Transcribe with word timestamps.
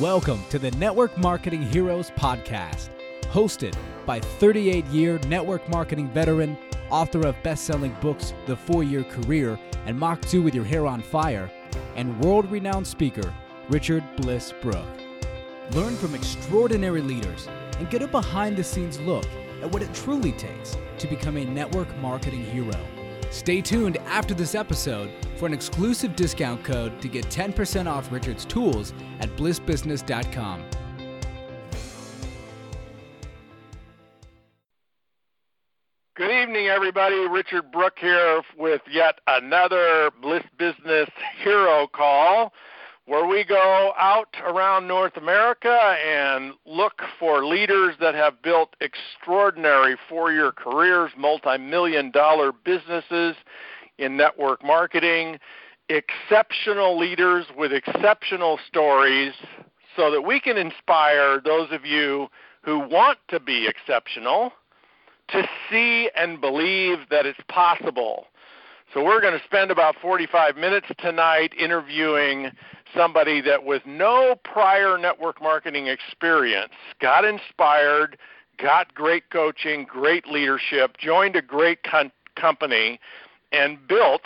Welcome 0.00 0.44
to 0.50 0.60
the 0.60 0.70
Network 0.72 1.18
Marketing 1.18 1.60
Heroes 1.60 2.12
Podcast, 2.12 2.90
hosted 3.22 3.74
by 4.06 4.20
38 4.20 4.84
year 4.86 5.18
network 5.26 5.68
marketing 5.68 6.08
veteran, 6.10 6.56
author 6.88 7.26
of 7.26 7.42
best 7.42 7.64
selling 7.64 7.96
books 8.00 8.32
The 8.46 8.54
Four 8.54 8.84
Year 8.84 9.02
Career 9.02 9.58
and 9.86 9.98
Mach 9.98 10.20
2 10.22 10.40
with 10.40 10.54
Your 10.54 10.64
Hair 10.64 10.86
on 10.86 11.02
Fire, 11.02 11.50
and 11.96 12.16
world 12.20 12.48
renowned 12.48 12.86
speaker 12.86 13.34
Richard 13.70 14.04
Bliss 14.14 14.54
Brooke. 14.62 14.86
Learn 15.72 15.96
from 15.96 16.14
extraordinary 16.14 17.02
leaders 17.02 17.48
and 17.80 17.90
get 17.90 18.00
a 18.00 18.06
behind 18.06 18.56
the 18.56 18.62
scenes 18.62 19.00
look 19.00 19.26
at 19.62 19.72
what 19.72 19.82
it 19.82 19.92
truly 19.94 20.30
takes 20.30 20.76
to 20.98 21.08
become 21.08 21.36
a 21.36 21.44
network 21.44 21.92
marketing 21.96 22.44
hero. 22.44 22.78
Stay 23.30 23.60
tuned 23.60 23.96
after 23.98 24.34
this 24.34 24.54
episode 24.54 25.10
for 25.36 25.46
an 25.46 25.52
exclusive 25.52 26.16
discount 26.16 26.64
code 26.64 27.00
to 27.00 27.08
get 27.08 27.26
10% 27.26 27.86
off 27.86 28.10
Richard's 28.10 28.44
tools 28.44 28.92
at 29.20 29.28
blissbusiness.com. 29.36 30.64
Good 36.18 36.32
evening, 36.32 36.66
everybody. 36.66 37.14
Richard 37.28 37.70
Brooke 37.70 37.98
here 38.00 38.42
with 38.56 38.82
yet 38.90 39.20
another 39.28 40.10
Bliss 40.20 40.42
Business 40.58 41.08
Hero 41.44 41.86
Call 41.86 42.52
where 43.08 43.26
we 43.26 43.42
go 43.42 43.94
out 43.98 44.36
around 44.44 44.86
North 44.86 45.16
America 45.16 45.96
and 46.06 46.52
look 46.66 47.00
for 47.18 47.44
leaders 47.46 47.94
that 48.00 48.14
have 48.14 48.42
built 48.42 48.76
extraordinary 48.82 49.96
four 50.10 50.30
year 50.30 50.52
careers, 50.52 51.10
multi 51.16 51.56
million 51.56 52.10
dollar 52.10 52.52
businesses 52.52 53.34
in 53.96 54.18
network 54.18 54.62
marketing, 54.62 55.38
exceptional 55.88 56.98
leaders 56.98 57.46
with 57.56 57.72
exceptional 57.72 58.58
stories, 58.68 59.32
so 59.96 60.10
that 60.10 60.20
we 60.20 60.38
can 60.38 60.58
inspire 60.58 61.40
those 61.40 61.68
of 61.72 61.86
you 61.86 62.28
who 62.60 62.78
want 62.78 63.18
to 63.28 63.40
be 63.40 63.66
exceptional 63.66 64.52
to 65.28 65.48
see 65.70 66.10
and 66.14 66.42
believe 66.42 66.98
that 67.10 67.24
it's 67.24 67.40
possible. 67.48 68.26
So, 68.94 69.04
we're 69.04 69.20
going 69.20 69.38
to 69.38 69.44
spend 69.44 69.70
about 69.70 69.96
45 70.00 70.56
minutes 70.56 70.86
tonight 70.98 71.52
interviewing 71.58 72.50
somebody 72.94 73.40
that 73.42 73.64
with 73.64 73.82
no 73.86 74.34
prior 74.44 74.98
network 74.98 75.40
marketing 75.42 75.86
experience 75.86 76.72
got 77.00 77.24
inspired, 77.24 78.18
got 78.58 78.94
great 78.94 79.30
coaching, 79.30 79.84
great 79.84 80.26
leadership, 80.26 80.96
joined 80.98 81.36
a 81.36 81.42
great 81.42 81.82
con- 81.82 82.12
company, 82.36 83.00
and 83.52 83.78
built 83.88 84.22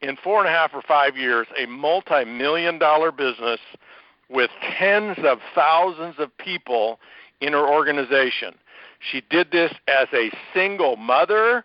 in 0.00 0.16
four 0.16 0.40
and 0.40 0.48
a 0.48 0.52
half 0.52 0.72
or 0.72 0.82
five 0.82 1.16
years 1.16 1.46
a 1.58 1.66
multi 1.66 2.24
million 2.24 2.78
dollar 2.78 3.12
business 3.12 3.60
with 4.28 4.50
tens 4.78 5.18
of 5.24 5.38
thousands 5.54 6.14
of 6.18 6.36
people 6.38 6.98
in 7.40 7.52
her 7.52 7.68
organization. 7.68 8.54
She 9.00 9.22
did 9.30 9.50
this 9.50 9.72
as 9.88 10.08
a 10.12 10.30
single 10.54 10.96
mother 10.96 11.64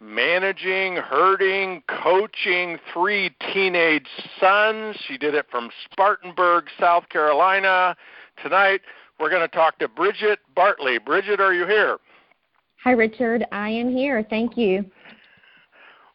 managing, 0.00 0.96
herding, 0.96 1.82
coaching 1.88 2.78
three 2.92 3.34
teenage 3.52 4.08
sons. 4.38 4.96
She 5.06 5.16
did 5.18 5.34
it 5.34 5.46
from 5.50 5.70
Spartanburg, 5.90 6.66
South 6.78 7.08
Carolina. 7.08 7.96
Tonight, 8.42 8.80
we're 9.18 9.30
going 9.30 9.42
to 9.42 9.48
talk 9.48 9.78
to 9.78 9.88
Brigitte 9.88 10.40
Bartley. 10.54 10.98
Brigitte, 10.98 11.40
are 11.40 11.54
you 11.54 11.66
here? 11.66 11.98
Hi, 12.82 12.90
Richard. 12.90 13.46
I 13.52 13.70
am 13.70 13.90
here. 13.90 14.26
Thank 14.28 14.56
you. 14.56 14.84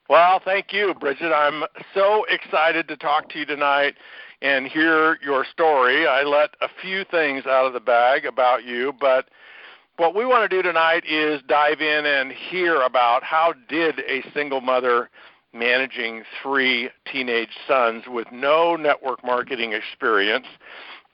Well, 0.10 0.42
thank 0.44 0.74
you, 0.74 0.94
Brigitte. 1.00 1.32
I'm 1.32 1.64
so 1.94 2.26
excited 2.30 2.88
to 2.88 2.98
talk 2.98 3.30
to 3.30 3.40
you 3.40 3.46
tonight 3.46 3.96
and 4.42 4.68
hear 4.68 5.18
your 5.24 5.46
story. 5.52 6.08
I 6.08 6.24
let 6.24 6.52
a 6.62 6.68
few 6.82 7.04
things 7.06 7.46
out 7.46 7.66
of 7.66 7.74
the 7.74 7.80
bag 7.80 8.26
about 8.26 8.64
you, 8.64 8.94
but 9.00 9.30
what 10.00 10.16
we 10.16 10.26
want 10.26 10.50
to 10.50 10.56
do 10.56 10.62
tonight 10.62 11.04
is 11.06 11.42
dive 11.50 11.82
in 11.82 12.06
and 12.06 12.32
hear 12.32 12.82
about 12.82 13.22
how 13.22 13.54
did 13.68 14.00
a 14.08 14.24
single 14.34 14.62
mother 14.62 15.10
managing 15.52 16.24
three 16.42 16.90
teenage 17.12 17.50
sons 17.68 18.06
with 18.08 18.26
no 18.32 18.78
network 18.78 19.22
marketing 19.26 19.74
experience. 19.74 20.46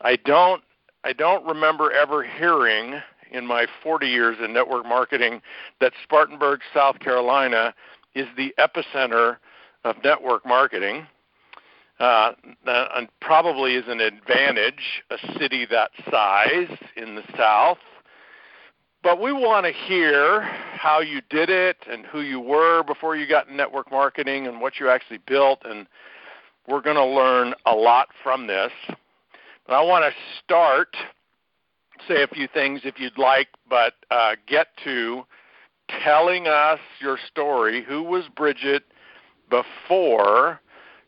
I 0.01 0.18
don't 0.18 0.62
I 1.03 1.13
don't 1.13 1.44
remember 1.47 1.91
ever 1.91 2.23
hearing 2.23 3.01
in 3.31 3.47
my 3.47 3.66
40 3.81 4.07
years 4.07 4.38
in 4.44 4.53
network 4.53 4.85
marketing 4.85 5.41
that 5.81 5.94
Spartanburg, 6.03 6.59
South 6.72 7.00
Carolina 7.00 7.73
is 8.13 8.28
the 8.38 8.53
epicenter 8.59 9.38
of 9.84 9.96
network 10.03 10.46
marketing. 10.46 11.07
Uh, 12.00 12.34
and 12.66 13.07
probably 13.22 13.75
is 13.75 13.85
an 13.88 14.02
advantage, 14.02 15.02
a 15.09 15.40
city 15.40 15.66
that 15.66 15.91
size 16.12 16.78
in 16.97 17.16
the 17.16 17.23
South 17.38 17.78
but 19.05 19.21
we 19.21 19.31
want 19.31 19.67
to 19.67 19.71
hear 19.71 20.41
how 20.41 20.99
you 20.99 21.21
did 21.29 21.47
it 21.47 21.77
and 21.88 22.07
who 22.07 22.21
you 22.21 22.39
were 22.39 22.81
before 22.81 23.16
you 23.16 23.27
got 23.27 23.47
in 23.47 23.55
network 23.55 23.91
marketing 23.91 24.47
and 24.47 24.59
what 24.59 24.79
you 24.79 24.89
actually 24.89 25.19
built. 25.27 25.61
And 25.63 25.85
we're 26.67 26.81
going 26.81 26.95
to 26.95 27.05
learn 27.05 27.53
a 27.67 27.71
lot 27.71 28.07
from 28.23 28.47
this. 28.47 28.71
But 29.67 29.75
I 29.75 29.83
want 29.83 30.05
to 30.05 30.11
start, 30.43 30.97
say 32.07 32.23
a 32.23 32.27
few 32.27 32.47
things 32.47 32.81
if 32.83 32.99
you'd 32.99 33.19
like, 33.19 33.47
but 33.69 33.93
uh, 34.09 34.38
get 34.47 34.69
to 34.85 35.23
telling 36.03 36.47
us 36.47 36.79
your 36.99 37.19
story. 37.27 37.85
Who 37.87 38.01
was 38.01 38.23
Brigitte 38.35 38.85
before 39.51 40.59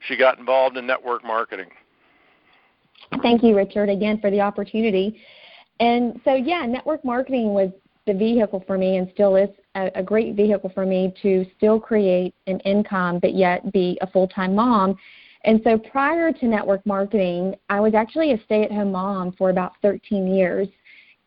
she 0.08 0.16
got 0.16 0.38
involved 0.38 0.78
in 0.78 0.86
network 0.86 1.26
marketing? 1.26 1.72
Thank 3.24 3.42
you, 3.42 3.56
Richard, 3.56 3.90
again 3.90 4.20
for 4.22 4.30
the 4.30 4.42
opportunity. 4.42 5.20
And 5.80 6.22
so, 6.24 6.36
yeah, 6.36 6.66
network 6.68 7.04
marketing 7.04 7.54
was 7.54 7.72
the 8.08 8.14
vehicle 8.14 8.64
for 8.66 8.78
me 8.78 8.98
and 8.98 9.10
still 9.14 9.36
is 9.36 9.50
a, 9.76 9.92
a 9.96 10.02
great 10.02 10.36
vehicle 10.36 10.72
for 10.74 10.86
me 10.86 11.14
to 11.22 11.46
still 11.58 11.80
create 11.80 12.34
an 12.48 12.60
income 12.62 13.20
but 13.20 13.36
yet 13.36 13.72
be 13.72 13.98
a 14.02 14.08
full 14.08 14.28
time 14.28 14.56
mom. 14.56 14.98
And 15.44 15.62
so 15.64 15.78
prior 15.78 16.32
to 16.32 16.46
network 16.48 16.84
marketing, 16.86 17.56
I 17.70 17.80
was 17.80 17.94
actually 17.94 18.32
a 18.32 18.44
stay 18.46 18.64
at 18.64 18.72
home 18.72 18.92
mom 18.92 19.34
for 19.34 19.50
about 19.50 19.74
13 19.82 20.34
years. 20.34 20.68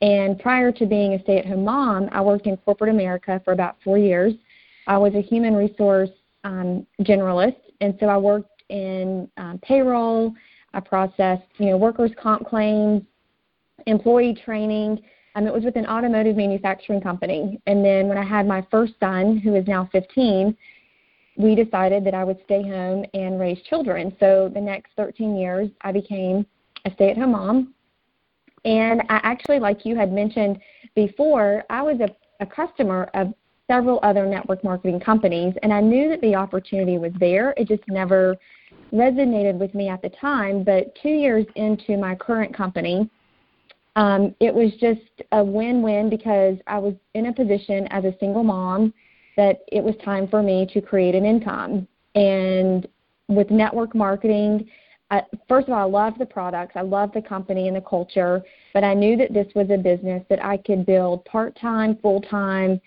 And 0.03 0.39
prior 0.39 0.73
to 0.73 0.87
being 0.87 1.15
a 1.15 1.23
stay 1.23 1.39
at 1.39 1.47
home 1.47 1.65
mom, 1.65 2.09
I 2.11 2.21
worked 2.21 2.47
in 2.47 2.57
corporate 2.57 2.91
America 2.91 3.41
for 3.45 3.53
about 3.53 3.77
four 3.85 3.99
years. 3.99 4.35
I 4.87 4.99
was 4.99 5.15
a 5.15 5.21
human 5.21 5.55
resource 5.55 6.11
um, 6.43 6.87
generalist, 7.03 7.57
and 7.81 7.95
so 8.01 8.07
I 8.07 8.17
worked 8.17 8.63
in 8.71 9.29
um, 9.37 9.61
payroll. 9.63 10.35
I 10.73 10.81
processed, 10.81 11.43
you 11.59 11.67
know, 11.67 11.77
workers' 11.77 12.13
comp 12.21 12.47
claims, 12.47 13.03
employee 13.87 14.39
training, 14.45 15.03
um, 15.35 15.47
it 15.47 15.53
was 15.53 15.65
with 15.65 15.77
an 15.77 15.87
automotive 15.87 16.37
manufacturing 16.37 17.01
company. 17.01 17.61
And 17.67 17.85
then 17.85 18.09
when 18.09 18.19
I 18.19 18.25
had 18.25 18.47
my 18.47 18.67
first 18.71 18.95
son, 19.01 19.39
who 19.39 19.55
is 19.55 19.67
now 19.67 19.89
15, 19.93 20.57
we 21.37 21.55
decided 21.55 22.05
that 22.05 22.15
I 22.15 22.25
would 22.25 22.39
stay 22.45 22.63
home 22.63 23.05
and 23.15 23.39
raise 23.41 23.61
children. 23.63 24.15
So 24.21 24.51
the 24.53 24.61
next 24.61 24.91
13 24.97 25.37
years, 25.37 25.69
I 25.83 25.93
became 25.93 26.45
a 26.85 26.93
stay 26.95 27.11
at 27.11 27.17
home 27.17 27.33
mom. 27.33 27.75
And 28.65 29.03
I 29.09 29.21
actually, 29.23 29.59
like 29.59 29.87
you 29.87 29.97
had 29.97 30.13
mentioned 30.13 30.61
before, 30.95 31.65
I 31.71 31.83
was 31.83 32.01
a, 32.01 32.09
a 32.43 32.47
customer 32.47 33.09
of 33.15 33.33
several 33.69 34.01
other 34.03 34.27
network 34.27 34.65
marketing 34.65 34.99
companies, 35.01 35.55
and 35.63 35.73
I 35.73 35.81
knew 35.81 36.09
that 36.09 36.21
the 36.21 36.35
opportunity 36.35 36.99
was 36.99 37.13
there. 37.21 37.55
It 37.57 37.69
just 37.69 37.85
never 37.89 38.37
resonated 38.93 39.59
with 39.59 39.75
me 39.75 39.89
at 39.89 40.03
the 40.03 40.09
time. 40.09 40.65
But 40.65 40.93
two 41.01 41.09
years 41.09 41.47
into 41.55 41.97
my 41.97 42.17
current 42.17 42.55
company, 42.55 43.09
um, 43.97 44.35
it 44.41 44.55
was 44.55 44.71
just 44.81 45.01
a 45.33 45.43
win-win 45.43 46.09
because 46.11 46.57
I 46.67 46.79
was 46.79 46.95
in 47.15 47.27
a 47.27 47.33
position 47.33 47.87
as 47.91 48.05
a 48.05 48.15
single 48.21 48.45
mom 48.45 48.95
that 49.37 49.61
it 49.73 49.83
was 49.83 49.95
time 50.05 50.29
for 50.29 50.43
me 50.43 50.69
to 50.73 50.81
create 50.81 51.15
an 51.15 51.25
income. 51.25 51.87
And 52.15 52.87
with 53.29 53.51
network 53.51 53.95
marketing, 53.95 54.69
I, 55.11 55.23
first 55.49 55.67
of 55.67 55.75
all, 55.75 55.81
I 55.81 55.91
love 55.91 56.15
the 56.19 56.27
products, 56.27 56.73
I 56.77 56.83
love 56.83 57.11
the 57.13 57.23
company 57.23 57.67
and 57.67 57.77
the 57.77 57.81
culture, 57.81 58.43
but 58.73 58.85
I 58.85 58.95
knew 58.95 59.17
that 59.17 59.33
this 59.33 59.49
was 59.55 59.69
a 59.71 59.77
business 59.77 60.25
that 60.31 60.45
I 60.45 60.57
could 60.57 60.87
build 60.87 61.25
part-time, 61.25 61.99
full-time. 62.01 62.81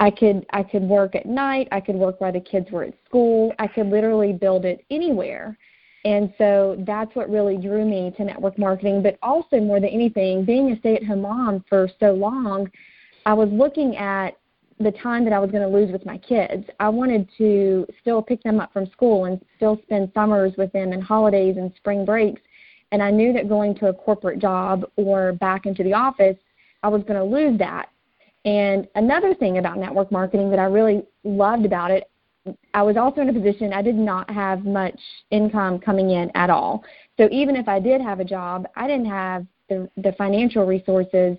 I 0.00 0.10
could 0.10 0.46
I 0.50 0.62
could 0.62 0.82
work 0.82 1.16
at 1.16 1.26
night, 1.26 1.66
I 1.72 1.80
could 1.80 1.96
work 1.96 2.20
while 2.20 2.32
the 2.32 2.40
kids 2.40 2.70
were 2.70 2.84
at 2.84 2.94
school. 3.04 3.52
I 3.58 3.66
could 3.66 3.88
literally 3.88 4.32
build 4.32 4.64
it 4.64 4.84
anywhere. 4.90 5.58
And 6.08 6.32
so 6.38 6.82
that's 6.86 7.14
what 7.14 7.28
really 7.28 7.58
drew 7.58 7.84
me 7.84 8.14
to 8.16 8.24
network 8.24 8.58
marketing. 8.58 9.02
But 9.02 9.18
also, 9.22 9.60
more 9.60 9.78
than 9.78 9.90
anything, 9.90 10.42
being 10.42 10.72
a 10.72 10.78
stay 10.78 10.96
at 10.96 11.04
home 11.04 11.20
mom 11.20 11.62
for 11.68 11.86
so 12.00 12.12
long, 12.12 12.70
I 13.26 13.34
was 13.34 13.50
looking 13.52 13.94
at 13.98 14.30
the 14.80 14.90
time 14.90 15.22
that 15.24 15.34
I 15.34 15.38
was 15.38 15.50
going 15.50 15.62
to 15.62 15.68
lose 15.68 15.92
with 15.92 16.06
my 16.06 16.16
kids. 16.16 16.64
I 16.80 16.88
wanted 16.88 17.28
to 17.36 17.86
still 18.00 18.22
pick 18.22 18.42
them 18.42 18.58
up 18.58 18.72
from 18.72 18.86
school 18.90 19.26
and 19.26 19.38
still 19.56 19.78
spend 19.82 20.10
summers 20.14 20.54
with 20.56 20.72
them 20.72 20.92
and 20.92 21.02
holidays 21.02 21.58
and 21.58 21.70
spring 21.76 22.06
breaks. 22.06 22.40
And 22.90 23.02
I 23.02 23.10
knew 23.10 23.34
that 23.34 23.46
going 23.46 23.74
to 23.74 23.88
a 23.88 23.92
corporate 23.92 24.38
job 24.38 24.86
or 24.96 25.34
back 25.34 25.66
into 25.66 25.82
the 25.82 25.92
office, 25.92 26.38
I 26.82 26.88
was 26.88 27.02
going 27.02 27.18
to 27.18 27.24
lose 27.24 27.58
that. 27.58 27.90
And 28.46 28.88
another 28.94 29.34
thing 29.34 29.58
about 29.58 29.76
network 29.76 30.10
marketing 30.10 30.48
that 30.52 30.58
I 30.58 30.64
really 30.64 31.02
loved 31.22 31.66
about 31.66 31.90
it 31.90 32.08
I 32.74 32.82
was 32.82 32.96
also 32.96 33.20
in 33.20 33.28
a 33.28 33.32
position 33.32 33.72
I 33.72 33.82
did 33.82 33.96
not 33.96 34.28
have 34.30 34.64
much 34.64 34.98
income 35.30 35.78
coming 35.78 36.10
in 36.10 36.30
at 36.34 36.50
all. 36.50 36.84
So 37.16 37.28
even 37.30 37.56
if 37.56 37.68
I 37.68 37.80
did 37.80 38.00
have 38.00 38.20
a 38.20 38.24
job, 38.24 38.66
I 38.76 38.86
didn't 38.86 39.06
have 39.06 39.46
the 39.68 39.88
the 39.96 40.12
financial 40.12 40.66
resources 40.66 41.36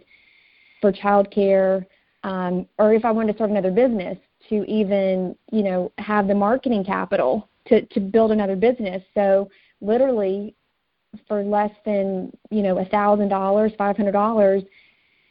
for 0.82 0.92
childcare, 0.92 1.86
um, 2.24 2.68
or 2.78 2.94
if 2.94 3.06
I 3.06 3.12
wanted 3.12 3.34
to 3.34 3.38
start 3.38 3.50
another 3.50 3.72
business, 3.72 4.18
to 4.50 4.64
even 4.66 5.36
you 5.52 5.64
know 5.64 5.92
have 5.98 6.28
the 6.28 6.36
marketing 6.36 6.84
capital 6.84 7.50
to 7.68 7.82
to 7.88 8.00
build 8.00 8.32
another 8.32 8.56
business. 8.56 9.04
So 9.14 9.50
literally, 9.82 10.56
for 11.28 11.44
less 11.44 11.72
than 11.86 12.32
you 12.50 12.62
know 12.62 12.80
a 12.80 12.86
thousand 12.86 13.30
dollars, 13.30 13.72
five 13.78 13.98
hundred 13.98 14.14
dollars, 14.14 14.64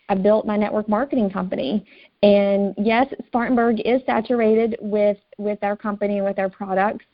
I 0.09 0.15
built 0.15 0.47
my 0.47 0.57
network 0.57 0.89
marketing 0.89 1.31
company. 1.31 1.85
And 2.23 2.75
yes, 2.77 3.07
Spartanburg 3.27 3.81
is 3.85 4.03
saturated 4.05 4.77
with 4.81 5.19
with 5.39 5.63
our 5.63 5.77
company 5.77 6.17
and 6.19 6.27
with 6.27 6.39
our 6.39 6.49
products, 6.49 7.05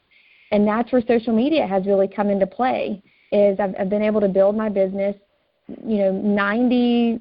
and 0.51 0.67
that's 0.67 0.91
where 0.93 1.03
social 1.07 1.35
media 1.35 1.67
has 1.67 1.85
really 1.87 2.09
come 2.09 2.31
into 2.31 2.47
play. 2.47 3.03
Is 3.31 3.59
I've, 3.61 3.75
I've 3.79 3.91
been 3.91 4.03
able 4.03 4.21
to 4.21 4.29
build 4.29 4.57
my 4.57 4.69
business, 4.69 5.17
you 5.85 5.99
know, 5.99 6.13
95% 6.13 7.21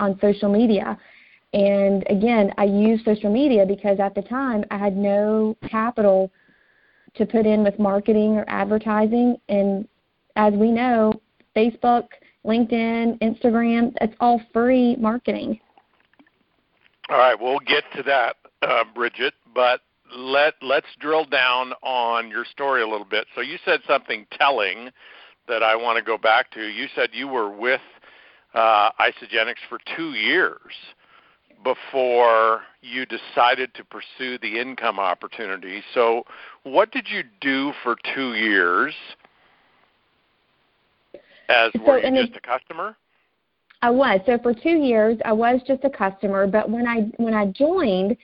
on 0.00 0.18
social 0.20 0.50
media. 0.50 0.98
And 1.52 2.04
again, 2.10 2.52
I 2.58 2.64
use 2.64 3.04
social 3.04 3.32
media 3.32 3.64
because 3.64 4.00
at 4.00 4.14
the 4.16 4.22
time 4.22 4.64
I 4.72 4.78
had 4.78 4.96
no 4.96 5.56
capital 5.68 6.32
to 7.14 7.24
put 7.24 7.46
in 7.46 7.62
with 7.62 7.78
marketing 7.78 8.36
or 8.36 8.44
advertising. 8.48 9.36
And 9.48 9.86
as 10.34 10.52
we 10.54 10.72
know, 10.72 11.12
Facebook, 11.54 12.08
LinkedIn, 12.44 13.20
Instagram, 13.20 13.92
it's 14.00 14.14
all 14.18 14.40
free 14.52 14.96
marketing. 14.96 15.60
All 17.08 17.18
right, 17.18 17.38
we'll 17.38 17.60
get 17.60 17.84
to 17.96 18.02
that, 18.04 18.36
uh, 18.62 18.84
Brigitte, 18.94 19.34
but 19.54 19.80
let 20.16 20.54
let's 20.62 20.86
drill 21.00 21.24
down 21.24 21.72
on 21.82 22.30
your 22.30 22.44
story 22.44 22.82
a 22.82 22.88
little 22.88 23.06
bit. 23.06 23.26
So 23.34 23.40
you 23.40 23.58
said 23.64 23.80
something 23.86 24.26
telling 24.32 24.90
that 25.48 25.62
I 25.62 25.76
want 25.76 25.98
to 25.98 26.04
go 26.04 26.16
back 26.16 26.50
to. 26.52 26.62
You 26.66 26.86
said 26.94 27.10
you 27.12 27.28
were 27.28 27.50
with 27.50 27.80
uh, 28.54 28.90
Isagenix 29.00 29.56
for 29.68 29.78
two 29.96 30.12
years 30.12 30.72
before 31.62 32.62
you 32.82 33.06
decided 33.06 33.74
to 33.74 33.84
pursue 33.84 34.38
the 34.38 34.60
income 34.60 34.98
opportunity. 34.98 35.82
So, 35.94 36.24
what 36.62 36.92
did 36.92 37.08
you 37.08 37.22
do 37.40 37.72
for 37.82 37.96
two 38.14 38.34
years? 38.34 38.94
As 41.48 41.72
so 41.74 41.82
were 41.82 41.98
you 41.98 42.26
just 42.26 42.36
a 42.36 42.40
customer? 42.40 42.96
I 43.84 43.90
was. 43.90 44.20
So 44.24 44.38
for 44.38 44.54
two 44.54 44.78
years, 44.78 45.18
I 45.26 45.32
was 45.34 45.60
just 45.66 45.84
a 45.84 45.90
customer. 45.90 46.46
But 46.46 46.70
when 46.70 46.86
I 46.86 47.00
when 47.18 47.34
I 47.34 47.48
joined, 47.48 48.16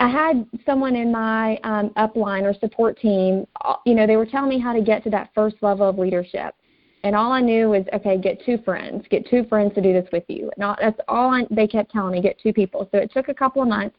I 0.00 0.08
had 0.08 0.44
someone 0.66 0.96
in 0.96 1.12
my 1.12 1.56
um, 1.62 1.90
upline 1.90 2.42
or 2.42 2.52
support 2.58 2.98
team. 2.98 3.46
Uh, 3.64 3.76
you 3.86 3.94
know, 3.94 4.08
they 4.08 4.16
were 4.16 4.26
telling 4.26 4.50
me 4.50 4.58
how 4.58 4.72
to 4.72 4.82
get 4.82 5.04
to 5.04 5.10
that 5.10 5.30
first 5.36 5.54
level 5.60 5.88
of 5.88 5.98
leadership. 5.98 6.56
And 7.04 7.14
all 7.14 7.30
I 7.30 7.40
knew 7.40 7.68
was, 7.68 7.84
okay, 7.92 8.18
get 8.18 8.44
two 8.44 8.58
friends, 8.64 9.04
get 9.08 9.24
two 9.28 9.44
friends 9.44 9.72
to 9.76 9.80
do 9.80 9.92
this 9.92 10.08
with 10.12 10.24
you. 10.26 10.50
And 10.56 10.64
all, 10.64 10.76
that's 10.80 10.98
all 11.06 11.30
I, 11.30 11.46
they 11.48 11.68
kept 11.68 11.92
telling 11.92 12.12
me, 12.12 12.20
get 12.20 12.40
two 12.40 12.52
people. 12.52 12.88
So 12.90 12.98
it 12.98 13.12
took 13.12 13.28
a 13.28 13.34
couple 13.34 13.62
of 13.62 13.68
months, 13.68 13.96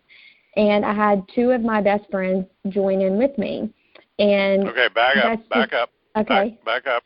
and 0.57 0.85
I 0.85 0.94
had 0.94 1.24
two 1.33 1.51
of 1.51 1.62
my 1.62 1.80
best 1.81 2.09
friends 2.12 2.45
join 2.68 3.00
in 3.00 3.18
with 3.18 3.38
me. 3.38 3.74
And 4.19 4.68
okay, 4.68 4.89
back 4.94 5.15
up, 5.18 5.50
back 5.50 5.71
just, 5.71 5.81
up. 5.81 5.89
Okay, 6.18 6.57
back, 6.65 6.83
back 6.83 6.94
up. 6.94 7.03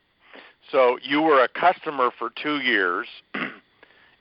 So 0.72 0.98
you 1.02 1.22
were 1.22 1.44
a 1.44 1.48
customer 1.48 2.12
for 2.18 2.30
two 2.42 2.58
years, 2.58 3.08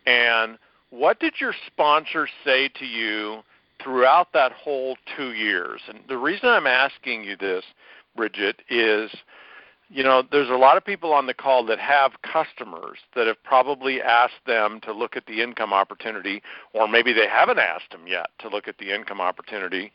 and 0.06 0.58
what 0.90 1.20
did 1.20 1.34
your 1.40 1.54
sponsor 1.66 2.28
say 2.44 2.68
to 2.68 2.86
you 2.86 3.42
throughout 3.82 4.32
that 4.32 4.52
whole 4.52 4.96
two 5.16 5.32
years? 5.32 5.82
And 5.88 6.00
the 6.08 6.18
reason 6.18 6.48
I'm 6.48 6.66
asking 6.66 7.24
you 7.24 7.36
this, 7.36 7.64
Brigitte, 8.16 8.62
is 8.70 9.10
you 9.88 10.02
know, 10.02 10.22
there's 10.32 10.50
a 10.50 10.54
lot 10.54 10.76
of 10.76 10.84
people 10.84 11.12
on 11.12 11.26
the 11.26 11.34
call 11.34 11.64
that 11.66 11.78
have 11.78 12.12
customers 12.22 12.98
that 13.14 13.26
have 13.26 13.42
probably 13.44 14.02
asked 14.02 14.44
them 14.46 14.80
to 14.80 14.92
look 14.92 15.16
at 15.16 15.26
the 15.26 15.42
income 15.42 15.72
opportunity, 15.72 16.42
or 16.72 16.88
maybe 16.88 17.12
they 17.12 17.28
haven't 17.28 17.58
asked 17.58 17.92
them 17.92 18.06
yet 18.06 18.30
to 18.40 18.48
look 18.48 18.66
at 18.66 18.78
the 18.78 18.92
income 18.92 19.20
opportunity, 19.20 19.92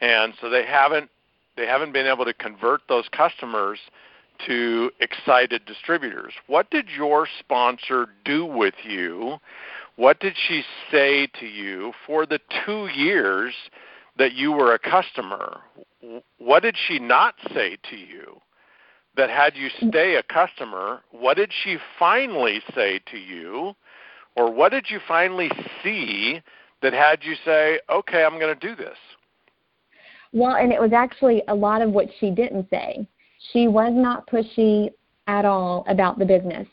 and 0.00 0.32
so 0.40 0.48
they 0.48 0.64
haven't 0.64 1.10
they 1.56 1.66
haven't 1.66 1.92
been 1.92 2.06
able 2.06 2.24
to 2.24 2.34
convert 2.34 2.82
those 2.88 3.08
customers 3.08 3.78
to 4.46 4.90
excited 5.00 5.64
distributors. 5.66 6.32
What 6.46 6.70
did 6.70 6.88
your 6.88 7.28
sponsor 7.40 8.08
do 8.24 8.44
with 8.44 8.74
you? 8.84 9.38
What 9.96 10.20
did 10.20 10.34
she 10.48 10.62
say 10.90 11.26
to 11.40 11.46
you 11.46 11.92
for 12.06 12.26
the 12.26 12.40
two 12.64 12.88
years 12.94 13.54
that 14.18 14.34
you 14.34 14.52
were 14.52 14.74
a 14.74 14.78
customer? 14.78 15.60
What 16.38 16.62
did 16.62 16.76
she 16.86 16.98
not 16.98 17.34
say 17.54 17.76
to 17.90 17.96
you? 17.96 18.40
that 19.16 19.30
had 19.30 19.56
you 19.56 19.68
stay 19.88 20.16
a 20.16 20.22
customer, 20.22 21.00
what 21.10 21.36
did 21.36 21.50
she 21.64 21.78
finally 21.98 22.60
say 22.74 23.00
to 23.10 23.18
you? 23.18 23.74
Or 24.36 24.52
what 24.52 24.72
did 24.72 24.86
you 24.90 25.00
finally 25.08 25.50
see 25.82 26.42
that 26.82 26.92
had 26.92 27.24
you 27.24 27.34
say, 27.44 27.80
okay, 27.90 28.24
I'm 28.24 28.38
going 28.38 28.54
to 28.54 28.68
do 28.68 28.76
this? 28.76 28.96
Well, 30.32 30.56
and 30.56 30.72
it 30.72 30.80
was 30.80 30.92
actually 30.92 31.42
a 31.48 31.54
lot 31.54 31.80
of 31.80 31.90
what 31.90 32.08
she 32.20 32.30
didn't 32.30 32.68
say. 32.68 33.08
She 33.52 33.68
was 33.68 33.92
not 33.94 34.26
pushy 34.28 34.90
at 35.26 35.44
all 35.44 35.84
about 35.88 36.18
the 36.18 36.24
business. 36.24 36.66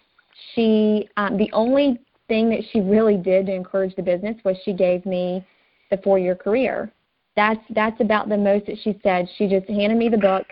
She, 0.54 1.10
um, 1.18 1.38
the 1.38 1.52
only 1.54 2.00
thing 2.28 2.50
that 2.50 2.62
she 2.72 2.80
really 2.80 3.18
did 3.18 3.48
to 3.48 3.54
encourage 3.54 3.96
the 3.96 4.02
business 4.02 4.36
was 4.44 4.58
she 4.64 4.74
gave 4.74 5.06
me 5.06 5.46
the 5.92 5.98
four-year 5.98 6.36
career. 6.36 6.92
That's 7.36 7.60
that's 7.72 8.00
about 8.00 8.30
the 8.30 8.38
most 8.38 8.68
that 8.68 8.78
she 8.84 9.00
said. 9.02 9.28
She 9.38 9.48
just 9.48 9.68
handed 9.68 9.98
me 9.98 10.10
the 10.10 10.18
book 10.18 10.46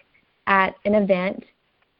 at 0.47 0.75
an 0.85 0.95
event 0.95 1.43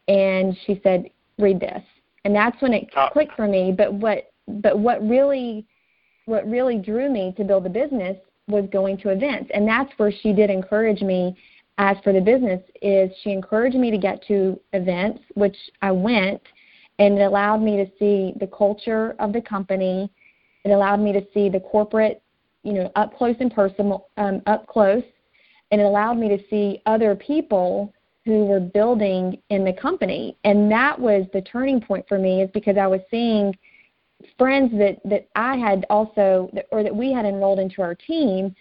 and 0.07 0.57
she 0.65 0.79
said, 0.83 1.09
"Read 1.37 1.59
this," 1.59 1.83
and 2.25 2.35
that's 2.35 2.59
when 2.61 2.73
it 2.73 2.89
uh, 2.95 3.09
clicked 3.11 3.35
for 3.35 3.47
me. 3.47 3.73
But 3.75 3.93
what 3.93 4.31
but 4.47 4.79
what 4.79 5.07
really 5.07 5.65
what 6.25 6.49
really 6.49 6.77
drew 6.77 7.09
me 7.09 7.33
to 7.37 7.43
build 7.43 7.65
the 7.65 7.69
business 7.69 8.17
was 8.47 8.65
going 8.71 8.97
to 8.97 9.09
events, 9.09 9.51
and 9.53 9.67
that's 9.67 9.91
where 9.97 10.11
she 10.11 10.33
did 10.33 10.49
encourage 10.49 11.01
me. 11.01 11.35
As 11.77 11.97
for 12.03 12.13
the 12.13 12.21
business, 12.21 12.61
is 12.81 13.11
she 13.23 13.31
encouraged 13.31 13.75
me 13.75 13.89
to 13.91 13.97
get 13.97 14.23
to 14.27 14.59
events, 14.73 15.21
which 15.33 15.57
I 15.81 15.91
went, 15.91 16.41
and 16.99 17.17
it 17.17 17.21
allowed 17.21 17.61
me 17.61 17.77
to 17.77 17.85
see 17.97 18.33
the 18.39 18.47
culture 18.47 19.15
of 19.19 19.33
the 19.33 19.41
company. 19.41 20.11
It 20.63 20.69
allowed 20.69 20.99
me 20.99 21.11
to 21.13 21.25
see 21.33 21.49
the 21.49 21.59
corporate, 21.59 22.21
you 22.63 22.73
know, 22.73 22.91
up 22.95 23.17
close 23.17 23.35
and 23.39 23.51
personal, 23.53 24.09
um, 24.17 24.41
up 24.45 24.67
close, 24.67 25.03
and 25.71 25.81
it 25.81 25.85
allowed 25.85 26.17
me 26.17 26.29
to 26.29 26.37
see 26.49 26.81
other 26.85 27.15
people 27.15 27.93
who 28.25 28.45
were 28.45 28.59
building 28.59 29.41
in 29.49 29.63
the 29.63 29.73
company 29.73 30.37
and 30.43 30.71
that 30.71 30.99
was 30.99 31.25
the 31.33 31.41
turning 31.41 31.81
point 31.81 32.05
for 32.07 32.19
me 32.19 32.41
is 32.41 32.49
because 32.53 32.77
i 32.77 32.85
was 32.85 33.01
seeing 33.09 33.55
friends 34.37 34.71
that 34.73 34.99
that 35.03 35.27
i 35.35 35.55
had 35.55 35.85
also 35.89 36.49
or 36.71 36.83
that 36.83 36.95
we 36.95 37.11
had 37.11 37.25
enrolled 37.25 37.59
into 37.59 37.81
our 37.81 37.95
team 37.95 38.53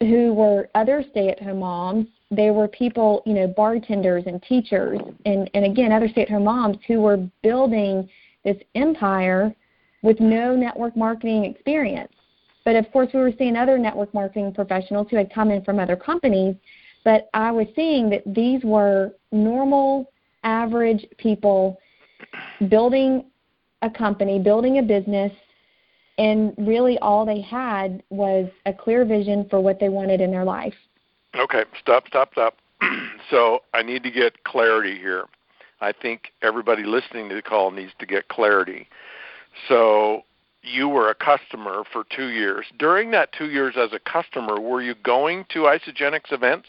who 0.00 0.32
were 0.32 0.68
other 0.74 1.04
stay 1.10 1.28
at 1.28 1.42
home 1.42 1.58
moms 1.58 2.06
they 2.30 2.50
were 2.50 2.68
people 2.68 3.22
you 3.26 3.34
know 3.34 3.46
bartenders 3.46 4.24
and 4.26 4.42
teachers 4.42 5.00
and 5.26 5.50
and 5.54 5.64
again 5.64 5.92
other 5.92 6.08
stay 6.08 6.22
at 6.22 6.28
home 6.28 6.44
moms 6.44 6.76
who 6.86 7.00
were 7.00 7.18
building 7.42 8.08
this 8.44 8.56
empire 8.74 9.54
with 10.02 10.18
no 10.20 10.54
network 10.54 10.96
marketing 10.96 11.44
experience 11.44 12.12
but 12.64 12.76
of 12.76 12.90
course 12.92 13.08
we 13.12 13.20
were 13.20 13.32
seeing 13.36 13.56
other 13.56 13.78
network 13.78 14.12
marketing 14.14 14.52
professionals 14.52 15.06
who 15.10 15.16
had 15.16 15.32
come 15.32 15.50
in 15.50 15.62
from 15.64 15.78
other 15.78 15.96
companies 15.96 16.54
but 17.04 17.30
I 17.32 17.50
was 17.50 17.66
seeing 17.74 18.10
that 18.10 18.22
these 18.26 18.62
were 18.62 19.12
normal, 19.32 20.12
average 20.44 21.06
people 21.18 21.78
building 22.68 23.24
a 23.82 23.90
company, 23.90 24.38
building 24.38 24.78
a 24.78 24.82
business, 24.82 25.32
and 26.18 26.52
really 26.58 26.98
all 26.98 27.24
they 27.24 27.40
had 27.40 28.02
was 28.10 28.50
a 28.66 28.72
clear 28.72 29.04
vision 29.04 29.46
for 29.48 29.60
what 29.60 29.80
they 29.80 29.88
wanted 29.88 30.20
in 30.20 30.30
their 30.30 30.44
life. 30.44 30.74
Okay, 31.38 31.64
stop, 31.80 32.06
stop, 32.08 32.32
stop. 32.32 32.56
so 33.30 33.60
I 33.74 33.82
need 33.82 34.02
to 34.02 34.10
get 34.10 34.44
clarity 34.44 34.96
here. 34.98 35.24
I 35.80 35.92
think 35.92 36.32
everybody 36.42 36.84
listening 36.84 37.28
to 37.28 37.34
the 37.34 37.42
call 37.42 37.70
needs 37.70 37.92
to 37.98 38.06
get 38.06 38.28
clarity. 38.28 38.88
So 39.68 40.22
you 40.62 40.88
were 40.88 41.10
a 41.10 41.14
customer 41.14 41.84
for 41.90 42.04
two 42.14 42.28
years. 42.28 42.66
During 42.78 43.10
that 43.12 43.32
two 43.32 43.50
years 43.50 43.74
as 43.76 43.90
a 43.92 43.98
customer, 43.98 44.60
were 44.60 44.82
you 44.82 44.94
going 45.02 45.46
to 45.50 45.60
Isagenix 45.60 46.32
events? 46.32 46.68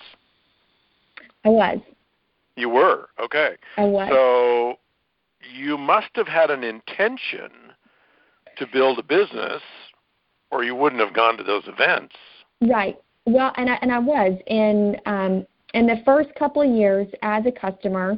I 1.44 1.50
was. 1.50 1.80
You 2.56 2.70
were 2.70 3.10
okay. 3.24 3.56
I 3.77 3.86
was. 3.86 4.10
So 4.10 4.75
you 5.53 5.77
must 5.77 6.10
have 6.13 6.27
had 6.27 6.51
an 6.51 6.63
intention 6.63 7.50
to 8.58 8.68
build 8.72 9.00
a 9.00 9.03
business, 9.03 9.62
or 10.51 10.63
you 10.63 10.75
wouldn't 10.75 11.01
have 11.01 11.13
gone 11.13 11.38
to 11.38 11.44
those 11.44 11.63
events. 11.68 12.15
Right. 12.62 12.98
Well, 13.25 13.54
and 13.56 13.70
I 13.70 13.80
and 13.82 13.92
I 13.92 14.00
was 14.00 14.38
in 14.48 14.98
um, 15.06 15.46
in 15.74 15.88
the 15.88 16.01
first 16.06 16.30
couple 16.36 16.62
of 16.62 16.75
years 16.75 17.08
as 17.22 17.46
a 17.46 17.51
customer. 17.51 18.18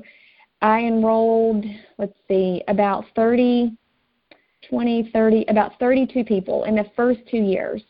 I 0.62 0.79
enrolled, 0.79 1.65
let's 1.98 2.15
see, 2.29 2.63
about 2.69 3.03
30, 3.17 3.75
20, 4.69 5.10
30, 5.12 5.45
about 5.50 5.77
32 5.77 6.24
people 6.24 6.63
in 6.63 6.75
the 6.75 6.89
first 6.95 7.19
two 7.29 7.38
years. 7.38 7.83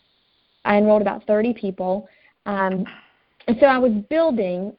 I 0.65 0.77
enrolled 0.77 1.03
about 1.03 1.25
30 1.27 1.53
people. 1.53 2.09
Um, 2.47 2.85
and 3.47 3.57
so 3.59 3.67
I 3.67 3.77
was 3.77 3.91
building, 4.09 4.73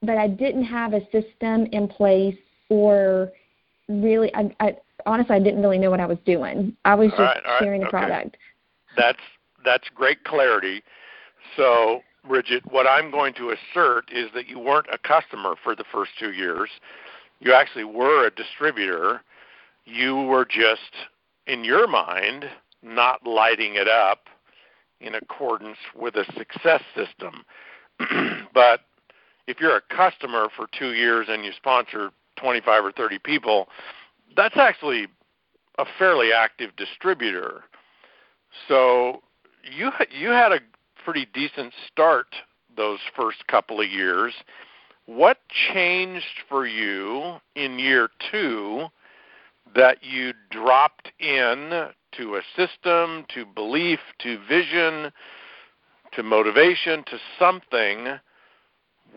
but 0.00 0.16
I 0.16 0.28
didn't 0.28 0.64
have 0.64 0.92
a 0.92 1.00
system 1.10 1.66
in 1.72 1.88
place 1.88 2.36
or 2.68 3.32
really. 3.88 4.32
I, 4.34 4.54
I 4.60 4.76
honestly 5.06 5.34
I 5.34 5.40
didn't 5.40 5.62
really 5.62 5.78
know 5.78 5.90
what 5.90 6.00
I 6.00 6.06
was 6.06 6.18
doing. 6.24 6.76
I 6.84 6.94
was 6.94 7.08
just 7.10 7.20
right, 7.20 7.42
right, 7.44 7.58
sharing 7.60 7.80
the 7.80 7.88
okay. 7.88 7.98
product. 7.98 8.36
That's 8.96 9.18
that's 9.64 9.88
great 9.94 10.22
clarity. 10.24 10.82
So, 11.56 12.00
Brigitte, 12.26 12.70
what 12.70 12.86
I'm 12.86 13.10
going 13.10 13.34
to 13.34 13.50
assert 13.50 14.10
is 14.12 14.28
that 14.34 14.48
you 14.48 14.58
weren't 14.58 14.86
a 14.92 14.98
customer 14.98 15.54
for 15.62 15.74
the 15.74 15.84
first 15.90 16.12
two 16.18 16.32
years. 16.32 16.70
You 17.40 17.52
actually 17.52 17.84
were 17.84 18.26
a 18.26 18.30
distributor. 18.30 19.22
You 19.84 20.16
were 20.16 20.44
just, 20.44 21.08
in 21.46 21.64
your 21.64 21.86
mind, 21.86 22.44
not 22.82 23.26
lighting 23.26 23.74
it 23.74 23.88
up 23.88 24.26
in 25.00 25.14
accordance 25.14 25.78
with 25.94 26.16
a 26.16 26.24
success 26.36 26.82
system. 26.94 27.44
but 28.54 28.80
if 29.46 29.60
you're 29.60 29.76
a 29.76 29.94
customer 29.94 30.48
for 30.54 30.66
two 30.78 30.92
years 30.92 31.26
and 31.28 31.44
you 31.44 31.52
sponsor 31.56 32.10
25 32.36 32.84
or 32.84 32.92
30 32.92 33.18
people, 33.20 33.68
that's 34.36 34.56
actually 34.56 35.06
a 35.78 35.84
fairly 35.98 36.32
active 36.32 36.70
distributor. 36.76 37.64
So 38.66 39.22
you 39.62 39.90
you 40.10 40.28
had 40.30 40.52
a 40.52 40.60
pretty 41.08 41.26
decent 41.32 41.72
start 41.90 42.26
those 42.76 42.98
first 43.16 43.38
couple 43.46 43.80
of 43.80 43.88
years. 43.88 44.34
What 45.06 45.38
changed 45.72 46.42
for 46.50 46.66
you 46.66 47.36
in 47.54 47.78
year 47.78 48.10
two 48.30 48.88
that 49.74 50.04
you 50.04 50.34
dropped 50.50 51.10
in 51.18 51.88
to 52.12 52.36
a 52.36 52.42
system, 52.54 53.24
to 53.32 53.46
belief, 53.46 54.00
to 54.18 54.38
vision, 54.50 55.10
to 56.12 56.22
motivation, 56.22 57.02
to 57.04 57.18
something 57.38 58.18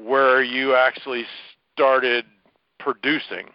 where 0.02 0.42
you 0.42 0.74
actually 0.74 1.26
started 1.74 2.24
producing? 2.80 3.50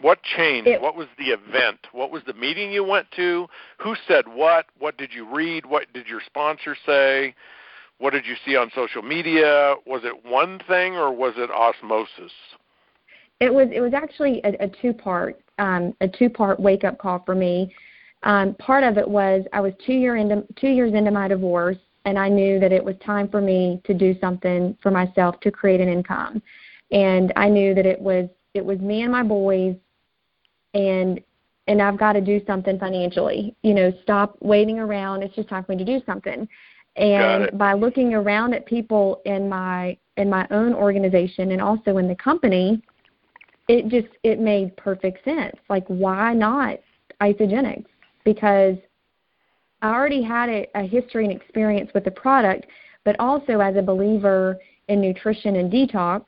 What 0.00 0.22
changed? 0.22 0.68
It, 0.68 0.80
what 0.80 0.96
was 0.96 1.06
the 1.18 1.26
event? 1.26 1.78
What 1.92 2.10
was 2.10 2.22
the 2.26 2.34
meeting 2.34 2.70
you 2.70 2.84
went 2.84 3.06
to? 3.16 3.46
Who 3.78 3.94
said 4.06 4.26
what? 4.28 4.66
What 4.78 4.96
did 4.98 5.12
you 5.12 5.26
read? 5.34 5.66
What 5.66 5.92
did 5.92 6.06
your 6.06 6.20
sponsor 6.24 6.76
say? 6.84 7.34
What 7.98 8.12
did 8.12 8.26
you 8.26 8.34
see 8.44 8.56
on 8.56 8.70
social 8.74 9.02
media? 9.02 9.74
Was 9.86 10.02
it 10.04 10.24
one 10.24 10.60
thing 10.68 10.94
or 10.94 11.12
was 11.12 11.34
it 11.36 11.50
osmosis? 11.50 12.32
It 13.40 13.52
was 13.52 13.68
it 13.72 13.80
was 13.80 13.94
actually 13.94 14.40
a, 14.44 14.64
a 14.64 14.68
two 14.68 14.92
part 14.92 15.40
um, 15.58 15.94
a 16.00 16.08
two 16.08 16.28
part 16.28 16.60
wake 16.60 16.84
up 16.84 16.98
call 16.98 17.22
for 17.24 17.34
me. 17.34 17.74
Um, 18.22 18.54
part 18.54 18.84
of 18.84 18.98
it 18.98 19.08
was 19.08 19.44
I 19.52 19.60
was 19.60 19.72
two 19.84 19.92
year 19.92 20.16
into 20.16 20.44
two 20.56 20.68
years 20.68 20.94
into 20.94 21.10
my 21.10 21.28
divorce, 21.28 21.78
and 22.04 22.18
I 22.18 22.28
knew 22.28 22.58
that 22.60 22.72
it 22.72 22.84
was 22.84 22.96
time 23.04 23.28
for 23.28 23.40
me 23.40 23.80
to 23.84 23.94
do 23.94 24.18
something 24.20 24.76
for 24.82 24.90
myself 24.90 25.40
to 25.40 25.50
create 25.50 25.80
an 25.80 25.88
income, 25.88 26.42
and 26.90 27.32
I 27.36 27.48
knew 27.48 27.74
that 27.74 27.86
it 27.86 28.00
was 28.00 28.28
it 28.54 28.64
was 28.64 28.78
me 28.78 29.02
and 29.02 29.12
my 29.12 29.22
boys, 29.22 29.76
and 30.76 31.20
and 31.68 31.82
I've 31.82 31.98
got 31.98 32.12
to 32.12 32.20
do 32.20 32.40
something 32.46 32.78
financially. 32.78 33.56
You 33.62 33.74
know, 33.74 33.92
stop 34.02 34.36
waiting 34.40 34.78
around. 34.78 35.22
It's 35.22 35.34
just 35.34 35.48
time 35.48 35.64
for 35.64 35.72
me 35.72 35.78
to 35.78 35.84
do 35.84 36.00
something. 36.06 36.46
And 36.94 37.58
by 37.58 37.72
looking 37.72 38.14
around 38.14 38.54
at 38.54 38.66
people 38.66 39.20
in 39.24 39.48
my 39.48 39.96
in 40.16 40.30
my 40.30 40.46
own 40.50 40.72
organization 40.74 41.50
and 41.50 41.60
also 41.60 41.98
in 41.98 42.08
the 42.08 42.14
company, 42.14 42.80
it 43.68 43.88
just 43.88 44.08
it 44.22 44.38
made 44.38 44.76
perfect 44.76 45.24
sense. 45.24 45.56
Like 45.68 45.86
why 45.88 46.34
not 46.34 46.78
Isagenix? 47.20 47.84
Because 48.24 48.76
I 49.82 49.90
already 49.90 50.22
had 50.22 50.48
a, 50.48 50.66
a 50.74 50.82
history 50.82 51.24
and 51.24 51.34
experience 51.34 51.90
with 51.94 52.04
the 52.04 52.10
product, 52.10 52.66
but 53.04 53.18
also 53.18 53.60
as 53.60 53.76
a 53.76 53.82
believer 53.82 54.58
in 54.88 55.00
nutrition 55.00 55.56
and 55.56 55.70
detox 55.70 56.26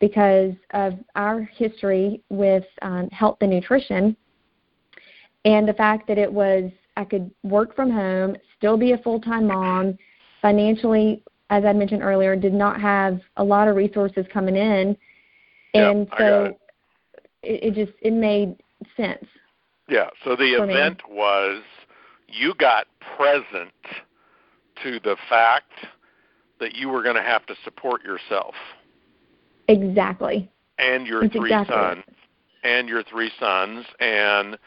because 0.00 0.52
of 0.72 0.94
our 1.14 1.40
history 1.40 2.22
with 2.28 2.64
um, 2.82 3.08
health 3.10 3.38
and 3.40 3.50
nutrition 3.50 4.16
and 5.44 5.68
the 5.68 5.74
fact 5.74 6.06
that 6.08 6.18
it 6.18 6.32
was 6.32 6.70
I 6.96 7.04
could 7.04 7.30
work 7.42 7.74
from 7.74 7.90
home, 7.90 8.36
still 8.56 8.76
be 8.76 8.92
a 8.92 8.98
full-time 8.98 9.46
mom, 9.48 9.98
financially 10.40 11.22
as 11.50 11.64
I 11.64 11.72
mentioned 11.72 12.02
earlier, 12.02 12.36
did 12.36 12.54
not 12.54 12.80
have 12.80 13.20
a 13.36 13.44
lot 13.44 13.68
of 13.68 13.76
resources 13.76 14.26
coming 14.32 14.56
in. 14.56 14.96
And 15.74 16.00
yep, 16.00 16.18
so 16.18 16.58
it, 17.42 17.64
it 17.64 17.74
just 17.74 17.92
it 18.00 18.12
made 18.12 18.56
sense. 18.96 19.24
Yeah. 19.88 20.08
So 20.24 20.36
the 20.36 20.54
event 20.54 21.02
me. 21.08 21.14
was 21.14 21.62
you 22.28 22.54
got 22.58 22.86
present 23.16 23.72
to 24.82 24.98
the 25.00 25.16
fact 25.28 25.72
that 26.60 26.74
you 26.74 26.88
were 26.88 27.02
going 27.02 27.16
to 27.16 27.22
have 27.22 27.44
to 27.46 27.54
support 27.64 28.02
yourself. 28.02 28.54
Exactly. 29.68 30.50
And 30.78 31.06
your 31.06 31.22
That's 31.22 31.34
three 31.34 31.52
exactly 31.52 31.74
sons. 31.74 32.04
And 32.62 32.88
your 32.88 33.02
three 33.02 33.30
sons. 33.38 33.84
And 34.00 34.58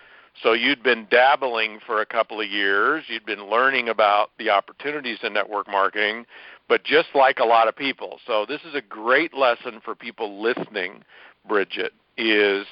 so 0.44 0.54
you'd 0.54 0.84
been 0.84 1.08
dabbling 1.10 1.80
for 1.86 2.02
a 2.02 2.06
couple 2.06 2.40
of 2.40 2.50
years. 2.50 3.06
You'd 3.08 3.26
been 3.26 3.50
learning 3.50 3.90
about 3.90 4.32
the 4.38 4.50
opportunities 4.50 5.20
in 5.24 5.34
network 5.34 5.68
marketing, 5.68 6.26
but 6.70 6.84
just 6.84 7.10
like 7.16 7.40
a 7.40 7.46
lot 7.46 7.68
of 7.68 7.76
people. 7.76 8.20
So 8.26 8.46
this 8.48 8.62
is 8.62 8.76
a 8.76 8.82
great 8.82 9.34
lesson 9.34 9.82
for 9.84 9.96
people 9.96 10.42
listening, 10.42 11.04
Brigitte, 11.48 11.94
is 12.18 12.68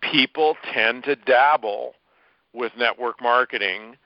people 0.00 0.56
tend 0.72 1.04
to 1.04 1.16
dabble 1.16 1.94
with 2.52 2.72
network 2.76 3.20
marketing. 3.20 3.96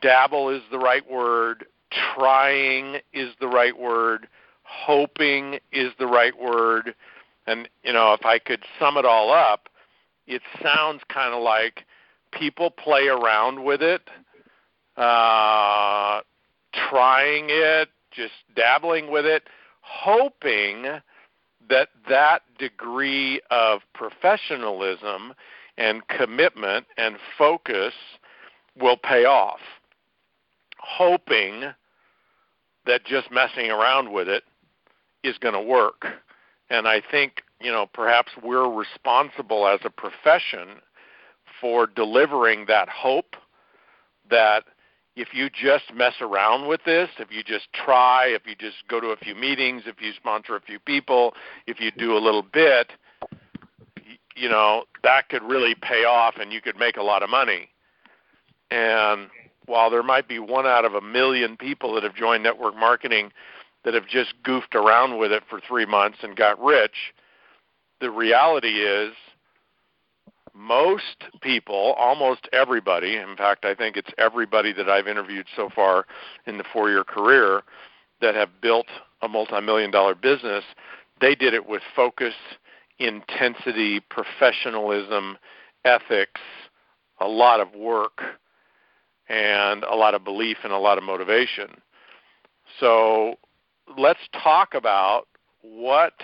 Dabble 0.00 0.50
is 0.50 0.62
the 0.70 0.78
right 0.78 1.08
word. 1.10 1.66
Trying 2.14 2.96
is 3.12 3.30
the 3.40 3.48
right 3.48 3.78
word. 3.78 4.26
Hoping 4.82 5.58
is 5.72 5.92
the 5.98 6.06
right 6.06 6.38
word. 6.38 6.94
And, 7.46 7.68
you 7.82 7.92
know, 7.92 8.12
if 8.12 8.24
I 8.24 8.38
could 8.38 8.64
sum 8.78 8.96
it 8.96 9.04
all 9.04 9.32
up, 9.32 9.68
it 10.26 10.42
sounds 10.62 11.02
kind 11.08 11.34
of 11.34 11.42
like 11.42 11.84
people 12.32 12.70
play 12.70 13.06
around 13.06 13.64
with 13.64 13.82
it, 13.82 14.02
uh, 14.96 16.20
trying 16.88 17.46
it, 17.48 17.88
just 18.10 18.32
dabbling 18.56 19.10
with 19.10 19.26
it, 19.26 19.44
hoping 19.80 20.84
that 21.68 21.88
that 22.08 22.42
degree 22.58 23.40
of 23.50 23.80
professionalism 23.94 25.34
and 25.76 26.06
commitment 26.08 26.86
and 26.96 27.16
focus 27.36 27.94
will 28.80 28.96
pay 28.96 29.24
off, 29.24 29.60
hoping 30.78 31.64
that 32.86 33.04
just 33.04 33.30
messing 33.30 33.70
around 33.70 34.12
with 34.12 34.28
it 34.28 34.44
is 35.24 35.38
going 35.38 35.54
to 35.54 35.60
work. 35.60 36.06
And 36.70 36.86
I 36.86 37.02
think, 37.10 37.42
you 37.60 37.72
know, 37.72 37.86
perhaps 37.92 38.32
we're 38.42 38.68
responsible 38.68 39.66
as 39.66 39.80
a 39.84 39.90
profession 39.90 40.80
for 41.60 41.86
delivering 41.86 42.66
that 42.66 42.88
hope 42.88 43.36
that 44.30 44.64
if 45.16 45.28
you 45.32 45.48
just 45.48 45.94
mess 45.94 46.14
around 46.20 46.68
with 46.68 46.80
this, 46.84 47.08
if 47.18 47.30
you 47.30 47.42
just 47.42 47.72
try, 47.72 48.26
if 48.26 48.42
you 48.46 48.54
just 48.56 48.76
go 48.88 49.00
to 49.00 49.08
a 49.08 49.16
few 49.16 49.34
meetings, 49.34 49.82
if 49.86 50.00
you 50.00 50.12
sponsor 50.16 50.56
a 50.56 50.60
few 50.60 50.78
people, 50.78 51.34
if 51.66 51.80
you 51.80 51.90
do 51.92 52.16
a 52.16 52.18
little 52.18 52.42
bit, 52.42 52.92
you 54.36 54.48
know, 54.48 54.84
that 55.04 55.28
could 55.28 55.42
really 55.42 55.74
pay 55.80 56.04
off 56.04 56.34
and 56.40 56.52
you 56.52 56.60
could 56.60 56.76
make 56.76 56.96
a 56.96 57.02
lot 57.02 57.22
of 57.22 57.30
money. 57.30 57.68
And 58.70 59.28
while 59.66 59.88
there 59.88 60.02
might 60.02 60.28
be 60.28 60.40
one 60.40 60.66
out 60.66 60.84
of 60.84 60.94
a 60.94 61.00
million 61.00 61.56
people 61.56 61.94
that 61.94 62.02
have 62.02 62.14
joined 62.14 62.42
network 62.42 62.76
marketing 62.76 63.30
that 63.84 63.94
have 63.94 64.06
just 64.06 64.34
goofed 64.42 64.74
around 64.74 65.18
with 65.18 65.32
it 65.32 65.42
for 65.48 65.60
three 65.60 65.86
months 65.86 66.18
and 66.22 66.36
got 66.36 66.62
rich, 66.62 67.12
the 68.00 68.10
reality 68.10 68.80
is 68.80 69.12
most 70.54 71.24
people, 71.40 71.94
almost 71.98 72.48
everybody, 72.52 73.16
in 73.16 73.36
fact, 73.36 73.64
I 73.64 73.74
think 73.74 73.96
it's 73.96 74.10
everybody 74.18 74.72
that 74.72 74.88
I've 74.88 75.08
interviewed 75.08 75.46
so 75.56 75.68
far 75.74 76.06
in 76.46 76.58
the 76.58 76.64
four 76.72 76.90
year 76.90 77.04
career 77.04 77.62
that 78.20 78.34
have 78.34 78.60
built 78.60 78.86
a 79.22 79.28
multi 79.28 79.60
million 79.60 79.90
dollar 79.90 80.14
business, 80.14 80.64
they 81.20 81.34
did 81.34 81.54
it 81.54 81.68
with 81.68 81.82
focus, 81.94 82.34
intensity, 82.98 84.00
professionalism, 84.00 85.36
ethics, 85.84 86.40
a 87.20 87.26
lot 87.26 87.60
of 87.60 87.74
work, 87.74 88.20
and 89.28 89.82
a 89.84 89.94
lot 89.94 90.14
of 90.14 90.24
belief 90.24 90.58
and 90.62 90.72
a 90.72 90.78
lot 90.78 90.98
of 90.98 91.04
motivation. 91.04 91.80
So 92.78 93.36
let's 93.96 94.20
talk 94.42 94.74
about 94.74 95.26
what 95.62 96.14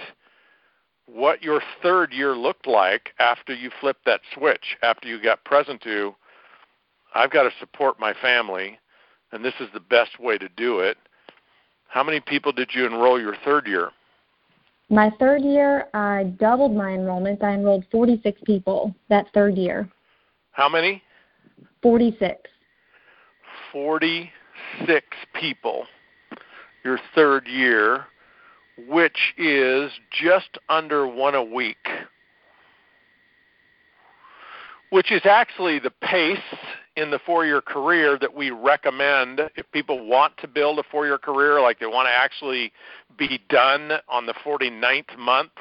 what 1.07 1.43
your 1.43 1.61
third 1.83 2.13
year 2.13 2.37
looked 2.37 2.67
like 2.69 3.11
after 3.19 3.53
you 3.53 3.71
flipped 3.81 4.05
that 4.05 4.21
switch, 4.33 4.77
after 4.83 5.09
you 5.09 5.21
got 5.21 5.45
present 5.45 5.81
to, 5.83 6.15
I've 7.15 7.33
got 7.33 7.43
to 7.43 7.51
support 7.59 7.99
my 7.99 8.15
family, 8.23 8.79
and 9.33 9.45
this 9.45 9.55
is 9.59 9.67
the 9.75 9.81
best 9.81 10.21
way 10.21 10.39
to 10.39 10.49
do 10.57 10.79
it. 10.79 10.97
How 11.89 12.05
many 12.05 12.21
people 12.21 12.53
did 12.53 12.71
you 12.73 12.87
enroll 12.87 13.21
your 13.21 13.35
third 13.45 13.67
year? 13.67 13.91
My 14.89 15.11
third 15.19 15.43
year, 15.43 15.89
I 15.95 16.33
doubled 16.39 16.77
my 16.77 16.91
enrollment. 16.91 17.43
I 17.43 17.55
enrolled 17.55 17.85
46 17.91 18.41
people 18.45 18.95
that 19.09 19.27
third 19.35 19.57
year. 19.57 19.89
How 20.53 20.69
many? 20.69 21.03
46. 21.83 22.37
46 23.73 25.07
people 25.35 25.87
your 26.85 26.99
third 27.15 27.47
year, 27.47 28.07
which 28.89 29.35
is 29.37 29.91
just 30.11 30.59
under 30.69 31.07
one 31.07 31.35
a 31.35 31.43
week, 31.43 31.89
which 34.91 35.13
is 35.13 35.23
actually 35.25 35.79
the 35.79 35.91
pace 35.91 36.39
in 36.97 37.11
the 37.11 37.19
four 37.25 37.47
year 37.47 37.61
career 37.61 38.19
that 38.19 38.35
we 38.35 38.51
recommend. 38.51 39.41
If 39.57 39.71
people 39.73 40.07
want 40.07 40.37
to 40.39 40.49
build 40.49 40.79
a 40.79 40.83
four 40.91 41.07
year 41.07 41.19
career, 41.19 41.61
like 41.61 41.79
they 41.79 41.87
want 41.87 42.07
to 42.07 42.13
actually 42.13 42.73
be 43.17 43.41
done 43.49 43.93
on 44.09 44.27
the 44.27 44.35
49th 44.45 45.17
month 45.19 45.53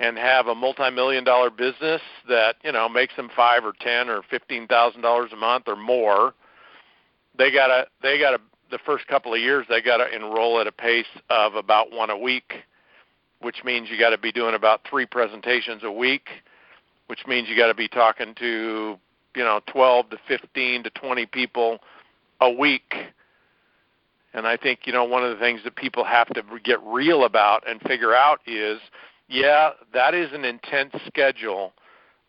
and 0.00 0.18
have 0.18 0.46
a 0.48 0.54
multi-million 0.54 1.24
dollar 1.24 1.50
business 1.50 2.00
that 2.28 2.56
you 2.64 2.72
know 2.72 2.88
makes 2.88 3.14
them 3.16 3.30
five 3.34 3.64
or 3.64 3.72
ten 3.80 4.08
or 4.08 4.22
fifteen 4.28 4.66
thousand 4.66 5.02
dollars 5.02 5.30
a 5.32 5.36
month 5.36 5.64
or 5.68 5.76
more 5.76 6.34
they 7.38 7.52
gotta 7.52 7.86
they 8.02 8.18
gotta 8.18 8.38
the 8.74 8.78
first 8.84 9.06
couple 9.06 9.32
of 9.32 9.40
years 9.40 9.64
they 9.68 9.80
gotta 9.80 10.12
enroll 10.14 10.60
at 10.60 10.66
a 10.66 10.72
pace 10.72 11.06
of 11.30 11.54
about 11.54 11.92
one 11.92 12.10
a 12.10 12.18
week 12.18 12.54
which 13.40 13.62
means 13.64 13.88
you 13.90 13.98
got 13.98 14.10
to 14.10 14.18
be 14.18 14.32
doing 14.32 14.54
about 14.54 14.80
three 14.88 15.06
presentations 15.06 15.82
a 15.84 15.92
week 15.92 16.28
which 17.06 17.20
means 17.26 17.48
you 17.48 17.56
got 17.56 17.68
to 17.68 17.74
be 17.74 17.88
talking 17.88 18.34
to 18.34 18.98
you 19.36 19.44
know 19.44 19.60
12 19.66 20.10
to 20.10 20.16
15 20.26 20.82
to 20.82 20.90
20 20.90 21.26
people 21.26 21.78
a 22.40 22.50
week 22.50 22.94
and 24.32 24.46
i 24.46 24.56
think 24.56 24.80
you 24.86 24.92
know 24.92 25.04
one 25.04 25.22
of 25.22 25.30
the 25.30 25.42
things 25.42 25.60
that 25.62 25.76
people 25.76 26.04
have 26.04 26.26
to 26.34 26.42
get 26.64 26.82
real 26.82 27.24
about 27.24 27.62
and 27.68 27.80
figure 27.82 28.14
out 28.14 28.40
is 28.46 28.80
yeah, 29.28 29.70
that 29.92 30.14
is 30.14 30.32
an 30.32 30.44
intense 30.44 30.94
schedule. 31.06 31.72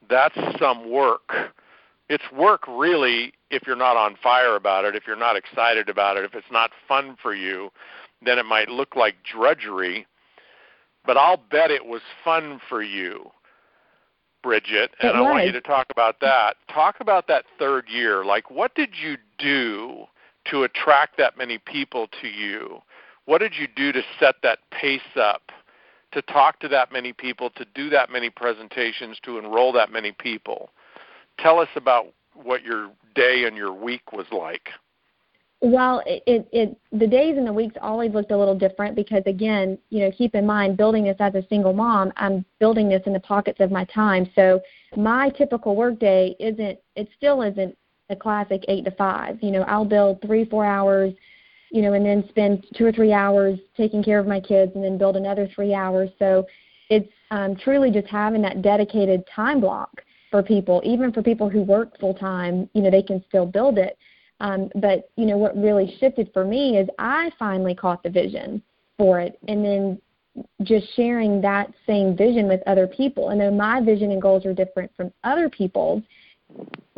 That's 0.10 0.38
some 0.60 0.90
work. 0.90 1.32
It's 2.10 2.24
work 2.32 2.64
really 2.68 3.34
if 3.56 3.64
you're 3.66 3.76
not 3.76 3.98
on 3.98 4.16
fire 4.22 4.56
about 4.56 4.86
it, 4.86 4.96
if 4.96 5.04
you're 5.08 5.16
not 5.16 5.36
excited 5.36 5.90
about 5.90 6.18
it, 6.18 6.26
if 6.26 6.36
it's 6.36 6.52
not 6.52 6.72
fun 6.88 7.18
for 7.22 7.34
you, 7.34 7.70
then 8.22 8.38
it 8.40 8.46
might 8.46 8.70
look 8.70 8.96
like 8.96 9.16
drudgery. 9.24 10.06
But 11.06 11.18
I'll 11.18 11.42
bet 11.52 11.72
it 11.72 11.86
was 11.86 12.02
fun 12.24 12.60
for 12.68 12.82
you, 12.82 13.30
Brigitte, 14.44 14.92
and 15.02 15.10
it 15.12 15.16
I 15.16 15.22
was. 15.22 15.32
want 15.32 15.46
you 15.46 15.52
to 15.52 15.62
talk 15.62 15.88
about 15.92 16.20
that. 16.22 16.56
Talk 16.74 16.98
about 17.00 17.28
that 17.28 17.46
third 17.60 17.86
year. 17.90 18.26
Like, 18.26 18.50
what 18.50 18.74
did 18.76 18.90
you 19.02 19.18
do 19.38 20.06
to 20.52 20.64
attract 20.64 21.18
that 21.18 21.38
many 21.38 21.58
people 21.60 22.08
to 22.22 22.28
you? 22.28 22.80
What 23.26 23.40
did 23.40 23.54
you 23.60 23.68
do 23.76 23.92
to 23.92 24.02
set 24.20 24.36
that 24.44 24.60
pace 24.72 25.02
up? 25.16 25.52
to 26.16 26.22
talk 26.22 26.60
to 26.62 26.70
that 26.70 26.94
many 26.94 27.12
people, 27.12 27.50
to 27.52 27.66
do 27.76 27.90
that 27.90 28.10
many 28.10 28.30
presentations, 28.30 29.20
to 29.24 29.38
enroll 29.38 29.74
that 29.74 29.92
many 29.92 30.14
people. 30.14 30.70
Tell 31.38 31.60
us 31.60 31.68
about 31.76 32.08
what 32.44 32.64
your 32.64 32.92
day 33.14 33.46
and 33.46 33.56
your 33.56 33.74
week 33.74 34.12
was 34.12 34.26
like. 34.32 34.70
Well, 35.62 36.04
it, 36.06 36.22
it, 36.28 36.48
it 36.52 36.78
the 36.92 37.08
days 37.08 37.38
and 37.38 37.48
the 37.48 37.54
weeks 37.54 37.76
always 37.82 38.12
looked 38.14 38.32
a 38.32 38.38
little 38.38 38.58
different 38.58 38.96
because 38.96 39.24
again, 39.26 39.78
you 39.90 40.02
know, 40.02 40.12
keep 40.12 40.36
in 40.36 40.46
mind 40.46 40.78
building 40.78 41.06
this 41.06 41.16
as 41.20 41.34
a 41.34 41.46
single 41.50 41.74
mom, 41.74 42.12
I'm 42.18 42.46
building 42.60 42.90
this 42.90 43.02
in 43.06 43.14
the 43.14 43.20
pockets 43.20 43.60
of 43.62 43.72
my 43.72 43.86
time. 43.86 44.30
So 44.36 44.62
my 44.96 45.30
typical 45.30 45.76
work 45.76 46.00
day 46.00 46.36
isn't 46.40 46.80
it 46.96 47.08
still 47.18 47.42
isn't 47.42 47.76
a 48.10 48.16
classic 48.16 48.64
eight 48.68 48.86
to 48.86 48.92
five. 48.92 49.42
You 49.42 49.52
know, 49.52 49.62
I'll 49.64 49.86
build 49.86 50.22
three, 50.22 50.46
four 50.46 50.66
hours 50.66 51.14
you 51.76 51.82
know, 51.82 51.92
and 51.92 52.06
then 52.06 52.24
spend 52.30 52.66
two 52.78 52.86
or 52.86 52.92
three 52.94 53.12
hours 53.12 53.60
taking 53.76 54.02
care 54.02 54.18
of 54.18 54.26
my 54.26 54.40
kids 54.40 54.72
and 54.76 54.84
then 54.84 54.98
build 54.98 55.18
another 55.18 55.46
three 55.54 55.74
hours. 55.74 56.10
So 56.18 56.46
it's 56.90 57.12
um, 57.32 57.56
truly 57.58 57.92
just 57.92 58.08
having 58.08 58.42
that 58.44 58.62
dedicated 58.62 59.24
time 59.28 59.60
block 59.60 60.02
for 60.36 60.44
people, 60.44 60.82
even 60.84 61.14
for 61.14 61.24
people 61.24 61.48
who 61.48 61.62
work 61.62 61.98
full 61.98 62.14
time, 62.14 62.70
you 62.74 62.82
know, 62.82 62.92
they 62.92 63.02
can 63.02 63.24
still 63.30 63.46
build 63.46 63.78
it. 63.78 63.98
Um, 64.42 64.70
but, 64.76 65.10
you 65.16 65.26
know, 65.26 65.38
what 65.38 65.56
really 65.56 65.96
shifted 65.98 66.30
for 66.34 66.44
me 66.44 66.78
is 66.78 66.90
I 67.00 67.32
finally 67.40 67.74
caught 67.74 68.04
the 68.04 68.10
vision 68.10 68.62
for 68.98 69.22
it 69.22 69.40
and 69.48 69.64
then 69.64 70.02
just 70.64 70.94
sharing 70.94 71.40
that 71.40 71.72
same 71.88 72.18
vision 72.18 72.50
with 72.50 72.60
other 72.68 72.86
people. 72.86 73.30
And 73.30 73.40
though 73.40 73.50
my 73.50 73.80
vision 73.80 74.12
and 74.12 74.22
goals 74.22 74.46
are 74.46 74.54
different 74.54 74.92
from 74.98 75.14
other 75.24 75.50
people's, 75.50 76.04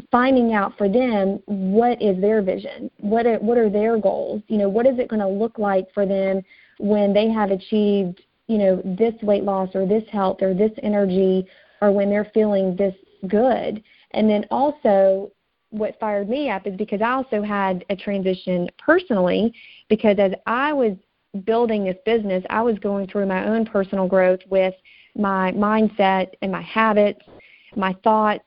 finding 0.10 0.54
out 0.54 0.76
for 0.76 0.90
them 0.90 1.40
what 1.46 2.02
is 2.02 2.20
their 2.20 2.42
vision, 2.42 2.90
what 3.02 3.28
are, 3.28 3.38
what 3.38 3.60
are 3.60 3.70
their 3.70 4.00
goals, 4.00 4.42
you 4.48 4.58
know, 4.58 4.68
what 4.68 4.88
is 4.88 4.98
it 4.98 5.10
going 5.10 5.20
to 5.20 5.28
look 5.28 5.60
like 5.60 5.86
for 5.94 6.08
them 6.08 6.42
when 6.80 7.14
they 7.14 7.30
have 7.30 7.52
achieved, 7.52 8.20
you 8.48 8.58
know, 8.58 8.82
this 8.84 9.14
weight 9.22 9.44
loss 9.44 9.70
or 9.76 9.86
this 9.86 10.06
health 10.12 10.42
or 10.42 10.56
this 10.56 10.72
energy 10.82 11.46
or 11.82 11.92
when 11.92 12.10
they're 12.10 12.32
feeling 12.34 12.76
this 12.76 12.96
good. 13.28 13.84
And 14.12 14.30
then 14.30 14.46
also 14.52 15.32
what 15.70 16.00
fired 16.00 16.30
me 16.30 16.50
up 16.50 16.66
is 16.66 16.76
because 16.78 17.02
I 17.02 17.12
also 17.12 17.42
had 17.42 17.84
a 17.90 17.96
transition 17.96 18.70
personally 18.78 19.54
because 19.90 20.18
as 20.20 20.32
I 20.46 20.74
was 20.74 20.94
building 21.46 21.84
this 21.84 21.98
business, 22.06 22.44
I 22.50 22.62
was 22.62 22.80
going 22.80 23.08
through 23.08 23.26
my 23.26 23.46
own 23.46 23.66
personal 23.66 24.08
growth 24.08 24.40
with 24.50 24.74
my 25.16 25.52
mindset 25.52 26.30
and 26.42 26.52
my 26.52 26.62
habits, 26.62 27.22
my 27.76 27.94
thoughts, 28.04 28.44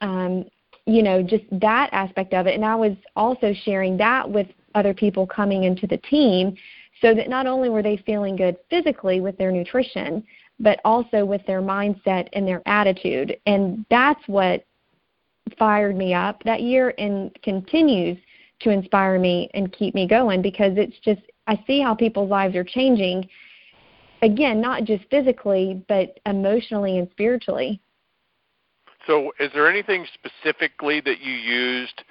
um, 0.00 0.44
you 0.86 1.02
know, 1.02 1.22
just 1.22 1.44
that 1.52 1.90
aspect 1.92 2.32
of 2.32 2.46
it. 2.46 2.54
And 2.54 2.64
I 2.64 2.74
was 2.74 2.96
also 3.14 3.52
sharing 3.64 3.96
that 3.98 4.28
with 4.28 4.46
other 4.74 4.94
people 4.94 5.26
coming 5.26 5.64
into 5.64 5.86
the 5.86 5.98
team 5.98 6.56
so 7.00 7.14
that 7.14 7.28
not 7.28 7.46
only 7.46 7.68
were 7.68 7.82
they 7.82 7.96
feeling 8.06 8.36
good 8.36 8.56
physically 8.68 9.20
with 9.20 9.36
their 9.38 9.52
nutrition, 9.52 10.24
but 10.60 10.78
also 10.84 11.24
with 11.24 11.44
their 11.46 11.62
mindset 11.62 12.28
and 12.34 12.46
their 12.46 12.62
attitude. 12.66 13.36
And 13.46 13.84
that's 13.90 14.20
what 14.26 14.64
fired 15.58 15.96
me 15.96 16.14
up 16.14 16.42
that 16.44 16.62
year 16.62 16.94
and 16.98 17.36
continues 17.42 18.18
to 18.60 18.70
inspire 18.70 19.18
me 19.18 19.50
and 19.54 19.72
keep 19.72 19.94
me 19.94 20.06
going 20.06 20.42
because 20.42 20.74
it's 20.76 20.98
just, 21.02 21.22
I 21.46 21.62
see 21.66 21.80
how 21.80 21.94
people's 21.94 22.30
lives 22.30 22.54
are 22.54 22.64
changing. 22.64 23.28
Again, 24.22 24.60
not 24.60 24.84
just 24.84 25.04
physically, 25.10 25.82
but 25.88 26.20
emotionally 26.26 26.98
and 26.98 27.08
spiritually. 27.10 27.80
So, 29.06 29.32
is 29.40 29.50
there 29.54 29.68
anything 29.68 30.06
specifically 30.12 31.00
that 31.00 31.20
you 31.20 31.32
used 31.32 32.04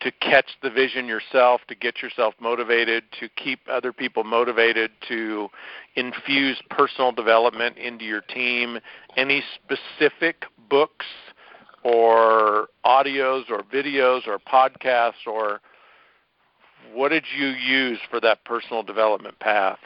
to 0.00 0.10
catch 0.12 0.46
the 0.62 0.70
vision 0.70 1.06
yourself, 1.06 1.60
to 1.68 1.74
get 1.74 2.02
yourself 2.02 2.34
motivated, 2.40 3.04
to 3.20 3.28
keep 3.30 3.60
other 3.70 3.92
people 3.92 4.24
motivated, 4.24 4.90
to 5.08 5.48
infuse 5.94 6.60
personal 6.70 7.12
development 7.12 7.76
into 7.78 8.04
your 8.04 8.20
team? 8.22 8.78
Any 9.16 9.42
specific 9.54 10.44
books 10.68 11.06
or 11.82 12.68
audios 12.84 13.50
or 13.50 13.62
videos 13.62 14.26
or 14.26 14.38
podcasts 14.38 15.26
or 15.26 15.60
what 16.92 17.10
did 17.10 17.24
you 17.36 17.48
use 17.48 17.98
for 18.10 18.20
that 18.20 18.44
personal 18.44 18.82
development 18.82 19.38
path? 19.38 19.78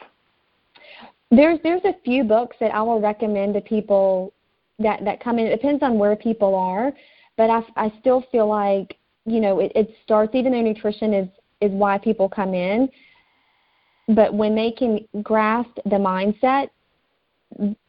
There's 1.29 1.59
there's 1.63 1.83
a 1.85 1.93
few 2.03 2.23
books 2.23 2.57
that 2.59 2.73
I 2.73 2.81
will 2.81 2.99
recommend 2.99 3.53
to 3.53 3.61
people 3.61 4.33
that 4.79 5.03
that 5.05 5.23
come 5.23 5.39
in. 5.39 5.47
It 5.47 5.55
depends 5.55 5.81
on 5.81 5.97
where 5.97 6.15
people 6.15 6.55
are, 6.55 6.91
but 7.37 7.49
I 7.49 7.61
I 7.75 7.93
still 7.99 8.25
feel 8.31 8.47
like 8.47 8.97
you 9.31 9.39
know 9.39 9.59
it, 9.59 9.71
it 9.75 9.95
starts 10.03 10.35
even 10.35 10.51
though 10.51 10.61
nutrition 10.61 11.13
is 11.13 11.27
is 11.61 11.71
why 11.71 11.97
people 11.97 12.27
come 12.27 12.53
in, 12.53 12.89
but 14.09 14.33
when 14.33 14.55
they 14.55 14.71
can 14.71 14.99
grasp 15.21 15.71
the 15.85 15.95
mindset, 15.95 16.69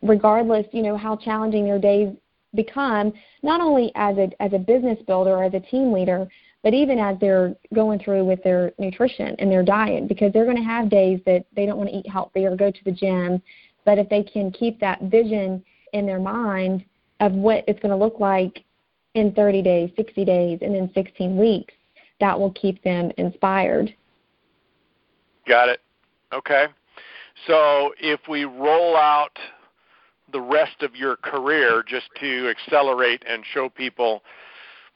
regardless 0.03 0.67
you 0.73 0.83
know 0.83 0.97
how 0.97 1.17
challenging 1.17 1.65
their 1.65 1.79
days 1.79 2.15
become, 2.55 3.13
not 3.43 3.61
only 3.61 3.91
as 3.95 4.17
a 4.19 4.31
as 4.41 4.53
a 4.53 4.59
business 4.59 4.99
builder 5.07 5.31
or 5.31 5.45
as 5.45 5.55
a 5.55 5.61
team 5.61 5.93
leader, 5.93 6.29
but 6.63 6.75
even 6.75 6.99
as 6.99 7.17
they're 7.21 7.55
going 7.75 7.99
through 7.99 8.25
with 8.25 8.43
their 8.45 8.73
nutrition 8.79 9.35
and 9.39 9.51
their 9.51 9.65
diet, 9.65 10.07
because 10.09 10.33
they're 10.33 10.45
going 10.45 10.57
to 10.57 10.63
have 10.63 10.89
days 10.89 11.21
that 11.27 11.45
they 11.57 11.67
don't 11.67 11.79
want 11.79 11.91
to 11.91 11.97
eat 11.97 12.09
healthy 12.09 12.45
or 12.45 12.57
go 12.57 12.71
to 12.71 12.85
the 12.85 12.93
gym. 12.93 13.43
But 13.85 13.99
if 13.99 14.09
they 14.09 14.23
can 14.23 14.53
keep 14.53 14.79
that 14.79 15.03
vision 15.03 15.65
in 15.93 16.07
their 16.07 16.21
mind 16.21 16.85
of 17.21 17.33
what 17.33 17.65
it's 17.67 17.81
going 17.81 17.91
to 17.91 17.97
look 17.97 18.21
like 18.21 18.65
in 19.15 19.33
30 19.33 19.63
days, 19.63 19.91
60 19.97 20.25
days, 20.25 20.59
and 20.63 20.75
then 20.75 20.91
16 20.95 21.37
weeks, 21.37 21.75
that 22.21 22.39
will 22.39 22.53
keep 22.53 22.83
them 22.83 23.11
inspired. 23.19 23.95
Got 25.47 25.69
it. 25.69 25.81
Okay. 26.33 26.67
So 27.47 27.93
if 28.01 28.21
we 28.29 28.45
roll 28.45 28.97
out 28.97 29.39
the 30.33 30.41
rest 30.41 30.83
of 30.83 30.97
your 30.97 31.17
career 31.17 31.85
just 31.87 32.07
to 32.21 32.49
accelerate 32.49 33.23
and 33.29 33.45
show 33.53 33.69
people 33.69 34.23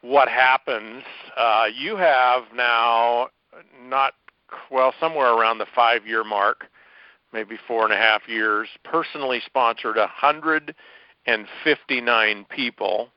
what 0.01 0.29
happens, 0.29 1.03
uh, 1.37 1.67
you 1.75 1.97
have 1.97 2.45
now 2.55 3.29
not, 3.83 4.15
well, 4.71 4.95
somewhere 5.01 5.35
around 5.35 5.59
the 5.59 5.67
five 5.75 6.07
year 6.07 6.25
mark 6.25 6.67
maybe 7.33 7.59
four 7.69 7.85
and 7.85 7.93
a 7.93 7.97
half 7.97 8.23
years, 8.27 8.67
personally 8.83 9.41
sponsored 9.45 9.97
159 9.97 12.47
people, 12.49 13.11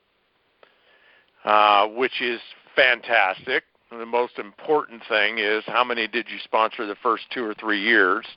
uh, 1.49 1.87
which 1.87 2.21
is 2.21 2.39
fantastic. 2.75 3.63
The 3.89 4.05
most 4.05 4.37
important 4.37 5.01
thing 5.09 5.39
is 5.39 5.63
how 5.65 5.83
many 5.83 6.07
did 6.07 6.27
you 6.29 6.37
sponsor 6.43 6.85
the 6.85 6.95
first 7.01 7.23
two 7.31 7.43
or 7.43 7.55
three 7.55 7.81
years? 7.81 8.27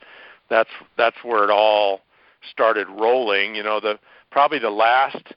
That's 0.49 0.71
that's 0.97 1.19
where 1.23 1.45
it 1.45 1.51
all 1.51 2.01
started 2.51 2.89
rolling. 2.89 3.55
You 3.55 3.65
know, 3.65 3.81
the 3.81 3.99
probably 4.31 4.59
the 4.59 4.71
last 4.71 5.35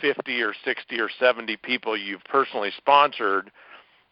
50 0.00 0.42
or 0.42 0.52
60 0.64 0.98
or 1.00 1.08
70 1.16 1.56
people 1.58 1.96
you've 1.96 2.24
personally 2.24 2.72
sponsored, 2.76 3.52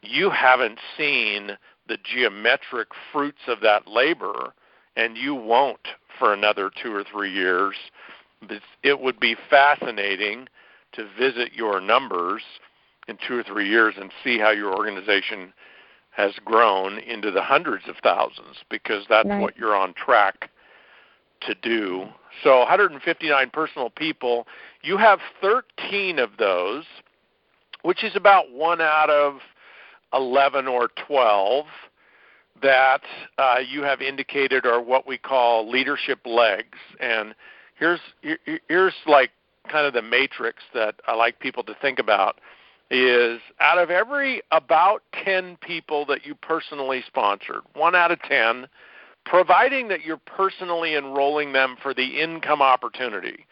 you 0.01 0.31
haven't 0.31 0.79
seen 0.97 1.59
the 1.89 1.99
geometric 2.05 2.89
fruits 3.13 3.43
of 3.49 3.61
that 3.61 3.89
labor, 3.89 4.55
and 4.95 5.17
you 5.17 5.35
won't 5.35 5.89
for 6.17 6.33
another 6.33 6.71
two 6.81 6.95
or 6.95 7.03
three 7.03 7.33
years. 7.33 7.75
It 8.85 9.01
would 9.01 9.19
be 9.19 9.35
fascinating 9.51 10.47
to 10.93 11.09
visit 11.19 11.55
your 11.55 11.81
numbers 11.81 12.43
in 13.09 13.19
two 13.27 13.39
or 13.39 13.43
three 13.43 13.69
years 13.69 13.95
and 14.01 14.11
see 14.23 14.39
how 14.39 14.51
your 14.51 14.75
organization 14.75 15.53
has 16.11 16.33
grown 16.45 16.99
into 16.99 17.31
the 17.31 17.43
hundreds 17.43 17.89
of 17.89 17.97
thousands 18.03 18.57
because 18.71 19.05
that's 19.09 19.29
right. 19.29 19.41
what 19.41 19.57
you're 19.57 19.75
on 19.75 19.93
track 19.95 20.51
to 21.41 21.55
do. 21.57 22.07
So 22.43 22.59
159 22.61 23.51
personal 23.53 23.91
people, 23.91 24.47
you 24.83 24.97
have 24.97 25.19
13 25.41 26.19
of 26.19 26.31
those, 26.39 26.85
which 27.83 28.05
is 28.05 28.15
about 28.15 28.51
one 28.53 28.81
out 28.81 29.11
of 29.11 29.41
11 30.13 30.69
or 30.69 30.89
12 31.07 31.67
that 32.63 33.03
uh, 33.39 33.57
you 33.67 33.83
have 33.83 34.01
indicated 34.01 34.65
are 34.65 34.81
what 34.81 35.07
we 35.07 35.19
call 35.19 35.69
leadership 35.69 36.21
legs. 36.25 36.79
And 37.01 37.35
here's 37.79 38.01
here's 38.69 38.95
like 39.07 39.31
kind 39.69 39.87
of 39.87 39.93
the 39.93 40.03
matrix 40.03 40.63
that 40.73 40.95
I 41.07 41.15
like 41.15 41.41
people 41.41 41.63
to 41.65 41.75
think 41.83 41.99
about 41.99 42.41
is 42.95 43.41
out 43.61 43.79
of 43.79 43.91
every 43.91 44.43
about 44.53 45.03
10 45.25 45.59
people 45.61 46.07
that 46.07 46.25
you 46.25 46.35
personally 46.35 47.03
sponsored, 47.07 47.63
one 47.75 47.95
out 47.95 48.11
of 48.11 48.21
10, 48.23 48.67
providing 49.25 49.89
that 49.89 50.03
you're 50.03 50.17
personally 50.17 50.95
enrolling 50.95 51.53
them 51.53 51.77
for 51.83 51.93
the 51.93 52.21
income 52.21 52.63
opportunity. 52.63 53.47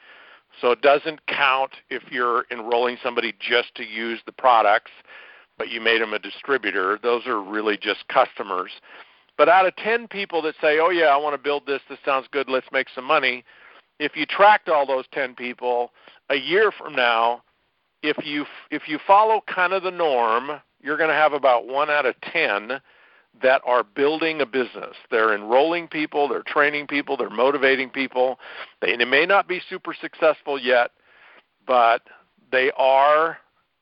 So 0.61 0.71
it 0.71 0.83
doesn't 0.83 1.27
count 1.27 1.73
if 1.91 2.03
you're 2.11 2.45
enrolling 2.51 2.99
somebody 3.03 3.35
just 3.41 3.75
to 3.77 3.85
use 3.85 4.21
the 4.27 4.33
products, 4.33 4.91
but 5.59 5.71
you 5.71 5.81
made 5.81 6.01
them 6.01 6.13
a 6.13 6.19
distributor. 6.19 6.99
Those 7.03 7.27
are 7.27 7.41
really 7.41 7.77
just 7.77 8.07
customers. 8.09 8.71
But 9.39 9.49
out 9.49 9.67
of 9.67 9.75
10 9.77 10.09
people 10.09 10.43
that 10.43 10.55
say, 10.61 10.79
oh, 10.79 10.91
yeah, 10.91 11.07
I 11.07 11.17
want 11.17 11.35
to 11.35 11.43
build 11.43 11.67
this, 11.67 11.81
this 11.89 11.99
sounds 12.05 12.27
good, 12.31 12.49
let's 12.49 12.67
make 12.71 12.89
some 12.95 13.05
money, 13.05 13.45
if 13.99 14.17
you 14.17 14.27
tracked 14.27 14.69
all 14.69 14.87
those 14.87 15.05
10 15.13 15.35
people, 15.35 15.93
a 16.29 16.37
year 16.37 16.73
from 16.73 16.95
now, 16.95 17.43
if 18.03 18.17
you 18.25 18.45
if 18.71 18.89
you 18.89 18.99
follow 19.07 19.43
kind 19.47 19.73
of 19.73 19.83
the 19.83 19.91
norm, 19.91 20.61
you're 20.81 20.97
going 20.97 21.11
to 21.11 21.15
have 21.15 21.33
about 21.33 21.67
one 21.67 21.91
out 21.91 22.07
of 22.07 22.15
ten 22.21 22.81
that 23.41 23.63
are 23.65 23.83
building 23.83 24.41
a 24.41 24.47
business. 24.47 24.95
They're 25.11 25.35
enrolling 25.35 25.89
people, 25.89 26.29
they're 26.29 26.43
training 26.43 26.87
people, 26.87 27.17
they're 27.17 27.31
motivating 27.31 27.89
people. 27.89 28.39
They, 28.81 28.97
they 28.97 29.05
may 29.05 29.25
not 29.25 29.49
be 29.49 29.61
super 29.71 29.95
successful 29.99 30.59
yet, 30.59 30.91
but 31.67 32.03
they 32.51 32.71
are 32.77 33.39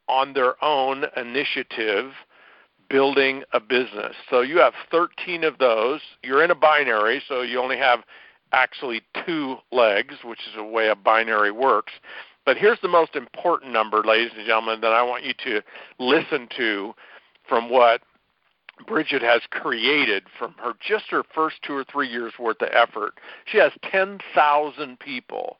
on 0.08 0.34
their 0.34 0.62
own 0.64 1.04
initiative 1.16 2.12
building 2.88 3.44
a 3.52 3.60
business. 3.60 4.14
So 4.28 4.40
you 4.40 4.58
have 4.58 4.74
13 4.90 5.44
of 5.44 5.58
those. 5.58 6.00
You're 6.22 6.44
in 6.44 6.50
a 6.50 6.56
binary, 6.56 7.22
so 7.28 7.42
you 7.42 7.60
only 7.60 7.78
have 7.78 8.00
actually 8.52 9.02
two 9.24 9.56
legs, 9.70 10.16
which 10.24 10.40
is 10.40 10.56
the 10.56 10.64
way 10.64 10.88
a 10.88 10.96
binary 10.96 11.52
works. 11.52 11.92
But 12.50 12.58
here's 12.58 12.80
the 12.80 12.88
most 12.88 13.14
important 13.14 13.72
number, 13.72 14.02
ladies 14.02 14.32
and 14.36 14.44
gentlemen, 14.44 14.80
that 14.80 14.92
I 14.92 15.04
want 15.04 15.22
you 15.22 15.34
to 15.44 15.62
listen 16.00 16.48
to 16.56 16.92
from 17.48 17.70
what 17.70 18.02
Brigitte 18.88 19.22
has 19.22 19.42
created 19.50 20.24
from 20.36 20.56
her 20.58 20.72
just 20.84 21.04
her 21.10 21.22
first 21.32 21.62
two 21.62 21.74
or 21.74 21.84
three 21.84 22.08
years 22.08 22.32
worth 22.40 22.60
of 22.60 22.70
effort. 22.72 23.20
She 23.44 23.58
has 23.58 23.70
10,000 23.88 24.98
people 24.98 25.58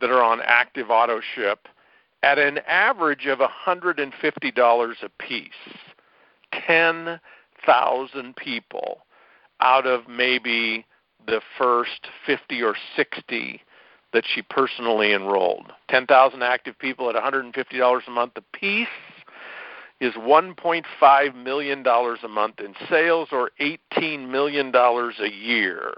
that 0.00 0.08
are 0.08 0.22
on 0.22 0.40
active 0.42 0.88
auto 0.88 1.20
ship 1.34 1.68
at 2.22 2.38
an 2.38 2.60
average 2.66 3.26
of 3.26 3.38
$150 3.38 5.02
a 5.02 5.08
piece. 5.22 5.50
10,000 6.66 8.36
people 8.36 9.00
out 9.60 9.86
of 9.86 10.08
maybe 10.08 10.86
the 11.26 11.42
first 11.58 12.08
50 12.24 12.62
or 12.62 12.74
60 12.96 13.60
that 14.12 14.24
she 14.26 14.42
personally 14.42 15.12
enrolled. 15.12 15.72
10,000 15.88 16.42
active 16.42 16.78
people 16.78 17.08
at 17.08 17.16
$150 17.16 18.00
a 18.06 18.10
month 18.10 18.32
apiece 18.36 18.88
is 20.00 20.14
$1.5 20.14 21.34
million 21.42 21.86
a 21.86 22.28
month 22.28 22.60
in 22.60 22.74
sales 22.90 23.28
or 23.32 23.50
$18 23.60 24.28
million 24.28 24.74
a 24.74 25.28
year. 25.28 25.94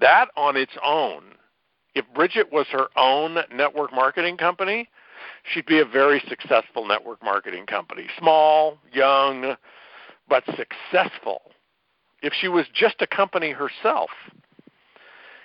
That 0.00 0.28
on 0.36 0.56
its 0.56 0.72
own, 0.84 1.22
if 1.94 2.04
Brigitte 2.14 2.52
was 2.52 2.66
her 2.70 2.88
own 2.96 3.38
network 3.54 3.92
marketing 3.92 4.36
company, 4.36 4.88
she'd 5.52 5.66
be 5.66 5.80
a 5.80 5.84
very 5.84 6.22
successful 6.28 6.86
network 6.86 7.22
marketing 7.22 7.66
company. 7.66 8.06
Small, 8.18 8.78
young, 8.92 9.56
but 10.28 10.42
successful. 10.46 11.42
If 12.22 12.32
she 12.32 12.48
was 12.48 12.66
just 12.72 12.96
a 13.00 13.06
company 13.06 13.50
herself, 13.50 14.10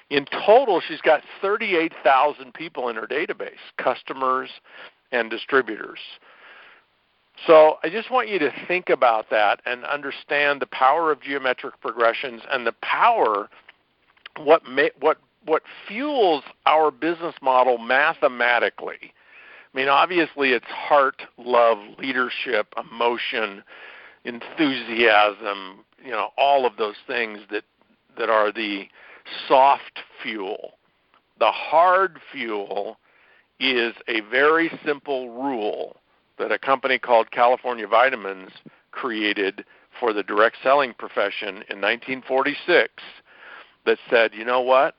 in 0.09 0.25
total, 0.45 0.81
she's 0.81 1.01
got 1.01 1.21
38,000 1.41 2.53
people 2.53 2.89
in 2.89 2.95
her 2.95 3.07
database, 3.07 3.51
customers 3.77 4.49
and 5.11 5.29
distributors. 5.29 5.99
So 7.47 7.77
I 7.83 7.89
just 7.89 8.11
want 8.11 8.27
you 8.27 8.39
to 8.39 8.51
think 8.67 8.89
about 8.89 9.29
that 9.29 9.61
and 9.65 9.85
understand 9.85 10.61
the 10.61 10.67
power 10.67 11.11
of 11.11 11.21
geometric 11.21 11.79
progressions 11.79 12.41
and 12.51 12.65
the 12.67 12.73
power 12.81 13.49
what 14.37 14.61
what 14.99 15.17
what 15.45 15.63
fuels 15.87 16.43
our 16.65 16.91
business 16.91 17.35
model 17.41 17.77
mathematically. 17.77 19.13
I 19.73 19.77
mean, 19.77 19.87
obviously, 19.87 20.51
it's 20.51 20.65
heart, 20.65 21.21
love, 21.37 21.77
leadership, 21.97 22.73
emotion, 22.77 23.63
enthusiasm. 24.25 25.85
You 26.03 26.11
know, 26.11 26.29
all 26.37 26.65
of 26.65 26.77
those 26.77 26.95
things 27.07 27.39
that 27.51 27.63
that 28.17 28.29
are 28.29 28.51
the 28.51 28.87
soft 29.47 29.99
fuel. 30.21 30.73
The 31.39 31.51
hard 31.51 32.19
fuel 32.31 32.97
is 33.59 33.93
a 34.07 34.21
very 34.29 34.71
simple 34.85 35.29
rule 35.29 35.97
that 36.37 36.51
a 36.51 36.59
company 36.59 36.97
called 36.97 37.31
California 37.31 37.87
Vitamins 37.87 38.51
created 38.91 39.65
for 39.99 40.13
the 40.13 40.23
direct 40.23 40.57
selling 40.63 40.93
profession 40.93 41.63
in 41.69 41.81
1946 41.81 42.91
that 43.85 43.97
said, 44.09 44.33
you 44.33 44.45
know 44.45 44.61
what? 44.61 44.95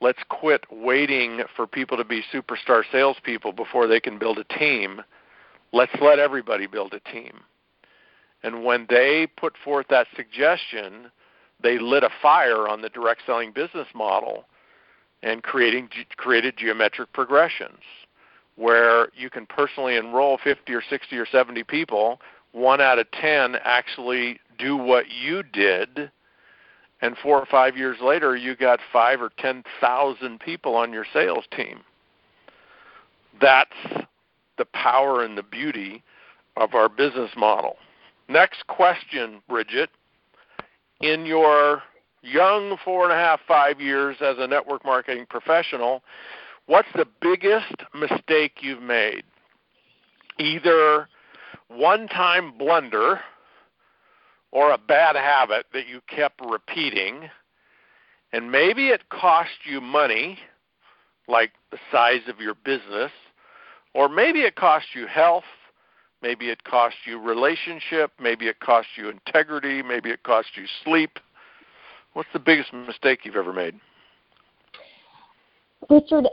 Let's 0.00 0.22
quit 0.28 0.64
waiting 0.70 1.42
for 1.54 1.66
people 1.66 1.96
to 1.96 2.04
be 2.04 2.22
superstar 2.32 2.82
salespeople 2.90 3.52
before 3.52 3.86
they 3.86 4.00
can 4.00 4.18
build 4.18 4.38
a 4.38 4.58
team. 4.58 5.00
Let's 5.72 5.92
let 6.00 6.18
everybody 6.18 6.66
build 6.66 6.92
a 6.92 7.00
team. 7.10 7.40
And 8.42 8.64
when 8.64 8.86
they 8.90 9.28
put 9.36 9.54
forth 9.64 9.86
that 9.90 10.08
suggestion, 10.16 11.10
they 11.62 11.78
lit 11.78 12.04
a 12.04 12.10
fire 12.20 12.68
on 12.68 12.82
the 12.82 12.88
direct 12.88 13.22
selling 13.26 13.52
business 13.52 13.88
model 13.94 14.44
and 15.22 15.42
creating 15.42 15.88
created 16.16 16.56
geometric 16.56 17.12
progressions 17.12 17.80
where 18.56 19.08
you 19.16 19.30
can 19.30 19.46
personally 19.46 19.96
enroll 19.96 20.38
50 20.42 20.72
or 20.74 20.82
60 20.88 21.16
or 21.16 21.26
70 21.26 21.62
people 21.64 22.20
one 22.52 22.80
out 22.80 22.98
of 22.98 23.10
10 23.12 23.56
actually 23.64 24.38
do 24.58 24.76
what 24.76 25.06
you 25.10 25.42
did 25.42 26.10
and 27.00 27.16
4 27.18 27.40
or 27.40 27.46
5 27.46 27.76
years 27.76 27.96
later 28.00 28.36
you 28.36 28.54
got 28.54 28.78
5 28.92 29.22
or 29.22 29.32
10,000 29.38 30.40
people 30.40 30.76
on 30.76 30.92
your 30.92 31.06
sales 31.12 31.44
team. 31.56 31.80
That's 33.40 33.70
the 34.58 34.66
power 34.66 35.24
and 35.24 35.36
the 35.36 35.42
beauty 35.42 36.02
of 36.56 36.74
our 36.74 36.88
business 36.88 37.30
model. 37.36 37.76
Next 38.28 38.66
question 38.66 39.42
Brigitte 39.48 39.90
in 41.02 41.26
your 41.26 41.82
young 42.22 42.78
four 42.84 43.04
and 43.04 43.12
a 43.12 43.16
half, 43.16 43.40
five 43.46 43.80
years 43.80 44.16
as 44.20 44.36
a 44.38 44.46
network 44.46 44.84
marketing 44.84 45.26
professional, 45.28 46.02
what's 46.66 46.88
the 46.94 47.06
biggest 47.20 47.74
mistake 47.94 48.58
you've 48.60 48.82
made? 48.82 49.24
Either 50.38 51.08
one 51.68 52.08
time 52.08 52.56
blunder 52.56 53.20
or 54.52 54.70
a 54.70 54.78
bad 54.78 55.16
habit 55.16 55.66
that 55.72 55.88
you 55.88 56.00
kept 56.06 56.40
repeating, 56.40 57.28
and 58.32 58.50
maybe 58.52 58.88
it 58.88 59.08
cost 59.08 59.50
you 59.64 59.80
money, 59.80 60.38
like 61.26 61.52
the 61.70 61.78
size 61.90 62.22
of 62.28 62.38
your 62.38 62.54
business, 62.54 63.10
or 63.94 64.08
maybe 64.08 64.40
it 64.40 64.54
cost 64.54 64.86
you 64.94 65.06
health, 65.06 65.44
Maybe 66.22 66.50
it 66.50 66.62
cost 66.64 66.94
you 67.04 67.18
relationship. 67.18 68.12
Maybe 68.20 68.46
it 68.46 68.60
cost 68.60 68.88
you 68.96 69.08
integrity. 69.08 69.82
Maybe 69.82 70.10
it 70.10 70.22
cost 70.22 70.48
you 70.54 70.64
sleep. 70.84 71.18
What's 72.12 72.28
the 72.32 72.38
biggest 72.38 72.72
mistake 72.72 73.20
you've 73.24 73.36
ever 73.36 73.52
made? 73.52 73.74
Richard, 75.90 76.28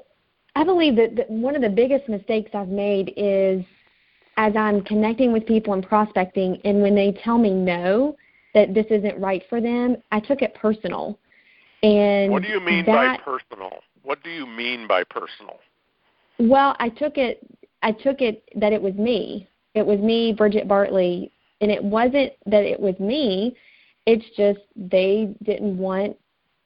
I 0.56 0.64
believe 0.64 0.96
that 0.98 1.30
one 1.30 1.56
of 1.56 1.62
the 1.62 1.70
biggest 1.70 2.08
mistakes 2.08 2.52
I've 2.54 2.68
made 2.68 3.14
is 3.18 3.64
as 4.38 4.56
I'm 4.56 4.82
connecting 4.84 5.34
with 5.34 5.46
people 5.46 5.74
and 5.74 5.86
prospecting, 5.86 6.62
and 6.64 6.82
when 6.82 6.96
they 6.96 7.12
tell 7.24 7.38
me 7.38 7.50
no, 7.50 8.16
that 8.54 8.74
this 8.74 8.86
isn't 8.90 9.20
right 9.20 9.44
for 9.50 9.60
them, 9.60 9.98
I 10.12 10.20
took 10.20 10.42
it 10.42 10.54
personal. 10.54 11.18
And 11.84 12.32
what 12.32 12.44
do 12.44 12.50
you 12.50 12.60
mean 12.60 12.86
that, 12.86 13.18
by 13.18 13.24
personal? 13.24 13.80
What 14.04 14.24
do 14.24 14.30
you 14.30 14.46
mean 14.46 14.88
by 14.88 15.04
personal? 15.04 15.60
Well, 16.40 16.76
I 16.80 16.90
took 16.90 17.18
it. 17.18 17.46
I 17.82 17.92
took 17.92 18.22
it 18.22 18.44
that 18.56 18.74
it 18.74 18.82
was 18.82 18.94
me 18.96 19.48
it 19.76 19.86
was 19.86 20.00
me, 20.00 20.34
Brigitte 20.34 20.68
Bartley, 20.68 21.32
And 21.62 21.72
it 21.72 21.84
wasn't 21.84 22.34
that 22.46 22.64
it 22.64 22.80
was 22.80 23.00
me, 23.00 23.56
it's 24.06 24.26
just 24.36 24.60
they 24.76 25.36
didn't 25.44 25.78
want 25.78 26.18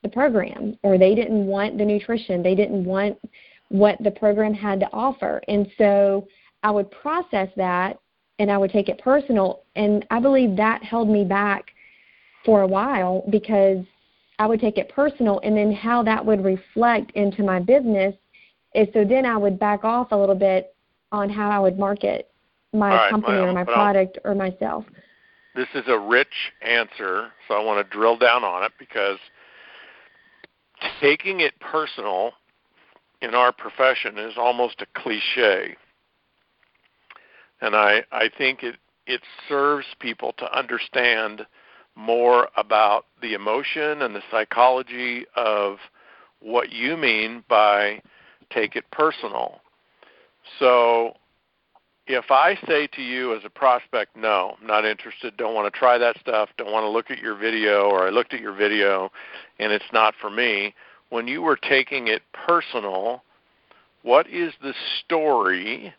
the 0.04 0.10
program 0.10 0.78
or 0.84 0.98
they 0.98 1.16
didn't 1.16 1.46
want 1.46 1.78
the 1.78 1.86
nutrition. 1.86 2.44
They 2.44 2.56
didn't 2.56 2.86
want 2.86 3.18
what 3.70 3.98
the 4.04 4.12
program 4.12 4.54
had 4.54 4.80
to 4.82 4.90
offer. 4.94 5.42
And 5.48 5.68
so 5.78 6.28
I 6.62 6.72
would 6.72 6.92
process 6.92 7.50
that 7.58 8.00
and 8.40 8.52
I 8.52 8.58
would 8.58 8.72
take 8.72 8.90
it 8.90 9.00
personal. 9.00 9.64
And 9.76 10.06
I 10.12 10.20
believe 10.20 10.56
that 10.58 10.84
held 10.84 11.10
me 11.10 11.24
back 11.24 11.72
for 12.46 12.62
a 12.62 12.68
while 12.68 13.26
because 13.30 13.84
I 14.40 14.46
would 14.46 14.60
take 14.60 14.78
it 14.78 14.90
personal 14.90 15.40
and 15.44 15.56
then 15.56 15.72
how 15.72 16.04
that 16.04 16.26
would 16.26 16.44
reflect 16.44 17.12
into 17.12 17.44
my 17.44 17.60
business 17.60 18.16
is 18.76 18.88
so 18.94 19.06
then 19.06 19.26
I 19.26 19.38
would 19.38 19.60
back 19.60 19.84
off 19.84 20.12
a 20.12 20.18
little 20.18 20.36
bit 20.36 20.76
on 21.12 21.30
how 21.30 21.50
I 21.50 21.60
would 21.60 21.78
market 21.78 22.33
my 22.74 22.90
right, 22.90 23.10
company 23.12 23.38
well, 23.38 23.50
or 23.50 23.54
my 23.54 23.64
product 23.64 24.18
or 24.26 24.36
myself. 24.36 24.86
This 25.56 25.68
is 25.76 25.84
a 25.88 26.00
rich 26.00 26.52
answer, 26.62 27.30
so 27.48 27.54
I 27.54 27.64
want 27.64 27.86
to 27.86 27.96
drill 27.96 28.18
down 28.18 28.44
on 28.44 28.64
it 28.64 28.72
because 28.80 29.20
taking 31.00 31.42
it 31.42 31.54
personal 31.60 32.32
in 33.22 33.36
our 33.36 33.52
profession 33.52 34.18
is 34.18 34.34
almost 34.38 34.82
a 34.82 35.00
cliche. 35.00 35.76
And 37.62 37.76
I, 37.76 38.04
I 38.12 38.30
think 38.38 38.64
it, 38.64 38.76
it 39.06 39.22
serves 39.48 39.86
people 40.00 40.34
to 40.40 40.58
understand 40.58 41.46
more 41.96 42.50
about 42.58 43.06
the 43.22 43.34
emotion 43.34 44.02
and 44.02 44.16
the 44.16 44.24
psychology 44.32 45.26
of 45.36 45.78
what 46.42 46.72
you 46.72 46.98
mean 46.98 47.44
by 47.48 48.02
take 48.50 48.76
it 48.76 48.90
personal. 48.92 49.62
So 50.60 51.14
if 52.08 52.32
I 52.32 52.58
say 52.68 52.88
to 52.88 53.02
you 53.02 53.36
as 53.36 53.44
a 53.46 53.50
prospect, 53.50 54.16
no, 54.16 54.56
I'm 54.60 54.68
not 54.68 54.86
interested, 54.86 55.38
don't 55.38 55.56
want 55.56 55.72
to 55.72 55.78
try 55.78 55.98
that 55.98 56.20
stuff, 56.20 56.50
don't 56.58 56.72
want 56.72 56.84
to 56.84 56.90
look 56.90 57.10
at 57.10 57.20
your 57.20 57.36
video, 57.36 57.90
or 57.90 58.06
I 58.06 58.10
looked 58.10 58.34
at 58.34 58.42
your 58.42 58.54
video 58.54 59.10
and 59.60 59.72
it's 59.72 59.86
not 59.94 60.14
for 60.20 60.30
me, 60.30 60.74
when 61.10 61.28
you 61.28 61.42
were 61.42 61.56
taking 61.56 62.08
it 62.08 62.24
personal, 62.34 63.24
what 64.02 64.28
is 64.28 64.54
the 64.62 64.74
story 65.00 65.94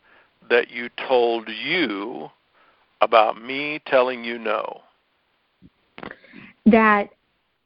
that 0.51 0.71
you 0.71 0.91
told 1.09 1.49
you 1.49 2.29
about 3.01 3.41
me 3.41 3.81
telling 3.87 4.25
you 4.25 4.39
no? 4.39 4.83
That 6.67 7.11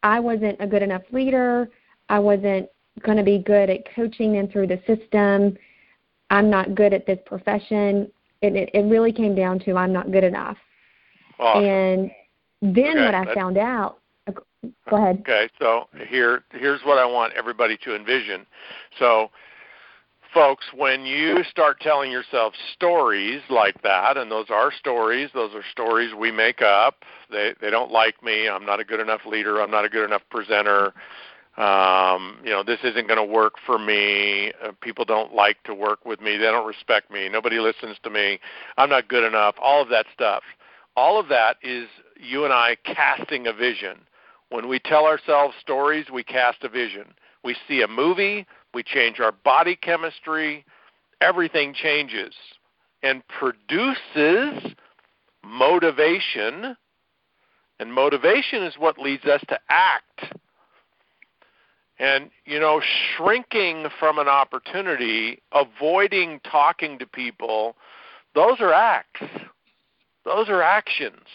I 0.03 0.21
wasn't 0.21 0.59
a 0.61 0.67
good 0.67 0.83
enough 0.83 1.03
leader. 1.11 1.69
I 2.09 2.19
wasn't 2.19 2.69
going 3.03 3.19
to 3.19 3.25
be 3.25 3.39
good 3.39 3.71
at 3.71 3.93
coaching 3.95 4.33
them 4.33 4.49
through 4.49 4.69
the 4.69 4.81
system. 4.87 5.57
I'm 6.31 6.51
not 6.51 6.75
good 6.75 6.93
at 6.93 7.07
this 7.07 7.19
profession. 7.27 8.11
It, 8.43 8.55
it, 8.55 8.71
it 8.73 8.83
really 8.85 9.13
came 9.13 9.35
down 9.35 9.59
to 9.61 9.77
I'm 9.77 9.93
not 9.93 10.13
good 10.13 10.25
enough. 10.25 10.57
Awesome. 11.39 11.65
And 11.65 12.11
then 12.63 12.91
Okay, 12.99 13.05
what 13.05 13.15
I 13.15 13.25
that's- 13.25 13.35
found 13.35 13.59
out. 13.59 13.99
Uh, 14.27 14.33
go 14.91 14.97
ahead. 14.97 15.19
Okay, 15.21 15.49
so 15.61 15.89
here 16.09 16.45
here's 16.51 16.81
what 16.83 16.99
I 16.99 17.07
want 17.07 17.33
everybody 17.35 17.77
to 17.85 17.95
envision. 17.95 18.45
So 18.99 19.31
folks, 20.35 20.67
when 20.75 21.07
you 21.07 21.43
start 21.51 21.81
telling 21.81 22.11
yourself 22.11 22.53
stories 22.75 23.41
like 23.49 23.81
that, 23.83 24.17
and 24.17 24.31
those 24.31 24.47
are 24.51 24.71
stories, 24.73 25.31
those 25.33 25.55
are 25.55 25.63
stories 25.71 26.13
we 26.15 26.31
make 26.31 26.61
up. 26.63 26.97
They 27.31 27.55
they 27.61 27.71
don't 27.71 27.91
like 27.91 28.23
me. 28.23 28.49
I'm 28.49 28.67
not 28.67 28.81
a 28.81 28.85
good 28.85 29.01
enough 29.01 29.21
leader. 29.27 29.61
I'm 29.63 29.71
not 29.71 29.85
a 29.85 29.89
good 29.89 30.05
enough 30.05 30.23
presenter. 30.31 30.93
Um, 31.59 32.39
you 32.45 32.51
know, 32.51 32.63
this 32.63 32.79
isn't 32.85 33.09
going 33.09 33.19
to 33.19 33.25
work 33.25 33.55
for 33.67 33.79
me. 33.79 34.53
Uh, 34.65 34.71
people 34.81 35.05
don't 35.05 35.35
like 35.35 35.61
to 35.65 35.75
work 35.75 36.05
with 36.05 36.21
me. 36.21 36.37
They 36.37 36.45
don't 36.45 36.67
respect 36.67 37.11
me. 37.11 37.29
Nobody 37.29 37.59
listens 37.59 37.97
to 38.05 38.11
me. 38.11 38.39
I'm 38.77 38.89
not 38.89 39.09
good 39.09 39.25
enough. 39.25 39.57
All 39.61 39.83
of 39.83 39.89
that 39.89 40.07
stuff. 40.15 40.45
All 40.97 41.19
of 41.19 41.29
that 41.29 41.57
is 41.63 41.89
you 42.17 42.45
and 42.45 42.53
I 42.53 42.77
casting 42.85 43.49
a 43.49 43.53
vision. 43.53 43.99
When 44.51 44.69
we 44.69 44.79
tell 44.79 45.05
ourselves 45.05 45.55
stories, 45.61 46.07
we 46.13 46.23
cast 46.23 46.63
a 46.63 46.69
vision. 46.69 47.07
We 47.45 47.57
see 47.67 47.83
a 47.83 47.89
movie, 47.89 48.47
we 48.75 48.83
change 48.83 49.21
our 49.21 49.33
body 49.33 49.77
chemistry, 49.77 50.65
everything 51.21 51.75
changes 51.75 52.35
and 53.03 53.23
produces 53.29 54.75
motivation. 55.45 56.77
And 57.81 57.93
motivation 57.93 58.63
is 58.65 58.75
what 58.77 58.99
leads 58.99 59.25
us 59.25 59.41
to 59.49 59.59
act. 59.69 60.35
And, 61.99 62.31
you 62.45 62.61
know, 62.61 62.81
shrinking 63.17 63.87
from 63.99 64.19
an 64.19 64.29
opportunity, 64.29 65.43
avoiding 65.53 66.41
talking 66.41 66.99
to 67.01 67.07
people, 67.07 67.75
those 68.35 68.61
are 68.61 68.73
acts. 68.73 69.23
Those 70.25 70.49
are 70.49 70.63
actions. 70.63 71.27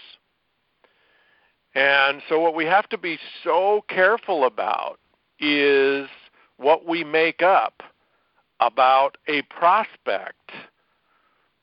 And 1.75 2.21
so, 2.29 2.39
what 2.39 2.55
we 2.55 2.65
have 2.65 2.87
to 2.89 2.97
be 2.97 3.17
so 3.43 3.83
careful 3.89 4.45
about 4.45 4.99
is 5.39 6.07
what 6.57 6.87
we 6.87 7.03
make 7.03 7.41
up 7.41 7.81
about 8.59 9.17
a 9.27 9.41
prospect 9.43 10.51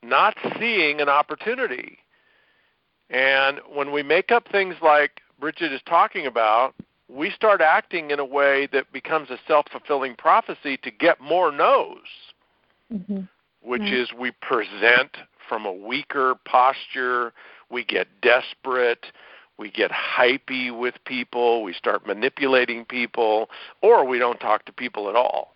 not 0.03 0.35
seeing 0.59 0.99
an 0.99 1.09
opportunity. 1.09 1.97
And 3.09 3.59
when 3.73 3.91
we 3.91 4.03
make 4.03 4.31
up 4.31 4.47
things 4.51 4.75
like 4.81 5.21
Brigitte 5.39 5.73
is 5.73 5.81
talking 5.85 6.25
about, 6.25 6.73
we 7.11 7.29
start 7.31 7.61
acting 7.61 8.11
in 8.11 8.19
a 8.19 8.25
way 8.25 8.67
that 8.71 8.91
becomes 8.93 9.29
a 9.29 9.37
self 9.47 9.65
fulfilling 9.71 10.15
prophecy 10.15 10.77
to 10.77 10.91
get 10.91 11.19
more 11.19 11.51
no's, 11.51 11.97
hmm 12.89 13.21
which 13.61 13.81
Right. 13.81 13.93
is 13.93 14.11
we 14.13 14.31
present 14.31 15.17
from 15.47 15.65
a 15.65 15.71
weaker 15.71 16.35
posture, 16.45 17.31
we 17.69 17.83
get 17.83 18.07
desperate, 18.21 19.05
we 19.57 19.69
get 19.69 19.91
hypey 19.91 20.75
with 20.75 20.95
people, 21.05 21.61
we 21.61 21.73
start 21.73 22.07
manipulating 22.07 22.85
people, 22.85 23.49
or 23.81 24.03
we 24.03 24.17
don't 24.17 24.39
talk 24.39 24.65
to 24.65 24.71
people 24.71 25.09
at 25.09 25.15
all. 25.15 25.53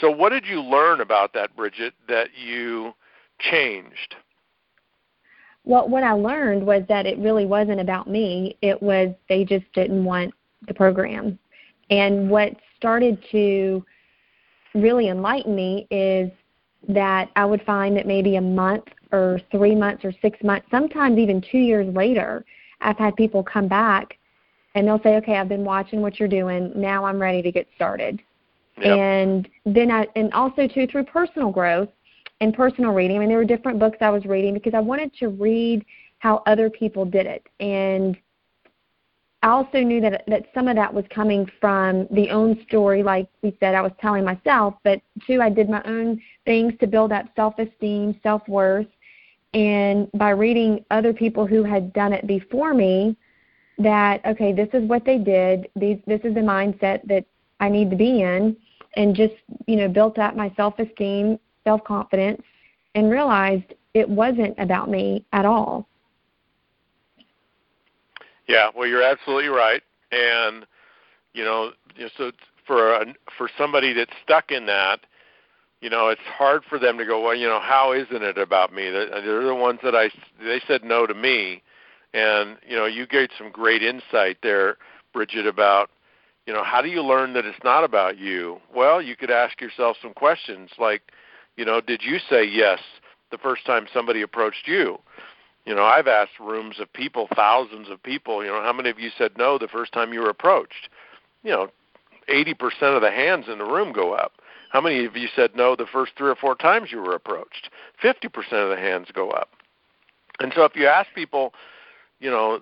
So, 0.00 0.10
what 0.10 0.30
did 0.30 0.46
you 0.46 0.60
learn 0.60 1.00
about 1.00 1.32
that, 1.32 1.56
Brigitte, 1.56 1.94
that 2.06 2.36
you 2.36 2.94
changed? 3.40 4.14
Well, 5.64 5.88
what 5.88 6.04
I 6.04 6.12
learned 6.12 6.64
was 6.64 6.84
that 6.88 7.06
it 7.06 7.18
really 7.18 7.46
wasn't 7.46 7.80
about 7.80 8.08
me. 8.08 8.56
It 8.62 8.80
was 8.80 9.14
they 9.28 9.44
just 9.44 9.64
didn't 9.72 10.04
want 10.04 10.32
the 10.66 10.74
program. 10.74 11.38
And 11.90 12.28
what 12.28 12.52
started 12.76 13.22
to 13.32 13.84
really 14.74 15.08
enlighten 15.08 15.54
me 15.54 15.86
is 15.90 16.30
that 16.88 17.30
I 17.36 17.44
would 17.44 17.62
find 17.62 17.96
that 17.96 18.06
maybe 18.06 18.36
a 18.36 18.40
month 18.40 18.84
or 19.12 19.40
three 19.50 19.74
months 19.74 20.04
or 20.04 20.12
six 20.22 20.38
months, 20.42 20.66
sometimes 20.70 21.18
even 21.18 21.40
two 21.40 21.58
years 21.58 21.92
later, 21.94 22.44
I've 22.80 22.98
had 22.98 23.16
people 23.16 23.42
come 23.42 23.68
back 23.68 24.18
and 24.74 24.86
they'll 24.86 25.02
say, 25.02 25.16
Okay, 25.16 25.36
I've 25.36 25.48
been 25.48 25.64
watching 25.64 26.02
what 26.02 26.18
you're 26.18 26.28
doing. 26.28 26.72
Now 26.76 27.04
I'm 27.04 27.20
ready 27.20 27.42
to 27.42 27.50
get 27.50 27.66
started. 27.74 28.20
Yep. 28.78 28.98
And 28.98 29.48
then 29.64 29.90
I, 29.90 30.06
and 30.16 30.32
also 30.34 30.68
too 30.68 30.86
through 30.86 31.04
personal 31.04 31.50
growth 31.50 31.88
and 32.40 32.52
personal 32.52 32.92
reading. 32.92 33.16
I 33.16 33.20
mean, 33.20 33.28
there 33.28 33.38
were 33.38 33.44
different 33.44 33.78
books 33.78 33.98
I 34.00 34.10
was 34.10 34.26
reading 34.26 34.52
because 34.52 34.74
I 34.74 34.80
wanted 34.80 35.14
to 35.20 35.28
read 35.28 35.84
how 36.18 36.42
other 36.46 36.68
people 36.68 37.04
did 37.04 37.26
it. 37.26 37.46
And 37.60 38.16
I 39.42 39.48
also 39.48 39.80
knew 39.80 40.00
that 40.00 40.24
that 40.26 40.46
some 40.54 40.66
of 40.66 40.76
that 40.76 40.92
was 40.92 41.04
coming 41.10 41.48
from 41.60 42.06
the 42.10 42.30
own 42.30 42.60
story, 42.66 43.02
like 43.02 43.28
we 43.42 43.56
said, 43.60 43.74
I 43.74 43.82
was 43.82 43.92
telling 44.00 44.24
myself, 44.24 44.74
but 44.82 45.00
two, 45.26 45.40
I 45.40 45.50
did 45.50 45.68
my 45.68 45.82
own 45.84 46.20
things 46.44 46.72
to 46.80 46.86
build 46.86 47.12
up 47.12 47.26
self-esteem, 47.36 48.18
self-worth, 48.22 48.86
and 49.54 50.10
by 50.12 50.30
reading 50.30 50.84
other 50.90 51.12
people 51.12 51.46
who 51.46 51.62
had 51.62 51.92
done 51.92 52.12
it 52.12 52.26
before 52.26 52.74
me, 52.74 53.16
that 53.78 54.24
okay, 54.24 54.52
this 54.52 54.68
is 54.72 54.88
what 54.88 55.04
they 55.04 55.18
did. 55.18 55.68
These, 55.76 55.98
this 56.06 56.20
is 56.24 56.34
the 56.34 56.40
mindset 56.40 57.06
that 57.06 57.24
I 57.60 57.68
need 57.68 57.90
to 57.90 57.96
be 57.96 58.22
in, 58.22 58.56
and 58.96 59.14
just 59.14 59.34
you 59.66 59.76
know 59.76 59.88
built 59.88 60.18
up 60.18 60.34
my 60.34 60.52
self-esteem, 60.56 61.38
self-confidence, 61.64 62.42
and 62.94 63.10
realized 63.10 63.74
it 63.94 64.08
wasn't 64.08 64.54
about 64.58 64.90
me 64.90 65.24
at 65.32 65.44
all. 65.44 65.88
Yeah, 68.48 68.70
well, 68.74 68.86
you're 68.86 69.02
absolutely 69.02 69.48
right, 69.48 69.82
and 70.12 70.66
you 71.32 71.44
know, 71.44 71.72
so 72.16 72.32
for 72.66 72.94
a, 72.94 73.06
for 73.36 73.48
somebody 73.58 73.92
that's 73.92 74.12
stuck 74.22 74.50
in 74.50 74.66
that, 74.66 75.00
you 75.80 75.90
know, 75.90 76.08
it's 76.08 76.20
hard 76.22 76.62
for 76.68 76.78
them 76.78 76.96
to 76.98 77.04
go. 77.04 77.20
Well, 77.22 77.34
you 77.34 77.46
know, 77.46 77.60
how 77.60 77.92
isn't 77.92 78.22
it 78.22 78.38
about 78.38 78.72
me? 78.72 78.90
They're 78.90 79.08
they're 79.08 79.44
the 79.44 79.54
ones 79.54 79.80
that 79.82 79.94
I 79.94 80.10
they 80.42 80.60
said 80.66 80.84
no 80.84 81.06
to 81.06 81.14
me, 81.14 81.62
and 82.14 82.56
you 82.66 82.76
know, 82.76 82.86
you 82.86 83.06
gave 83.06 83.28
some 83.36 83.50
great 83.50 83.82
insight 83.82 84.38
there, 84.42 84.76
Brigitte, 85.12 85.46
about 85.46 85.90
you 86.46 86.52
know, 86.52 86.62
how 86.62 86.80
do 86.80 86.88
you 86.88 87.02
learn 87.02 87.32
that 87.34 87.44
it's 87.44 87.58
not 87.64 87.84
about 87.84 88.18
you? 88.18 88.60
Well, 88.74 89.02
you 89.02 89.16
could 89.16 89.30
ask 89.30 89.60
yourself 89.60 89.96
some 90.00 90.14
questions 90.14 90.70
like, 90.78 91.02
you 91.56 91.64
know, 91.64 91.80
did 91.80 92.02
you 92.04 92.18
say 92.30 92.44
yes 92.44 92.78
the 93.32 93.38
first 93.38 93.66
time 93.66 93.86
somebody 93.92 94.22
approached 94.22 94.66
you? 94.66 94.98
You 95.66 95.74
know, 95.74 95.84
I've 95.84 96.06
asked 96.06 96.38
rooms 96.40 96.76
of 96.80 96.92
people, 96.92 97.28
thousands 97.34 97.88
of 97.90 98.02
people, 98.02 98.44
you 98.44 98.50
know, 98.50 98.62
how 98.62 98.72
many 98.72 98.88
of 98.88 98.98
you 98.98 99.10
said 99.16 99.32
no 99.36 99.58
the 99.58 99.68
first 99.68 99.92
time 99.92 100.12
you 100.12 100.20
were 100.20 100.30
approached? 100.30 100.88
You 101.42 101.50
know, 101.50 101.68
80% 102.28 102.54
of 102.94 103.02
the 103.02 103.10
hands 103.10 103.46
in 103.52 103.58
the 103.58 103.64
room 103.64 103.92
go 103.92 104.12
up. 104.12 104.32
How 104.70 104.80
many 104.80 105.04
of 105.04 105.16
you 105.16 105.28
said 105.34 105.50
no 105.54 105.76
the 105.76 105.86
first 105.86 106.12
three 106.16 106.30
or 106.30 106.34
four 106.34 106.54
times 106.54 106.90
you 106.92 107.02
were 107.02 107.14
approached? 107.14 107.70
50% 108.02 108.26
of 108.52 108.70
the 108.70 108.76
hands 108.76 109.08
go 109.12 109.30
up. 109.30 109.50
And 110.38 110.52
so 110.54 110.64
if 110.64 110.76
you 110.76 110.86
ask 110.86 111.08
people 111.14 111.52
you 112.20 112.30
know, 112.30 112.60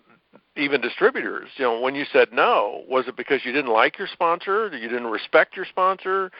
even 0.57 0.81
distributors, 0.81 1.49
you 1.57 1.65
know, 1.65 1.81
when 1.81 1.95
you 1.95 2.05
said 2.13 2.29
no, 2.33 2.85
was 2.89 3.07
it 3.09 3.17
because 3.17 3.45
you 3.45 3.53
didn't 3.53 3.73
like 3.73 3.99
your 3.99 4.09
sponsor? 4.13 4.69
You 4.77 4.89
didn't 4.89 5.07
respect 5.07 5.57
your 5.57 5.65
sponsor? 5.65 6.31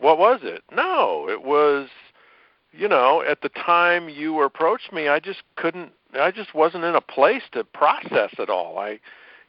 What 0.00 0.18
was 0.18 0.40
it? 0.42 0.62
No, 0.74 1.28
it 1.28 1.44
was, 1.44 1.88
you 2.72 2.88
know, 2.88 3.22
at 3.22 3.42
the 3.42 3.48
time 3.50 4.08
you 4.08 4.40
approached 4.42 4.92
me, 4.92 5.08
I 5.08 5.20
just 5.20 5.42
couldn't, 5.56 5.92
I 6.18 6.30
just 6.30 6.54
wasn't 6.54 6.84
in 6.84 6.94
a 6.94 7.00
place 7.00 7.42
to 7.52 7.64
process 7.64 8.30
it 8.38 8.50
all. 8.50 8.78
I, 8.78 8.98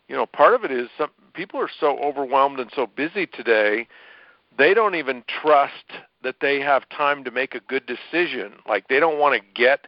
you 0.08 0.16
know, 0.16 0.26
part 0.26 0.54
of 0.54 0.64
it 0.64 0.72
is 0.72 0.90
some 0.98 1.10
people 1.34 1.60
are 1.60 1.70
so 1.80 1.98
overwhelmed 2.00 2.60
and 2.60 2.72
so 2.76 2.86
busy 2.86 3.26
today, 3.26 3.88
they 4.58 4.74
don't 4.74 4.96
even 4.96 5.24
trust 5.28 5.92
that 6.24 6.36
they 6.42 6.60
have 6.60 6.88
time 6.90 7.24
to 7.24 7.32
make 7.32 7.56
a 7.56 7.60
good 7.62 7.86
decision. 7.86 8.54
Like 8.68 8.88
they 8.88 9.00
don't 9.00 9.20
want 9.20 9.36
to 9.36 9.48
get 9.54 9.88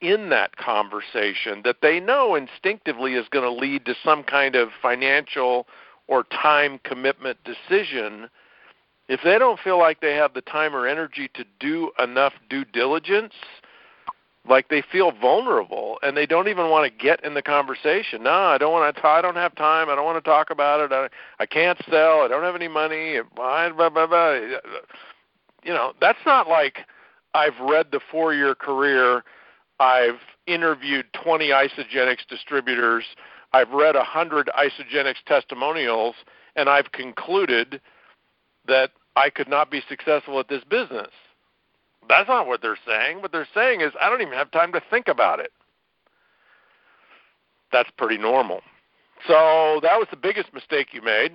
in 0.00 0.30
that 0.30 0.56
conversation 0.56 1.60
that 1.64 1.76
they 1.82 2.00
know 2.00 2.34
instinctively 2.34 3.14
is 3.14 3.28
going 3.28 3.44
to 3.44 3.52
lead 3.52 3.84
to 3.84 3.94
some 4.02 4.22
kind 4.22 4.56
of 4.56 4.70
financial 4.80 5.66
or 6.08 6.24
time 6.24 6.80
commitment 6.84 7.38
decision, 7.44 8.28
if 9.10 9.20
they 9.24 9.40
don't 9.40 9.58
feel 9.58 9.76
like 9.76 10.00
they 10.00 10.14
have 10.14 10.34
the 10.34 10.40
time 10.40 10.72
or 10.72 10.86
energy 10.86 11.28
to 11.34 11.44
do 11.58 11.90
enough 11.98 12.32
due 12.48 12.64
diligence, 12.64 13.34
like 14.48 14.68
they 14.68 14.84
feel 14.92 15.10
vulnerable 15.10 15.98
and 16.04 16.16
they 16.16 16.26
don't 16.26 16.46
even 16.46 16.70
want 16.70 16.90
to 16.90 17.04
get 17.04 17.24
in 17.24 17.34
the 17.34 17.42
conversation. 17.42 18.22
No, 18.22 18.30
I 18.30 18.56
don't 18.56 18.72
want 18.72 18.94
to. 18.94 19.06
I 19.06 19.20
don't 19.20 19.34
have 19.34 19.56
time. 19.56 19.88
I 19.88 19.96
don't 19.96 20.04
want 20.04 20.22
to 20.22 20.30
talk 20.30 20.50
about 20.50 20.80
it. 20.80 20.92
I, 20.92 21.08
I 21.40 21.46
can't 21.46 21.76
sell. 21.90 22.20
I 22.20 22.28
don't 22.28 22.44
have 22.44 22.54
any 22.54 22.68
money. 22.68 23.18
Blah, 23.34 23.70
blah, 23.70 23.90
blah, 23.90 24.06
blah. 24.06 24.32
You 25.64 25.74
know, 25.74 25.92
that's 26.00 26.20
not 26.24 26.48
like 26.48 26.78
I've 27.34 27.58
read 27.60 27.88
the 27.90 28.00
four-year 28.12 28.54
career 28.54 29.24
I've 29.80 30.20
interviewed 30.46 31.06
20 31.24 31.48
Isagenix 31.48 32.18
distributors. 32.28 33.04
I've 33.52 33.70
read 33.70 33.96
100 33.96 34.50
Isagenix 34.56 35.16
testimonials, 35.26 36.14
and 36.54 36.68
I've 36.68 36.92
concluded 36.92 37.80
that 38.68 38.90
I 39.16 39.30
could 39.30 39.48
not 39.48 39.70
be 39.70 39.82
successful 39.88 40.38
at 40.40 40.48
this 40.48 40.62
business. 40.64 41.10
That's 42.08 42.28
not 42.28 42.46
what 42.46 42.62
they're 42.62 42.78
saying. 42.86 43.20
What 43.22 43.32
they're 43.32 43.48
saying 43.54 43.82
is, 43.82 43.92
I 44.00 44.08
don't 44.08 44.20
even 44.22 44.34
have 44.34 44.50
time 44.50 44.72
to 44.72 44.82
think 44.90 45.08
about 45.08 45.40
it. 45.40 45.52
That's 47.72 47.90
pretty 47.96 48.18
normal. 48.18 48.62
So 49.26 49.80
that 49.82 49.98
was 49.98 50.08
the 50.10 50.16
biggest 50.16 50.52
mistake 50.52 50.88
you 50.92 51.02
made. 51.02 51.32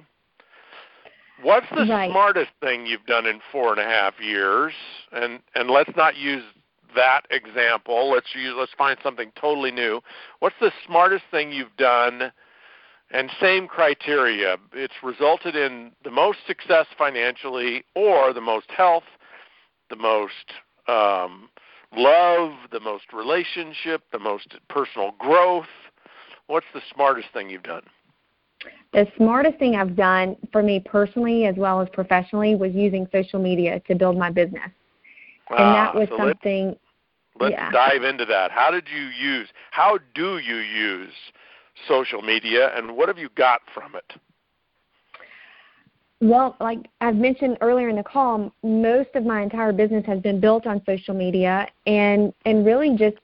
What's 1.42 1.68
the 1.76 1.86
right. 1.86 2.10
smartest 2.10 2.52
thing 2.62 2.86
you've 2.86 3.06
done 3.06 3.26
in 3.26 3.40
four 3.52 3.72
and 3.72 3.80
a 3.80 3.84
half 3.84 4.14
years? 4.22 4.74
And 5.12 5.40
and 5.54 5.70
let's 5.70 5.92
not 5.96 6.16
use 6.16 6.44
that 6.96 7.22
example. 7.30 8.10
Let's 8.10 8.34
use 8.34 8.54
let's 8.58 8.74
find 8.78 8.98
something 9.04 9.32
totally 9.40 9.72
new. 9.72 10.02
What's 10.40 10.56
the 10.60 10.72
smartest 10.86 11.26
thing 11.32 11.52
you've 11.52 11.76
done? 11.78 12.32
And 13.12 13.30
same 13.40 13.68
criteria. 13.68 14.58
It's 14.74 14.96
resulted 15.04 15.56
in 15.56 15.92
the 16.04 16.12
most 16.12 16.40
success 16.48 16.88
financially, 16.98 17.84
or 17.96 18.34
the 18.34 18.42
most 18.42 18.70
health, 18.76 19.04
the 19.90 19.96
most 19.96 20.54
um, 20.88 21.50
love, 21.96 22.54
the 22.72 22.80
most 22.80 23.14
relationship, 23.14 24.04
the 24.12 24.20
most 24.20 24.56
personal 24.70 25.12
growth. 25.20 25.66
What's 26.48 26.66
the 26.74 26.82
smartest 26.94 27.28
thing 27.32 27.50
you've 27.50 27.64
done? 27.64 27.84
The 28.94 29.08
smartest 29.18 29.60
thing 29.60 29.76
I've 29.76 29.96
done 29.96 30.36
for 30.52 30.64
me 30.64 30.80
personally 30.80 31.46
as 31.46 31.56
well 31.58 31.82
as 31.82 31.90
professionally 31.90 32.56
was 32.56 32.74
using 32.74 33.08
social 33.12 33.40
media 33.40 33.82
to 33.82 33.96
build 33.96 34.18
my 34.18 34.32
business. 34.32 34.72
And 35.52 35.60
ah, 35.60 35.74
that 35.74 35.96
was 35.96 36.08
so 36.10 36.18
something 36.18 36.76
Let's 37.40 37.54
Yeah. 37.54 37.72
dive 37.72 38.04
into 38.04 38.26
that. 38.26 38.52
How 38.52 38.72
did 38.72 38.88
you 38.88 39.04
use? 39.08 39.50
How 39.72 39.98
do 40.14 40.38
you 40.38 40.58
use 40.58 41.14
social 41.88 42.22
media, 42.22 42.76
and 42.76 42.96
what 42.96 43.08
have 43.08 43.18
you 43.18 43.30
got 43.36 43.62
from 43.74 43.96
it? 43.96 44.14
Well, 46.22 46.56
like 46.60 46.80
I've 47.02 47.16
mentioned 47.16 47.58
earlier 47.62 47.90
in 47.90 47.98
the 47.98 48.04
call, 48.04 48.52
most 48.64 49.10
of 49.16 49.26
my 49.26 49.42
entire 49.42 49.74
business 49.74 50.06
has 50.06 50.20
been 50.22 50.40
built 50.40 50.66
on 50.66 50.82
social 50.86 51.14
media 51.14 51.68
and 51.86 52.34
and 52.46 52.66
really 52.66 52.96
just 52.98 53.18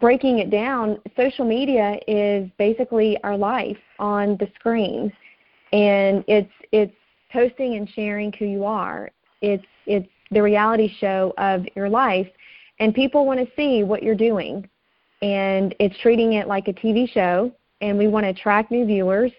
breaking 0.00 0.38
it 0.38 0.50
down, 0.50 0.98
social 1.16 1.44
media 1.44 1.96
is 2.08 2.50
basically 2.58 3.18
our 3.22 3.36
life 3.36 3.78
on 3.98 4.36
the 4.38 4.48
screen. 4.54 5.12
And 5.72 6.24
it's 6.26 6.50
it's 6.72 6.94
posting 7.32 7.74
and 7.74 7.88
sharing 7.90 8.32
who 8.32 8.46
you 8.46 8.64
are. 8.64 9.10
It's 9.42 9.64
it's 9.86 10.08
the 10.30 10.42
reality 10.42 10.92
show 10.98 11.34
of 11.38 11.64
your 11.76 11.88
life 11.88 12.26
and 12.78 12.94
people 12.94 13.26
want 13.26 13.40
to 13.40 13.46
see 13.56 13.84
what 13.84 14.02
you're 14.02 14.14
doing. 14.14 14.68
And 15.26 15.74
it's 15.80 15.98
treating 15.98 16.34
it 16.34 16.46
like 16.46 16.68
a 16.68 16.72
TV 16.72 17.10
show 17.10 17.52
and 17.80 17.98
we 17.98 18.06
want 18.06 18.24
to 18.24 18.30
attract 18.30 18.70
new 18.70 18.86
viewers 18.86 19.32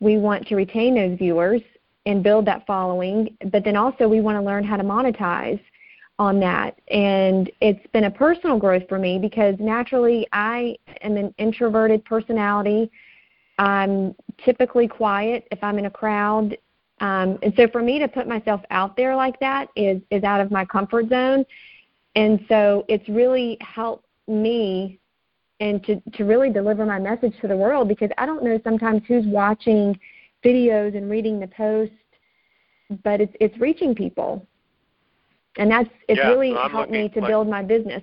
we 0.00 0.18
want 0.18 0.46
to 0.48 0.56
retain 0.56 0.94
those 0.94 1.18
viewers 1.18 1.62
and 2.04 2.22
build 2.22 2.44
that 2.46 2.66
following, 2.66 3.36
but 3.50 3.64
then 3.64 3.76
also 3.76 4.06
we 4.06 4.20
want 4.20 4.36
to 4.36 4.42
learn 4.42 4.64
how 4.64 4.76
to 4.76 4.84
monetize 4.84 5.60
on 6.18 6.38
that. 6.40 6.78
And 6.88 7.50
it's 7.60 7.84
been 7.92 8.04
a 8.04 8.10
personal 8.10 8.58
growth 8.58 8.84
for 8.88 8.98
me 8.98 9.18
because 9.18 9.54
naturally 9.58 10.26
I 10.32 10.76
am 11.02 11.16
an 11.16 11.34
introverted 11.38 12.04
personality. 12.04 12.90
I'm 13.58 14.14
typically 14.44 14.86
quiet 14.86 15.46
if 15.50 15.58
I'm 15.62 15.78
in 15.78 15.86
a 15.86 15.90
crowd. 15.90 16.56
Um, 17.00 17.38
and 17.42 17.52
so 17.56 17.68
for 17.68 17.82
me 17.82 17.98
to 17.98 18.08
put 18.08 18.26
myself 18.26 18.60
out 18.70 18.96
there 18.96 19.16
like 19.16 19.38
that 19.40 19.68
is, 19.76 20.00
is 20.10 20.24
out 20.24 20.40
of 20.40 20.50
my 20.50 20.64
comfort 20.64 21.08
zone. 21.08 21.44
And 22.14 22.44
so 22.48 22.84
it's 22.88 23.06
really 23.08 23.58
helped 23.60 24.06
me 24.26 24.98
and 25.60 25.82
to, 25.84 26.00
to 26.14 26.24
really 26.24 26.50
deliver 26.50 26.84
my 26.84 26.98
message 26.98 27.32
to 27.40 27.48
the 27.48 27.56
world 27.56 27.88
because 27.88 28.10
I 28.18 28.26
don't 28.26 28.44
know 28.44 28.58
sometimes 28.64 29.02
who's 29.08 29.24
watching 29.26 29.98
videos 30.44 30.96
and 30.96 31.10
reading 31.10 31.40
the 31.40 31.46
post, 31.48 31.92
but 33.02 33.20
it's 33.20 33.32
it's 33.40 33.56
reaching 33.58 33.94
people. 33.94 34.46
And 35.58 35.70
that's 35.70 35.88
it's 36.08 36.18
Yeah, 36.18 36.28
really 36.28 36.52
so 36.52 36.68
helped 36.68 36.90
me 36.90 37.08
to 37.08 37.20
like- 37.20 37.28
build 37.28 37.48
my 37.48 37.62
business. 37.62 38.02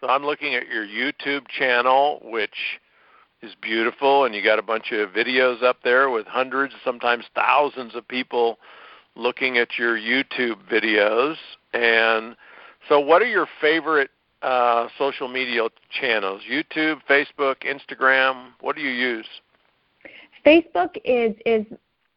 So 0.00 0.08
I'm 0.08 0.24
looking 0.24 0.54
at 0.54 0.66
your 0.68 0.86
YouTube 0.86 1.46
channel, 1.48 2.20
which 2.24 2.78
is 3.42 3.52
beautiful, 3.60 4.24
and 4.24 4.34
you 4.34 4.42
got 4.42 4.58
a 4.58 4.62
bunch 4.62 4.92
of 4.92 5.10
videos 5.10 5.62
up 5.62 5.78
there 5.82 6.08
with 6.08 6.26
hundreds, 6.26 6.74
sometimes 6.84 7.24
thousands 7.34 7.94
of 7.94 8.06
people 8.08 8.58
looking 9.14 9.58
at 9.58 9.78
your 9.78 9.98
YouTube 9.98 10.56
videos. 10.70 11.36
And 11.74 12.34
so, 12.88 12.98
what 13.00 13.20
are 13.20 13.26
your 13.26 13.46
favorite 13.60 14.10
uh, 14.42 14.88
social 14.98 15.28
media 15.28 15.68
channels? 15.90 16.42
YouTube, 16.50 17.00
Facebook, 17.08 17.56
Instagram. 17.64 18.48
What 18.60 18.76
do 18.76 18.82
you 18.82 18.90
use? 18.90 19.26
Facebook 20.44 20.96
is 21.04 21.34
is 21.44 21.66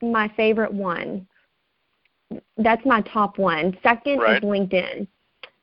my 0.02 0.30
favorite 0.36 0.74
one. 0.74 1.28
That's 2.58 2.86
my 2.86 3.02
top 3.02 3.38
one. 3.38 3.78
Second 3.84 4.20
Right. 4.20 4.38
is 4.38 4.50
LinkedIn. 4.50 5.08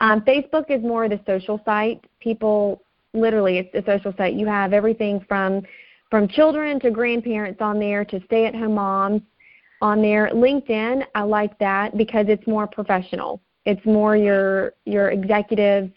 Um, 0.01 0.23
Facebook 0.23 0.71
is 0.71 0.83
more 0.83 1.05
of 1.05 1.11
the 1.11 1.21
social 1.27 1.61
site. 1.65 2.05
People 2.21 2.83
literally 3.13 3.59
it's 3.59 3.75
a 3.75 3.85
social 3.91 4.15
site. 4.17 4.35
You 4.35 4.47
have 4.47 4.73
everything 4.73 5.25
from 5.29 5.63
from 6.11 6.27
children 6.29 6.81
to 6.81 6.91
grandparents 6.91 7.61
on 7.61 7.79
there 7.79 8.05
to 8.05 8.21
stay 8.25 8.47
at 8.47 8.55
home 8.55 8.75
moms 8.75 9.23
on 9.81 10.03
there. 10.03 10.29
LinkedIn, 10.33 11.05
I 11.15 11.23
like 11.23 11.57
that 11.59 11.97
because 11.97 12.27
it's 12.29 12.47
more 12.47 12.67
professional. 12.67 13.41
It's 13.65 13.85
more 13.85 14.17
your 14.17 14.75
your 14.87 15.11
executives, 15.11 15.93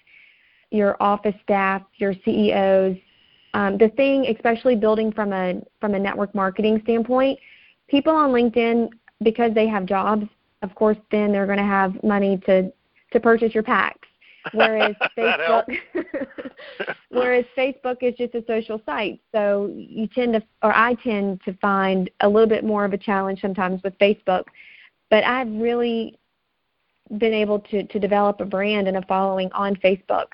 your 0.74 0.98
office 1.00 1.36
staff, 1.44 1.84
your 1.98 2.14
CEOs. 2.26 2.98
Um, 3.54 3.78
the 3.78 3.90
thing, 3.90 4.26
especially 4.36 4.76
building 4.76 5.12
from 5.12 5.32
a 5.32 5.62
from 5.80 5.94
a 5.94 6.00
network 6.00 6.34
marketing 6.34 6.82
standpoint, 6.84 7.40
people 7.88 8.14
on 8.14 8.32
LinkedIn 8.32 8.90
because 9.22 9.54
they 9.54 9.68
have 9.68 9.86
jobs, 9.86 10.28
of 10.64 10.74
course, 10.76 10.98
then 11.12 11.32
they're 11.32 11.46
going 11.46 11.60
to 11.60 11.64
have 11.64 12.04
money 12.04 12.42
to 12.48 12.72
to 13.12 13.20
purchase 13.20 13.54
your 13.54 13.64
packs. 13.64 14.08
Whereas 14.52 14.94
Facebook, 15.18 15.64
whereas 17.10 17.46
Facebook 17.58 17.98
is 18.02 18.14
just 18.16 18.36
a 18.36 18.44
social 18.46 18.82
site, 18.86 19.22
so 19.34 19.72
you 19.74 20.06
tend 20.08 20.34
to, 20.34 20.44
or 20.62 20.76
I 20.76 20.96
tend 20.96 21.40
to 21.46 21.54
find 21.62 22.12
a 22.20 22.28
little 22.28 22.50
bit 22.50 22.66
more 22.66 22.84
of 22.84 22.92
a 22.92 22.98
challenge 22.98 23.40
sometimes 23.40 23.82
with 23.84 23.98
Facebook. 24.00 24.44
But 25.10 25.24
I've 25.24 25.48
really 25.48 26.20
been 27.18 27.34
able 27.34 27.60
to 27.60 27.84
to 27.84 28.00
develop 28.00 28.42
a 28.42 28.46
brand 28.46 28.90
and 28.90 28.98
a 28.98 29.02
following 29.04 29.50
on 29.54 29.76
Facebook. 29.78 30.28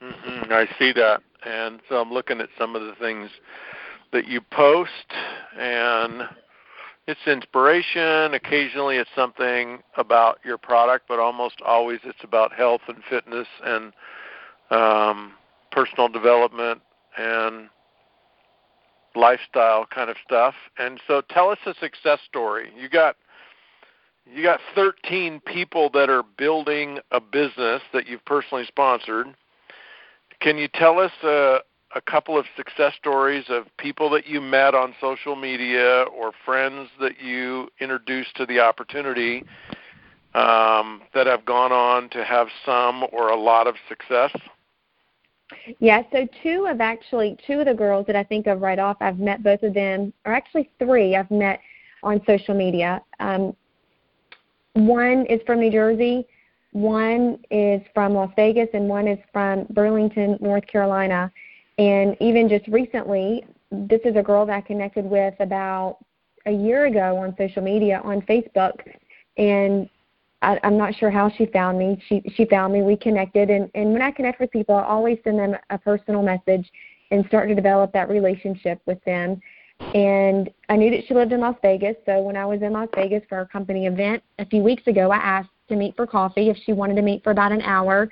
Hmm 0.00 0.52
I 0.52 0.66
see 0.78 0.92
that, 0.92 1.22
and 1.44 1.80
so 1.88 1.96
I'm 1.96 2.12
looking 2.12 2.40
at 2.40 2.48
some 2.58 2.76
of 2.76 2.82
the 2.82 2.94
things 3.00 3.30
that 4.12 4.26
you 4.26 4.40
post, 4.40 4.90
and 5.58 6.22
it's 7.06 7.20
inspiration. 7.26 8.34
Occasionally, 8.34 8.96
it's 8.96 9.10
something 9.14 9.78
about 9.96 10.38
your 10.44 10.58
product, 10.58 11.06
but 11.08 11.18
almost 11.18 11.56
always 11.64 12.00
it's 12.04 12.22
about 12.22 12.52
health 12.52 12.82
and 12.88 12.98
fitness 13.08 13.48
and 13.64 13.92
um, 14.70 15.32
personal 15.72 16.08
development 16.08 16.80
and 17.16 17.68
lifestyle 19.16 19.86
kind 19.86 20.10
of 20.10 20.16
stuff. 20.24 20.54
And 20.78 21.00
so, 21.06 21.22
tell 21.28 21.50
us 21.50 21.58
a 21.66 21.74
success 21.80 22.20
story. 22.28 22.70
You 22.78 22.88
got 22.88 23.16
you 24.30 24.42
got 24.42 24.60
13 24.74 25.40
people 25.46 25.90
that 25.94 26.10
are 26.10 26.22
building 26.22 26.98
a 27.10 27.20
business 27.20 27.80
that 27.92 28.06
you've 28.06 28.24
personally 28.26 28.64
sponsored. 28.66 29.34
Can 30.40 30.56
you 30.56 30.68
tell 30.68 30.98
us 30.98 31.12
a, 31.22 31.58
a 31.94 32.00
couple 32.00 32.38
of 32.38 32.46
success 32.56 32.92
stories 32.98 33.44
of 33.48 33.64
people 33.76 34.08
that 34.10 34.26
you 34.26 34.40
met 34.40 34.74
on 34.74 34.94
social 35.00 35.34
media 35.34 36.04
or 36.16 36.32
friends 36.44 36.88
that 37.00 37.20
you 37.20 37.68
introduced 37.80 38.36
to 38.36 38.46
the 38.46 38.60
opportunity 38.60 39.44
um, 40.34 41.02
that 41.14 41.26
have 41.26 41.44
gone 41.44 41.72
on 41.72 42.08
to 42.10 42.24
have 42.24 42.48
some 42.64 43.04
or 43.12 43.30
a 43.30 43.36
lot 43.36 43.66
of 43.66 43.74
success? 43.88 44.30
Yeah, 45.80 46.02
so 46.12 46.28
two 46.42 46.66
of 46.70 46.80
actually 46.80 47.36
two 47.46 47.60
of 47.60 47.66
the 47.66 47.74
girls 47.74 48.06
that 48.06 48.16
I 48.16 48.22
think 48.22 48.46
of 48.46 48.60
right 48.60 48.78
off, 48.78 48.98
I've 49.00 49.18
met 49.18 49.42
both 49.42 49.62
of 49.62 49.72
them, 49.72 50.12
or 50.26 50.34
actually 50.34 50.70
three 50.78 51.16
I've 51.16 51.30
met 51.30 51.60
on 52.02 52.20
social 52.26 52.54
media. 52.54 53.02
Um, 53.18 53.56
one 54.74 55.24
is 55.26 55.40
from 55.46 55.60
New 55.60 55.72
Jersey, 55.72 56.26
one 56.72 57.38
is 57.50 57.80
from 57.94 58.14
Las 58.14 58.30
Vegas, 58.36 58.68
and 58.74 58.88
one 58.88 59.08
is 59.08 59.18
from 59.32 59.66
Burlington, 59.70 60.38
North 60.40 60.66
Carolina. 60.66 61.32
And 61.78 62.16
even 62.20 62.48
just 62.48 62.66
recently, 62.68 63.44
this 63.70 64.00
is 64.04 64.16
a 64.16 64.22
girl 64.22 64.44
that 64.46 64.56
I 64.56 64.60
connected 64.60 65.04
with 65.04 65.34
about 65.40 65.98
a 66.46 66.50
year 66.50 66.86
ago 66.86 67.16
on 67.16 67.34
social 67.36 67.62
media 67.62 68.00
on 68.04 68.22
Facebook, 68.22 68.74
and 69.36 69.88
I, 70.42 70.58
I'm 70.62 70.76
not 70.76 70.94
sure 70.94 71.10
how 71.10 71.30
she 71.30 71.46
found 71.46 71.78
me. 71.78 72.02
She 72.08 72.22
she 72.34 72.44
found 72.46 72.72
me. 72.72 72.82
We 72.82 72.96
connected, 72.96 73.50
and 73.50 73.70
and 73.74 73.92
when 73.92 74.02
I 74.02 74.10
connect 74.10 74.40
with 74.40 74.50
people, 74.50 74.74
I 74.74 74.84
always 74.84 75.18
send 75.24 75.38
them 75.38 75.56
a 75.70 75.78
personal 75.78 76.22
message 76.22 76.70
and 77.10 77.24
start 77.26 77.48
to 77.48 77.54
develop 77.54 77.92
that 77.92 78.08
relationship 78.08 78.80
with 78.86 79.02
them. 79.04 79.40
And 79.94 80.50
I 80.68 80.76
knew 80.76 80.90
that 80.90 81.06
she 81.06 81.14
lived 81.14 81.32
in 81.32 81.40
Las 81.40 81.56
Vegas, 81.62 81.96
so 82.04 82.20
when 82.20 82.36
I 82.36 82.44
was 82.44 82.62
in 82.62 82.72
Las 82.72 82.88
Vegas 82.94 83.22
for 83.28 83.40
a 83.40 83.46
company 83.46 83.86
event 83.86 84.22
a 84.38 84.46
few 84.46 84.62
weeks 84.62 84.86
ago, 84.86 85.10
I 85.10 85.16
asked 85.16 85.50
to 85.68 85.76
meet 85.76 85.96
for 85.96 86.06
coffee 86.06 86.48
if 86.48 86.56
she 86.64 86.72
wanted 86.72 86.94
to 86.96 87.02
meet 87.02 87.22
for 87.22 87.30
about 87.30 87.52
an 87.52 87.62
hour, 87.62 88.10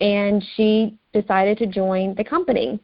and 0.00 0.44
she 0.56 0.98
decided 1.12 1.58
to 1.58 1.66
join 1.66 2.14
the 2.14 2.24
company. 2.24 2.78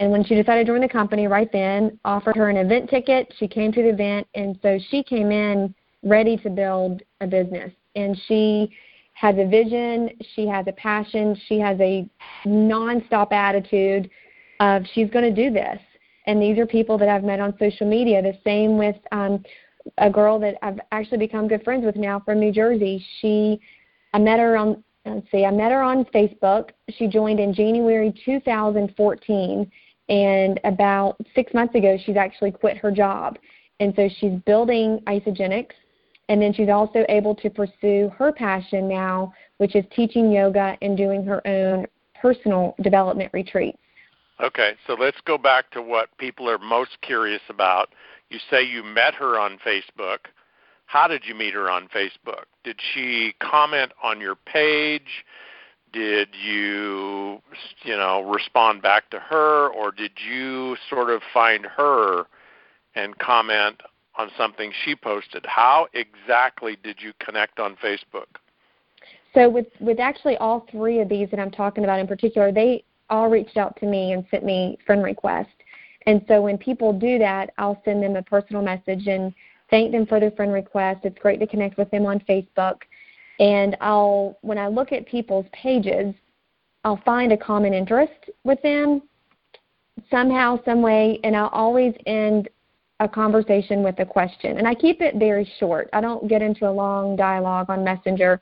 And 0.00 0.10
when 0.10 0.24
she 0.24 0.34
decided 0.34 0.66
to 0.66 0.72
join 0.72 0.80
the 0.80 0.88
company, 0.88 1.26
right 1.28 1.50
then 1.52 1.98
offered 2.04 2.36
her 2.36 2.50
an 2.50 2.56
event 2.56 2.90
ticket. 2.90 3.32
She 3.38 3.46
came 3.46 3.72
to 3.72 3.82
the 3.82 3.90
event, 3.90 4.26
and 4.34 4.58
so 4.60 4.78
she 4.90 5.02
came 5.02 5.30
in 5.30 5.74
ready 6.02 6.36
to 6.36 6.50
build 6.50 7.02
a 7.20 7.26
business 7.26 7.72
and 7.96 8.20
she 8.26 8.70
has 9.14 9.36
a 9.38 9.46
vision, 9.46 10.10
she 10.34 10.46
has 10.46 10.66
a 10.66 10.72
passion, 10.72 11.40
she 11.46 11.58
has 11.58 11.78
a 11.80 12.08
nonstop 12.44 13.32
attitude 13.32 14.10
of 14.60 14.82
she's 14.92 15.08
going 15.10 15.24
to 15.24 15.34
do 15.34 15.52
this. 15.52 15.78
And 16.26 16.40
these 16.42 16.58
are 16.58 16.66
people 16.66 16.98
that 16.98 17.08
I've 17.08 17.22
met 17.22 17.38
on 17.38 17.54
social 17.58 17.88
media. 17.88 18.22
The 18.22 18.36
same 18.44 18.76
with 18.76 18.96
um, 19.12 19.44
a 19.98 20.10
girl 20.10 20.38
that 20.40 20.56
I've 20.62 20.80
actually 20.92 21.18
become 21.18 21.48
good 21.48 21.62
friends 21.62 21.84
with 21.84 21.96
now 21.96 22.20
from 22.20 22.40
New 22.40 22.52
Jersey. 22.52 23.04
She, 23.20 23.60
I 24.12 24.18
met 24.18 24.38
her 24.38 24.56
on, 24.56 24.82
let's 25.04 25.30
see, 25.30 25.44
I 25.44 25.50
met 25.50 25.72
her 25.72 25.82
on 25.82 26.04
Facebook. 26.06 26.70
She 26.90 27.06
joined 27.06 27.40
in 27.40 27.54
January 27.54 28.14
2014, 28.24 29.70
and 30.08 30.60
about 30.64 31.16
six 31.34 31.54
months 31.54 31.74
ago, 31.74 31.98
she's 32.04 32.16
actually 32.16 32.52
quit 32.52 32.76
her 32.78 32.90
job. 32.90 33.38
And 33.80 33.92
so 33.96 34.08
she's 34.18 34.38
building 34.46 35.00
Isagenix, 35.06 35.68
and 36.28 36.40
then 36.40 36.52
she's 36.52 36.68
also 36.68 37.04
able 37.08 37.34
to 37.36 37.50
pursue 37.50 38.10
her 38.16 38.32
passion 38.32 38.88
now, 38.88 39.32
which 39.58 39.74
is 39.74 39.84
teaching 39.94 40.30
yoga 40.30 40.76
and 40.80 40.96
doing 40.96 41.24
her 41.24 41.46
own 41.46 41.86
personal 42.20 42.74
development 42.82 43.30
retreats. 43.32 43.78
Okay, 44.42 44.72
so 44.86 44.94
let's 44.94 45.20
go 45.24 45.38
back 45.38 45.70
to 45.70 45.80
what 45.80 46.08
people 46.18 46.48
are 46.50 46.58
most 46.58 47.00
curious 47.02 47.42
about. 47.48 47.90
You 48.30 48.38
say 48.50 48.62
you 48.62 48.82
met 48.82 49.14
her 49.14 49.38
on 49.38 49.58
Facebook. 49.64 50.18
How 50.86 51.08
did 51.08 51.24
you 51.26 51.34
meet 51.34 51.54
her 51.54 51.70
on 51.70 51.88
Facebook? 51.88 52.44
Did 52.62 52.78
she 52.92 53.34
comment 53.40 53.92
on 54.02 54.20
your 54.20 54.34
page? 54.34 55.24
Did 55.92 56.28
you, 56.44 57.40
you 57.84 57.96
know, 57.96 58.22
respond 58.22 58.82
back 58.82 59.10
to 59.10 59.20
her, 59.20 59.68
or 59.68 59.92
did 59.92 60.12
you 60.28 60.76
sort 60.90 61.10
of 61.10 61.22
find 61.32 61.64
her 61.64 62.26
and 62.96 63.16
comment 63.18 63.80
on 64.16 64.30
something 64.36 64.72
she 64.84 64.94
posted. 64.94 65.44
How 65.46 65.88
exactly 65.92 66.76
did 66.82 67.00
you 67.00 67.12
connect 67.18 67.58
on 67.58 67.76
Facebook? 67.76 68.26
So 69.34 69.48
with 69.48 69.66
with 69.80 69.98
actually 69.98 70.36
all 70.36 70.66
three 70.70 71.00
of 71.00 71.08
these 71.08 71.28
that 71.30 71.40
I'm 71.40 71.50
talking 71.50 71.84
about 71.84 71.98
in 71.98 72.06
particular, 72.06 72.52
they 72.52 72.84
all 73.10 73.28
reached 73.28 73.56
out 73.56 73.76
to 73.80 73.86
me 73.86 74.12
and 74.12 74.24
sent 74.30 74.44
me 74.44 74.78
friend 74.86 75.02
requests. 75.02 75.48
And 76.06 76.24
so 76.28 76.42
when 76.42 76.58
people 76.58 76.92
do 76.92 77.18
that, 77.18 77.50
I'll 77.58 77.80
send 77.84 78.02
them 78.02 78.16
a 78.16 78.22
personal 78.22 78.62
message 78.62 79.06
and 79.06 79.32
thank 79.70 79.92
them 79.92 80.06
for 80.06 80.20
their 80.20 80.30
friend 80.32 80.52
request. 80.52 81.00
It's 81.04 81.18
great 81.18 81.40
to 81.40 81.46
connect 81.46 81.78
with 81.78 81.90
them 81.90 82.06
on 82.06 82.20
Facebook. 82.20 82.76
And 83.40 83.76
I'll 83.80 84.38
when 84.42 84.58
I 84.58 84.68
look 84.68 84.92
at 84.92 85.06
people's 85.06 85.46
pages, 85.52 86.14
I'll 86.84 87.00
find 87.04 87.32
a 87.32 87.36
common 87.36 87.74
interest 87.74 88.30
with 88.44 88.60
them 88.62 89.02
somehow, 90.10 90.62
some 90.64 90.82
way, 90.82 91.18
and 91.24 91.36
I'll 91.36 91.48
always 91.48 91.94
end 92.06 92.48
a 93.00 93.08
conversation 93.08 93.82
with 93.82 93.98
a 93.98 94.04
question. 94.04 94.58
And 94.58 94.68
I 94.68 94.74
keep 94.74 95.00
it 95.00 95.16
very 95.16 95.50
short. 95.58 95.88
I 95.92 96.00
don't 96.00 96.28
get 96.28 96.42
into 96.42 96.68
a 96.68 96.70
long 96.70 97.16
dialogue 97.16 97.70
on 97.70 97.82
Messenger, 97.82 98.40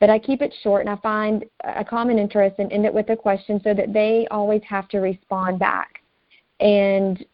but 0.00 0.10
I 0.10 0.18
keep 0.18 0.42
it 0.42 0.54
short 0.62 0.82
and 0.82 0.90
I 0.90 0.96
find 0.96 1.44
a 1.64 1.84
common 1.84 2.18
interest 2.18 2.56
and 2.58 2.70
end 2.72 2.86
it 2.86 2.94
with 2.94 3.08
a 3.10 3.16
question 3.16 3.60
so 3.64 3.74
that 3.74 3.92
they 3.92 4.28
always 4.30 4.62
have 4.68 4.88
to 4.90 4.98
respond 4.98 5.58
back. 5.58 5.97
And 6.60 7.24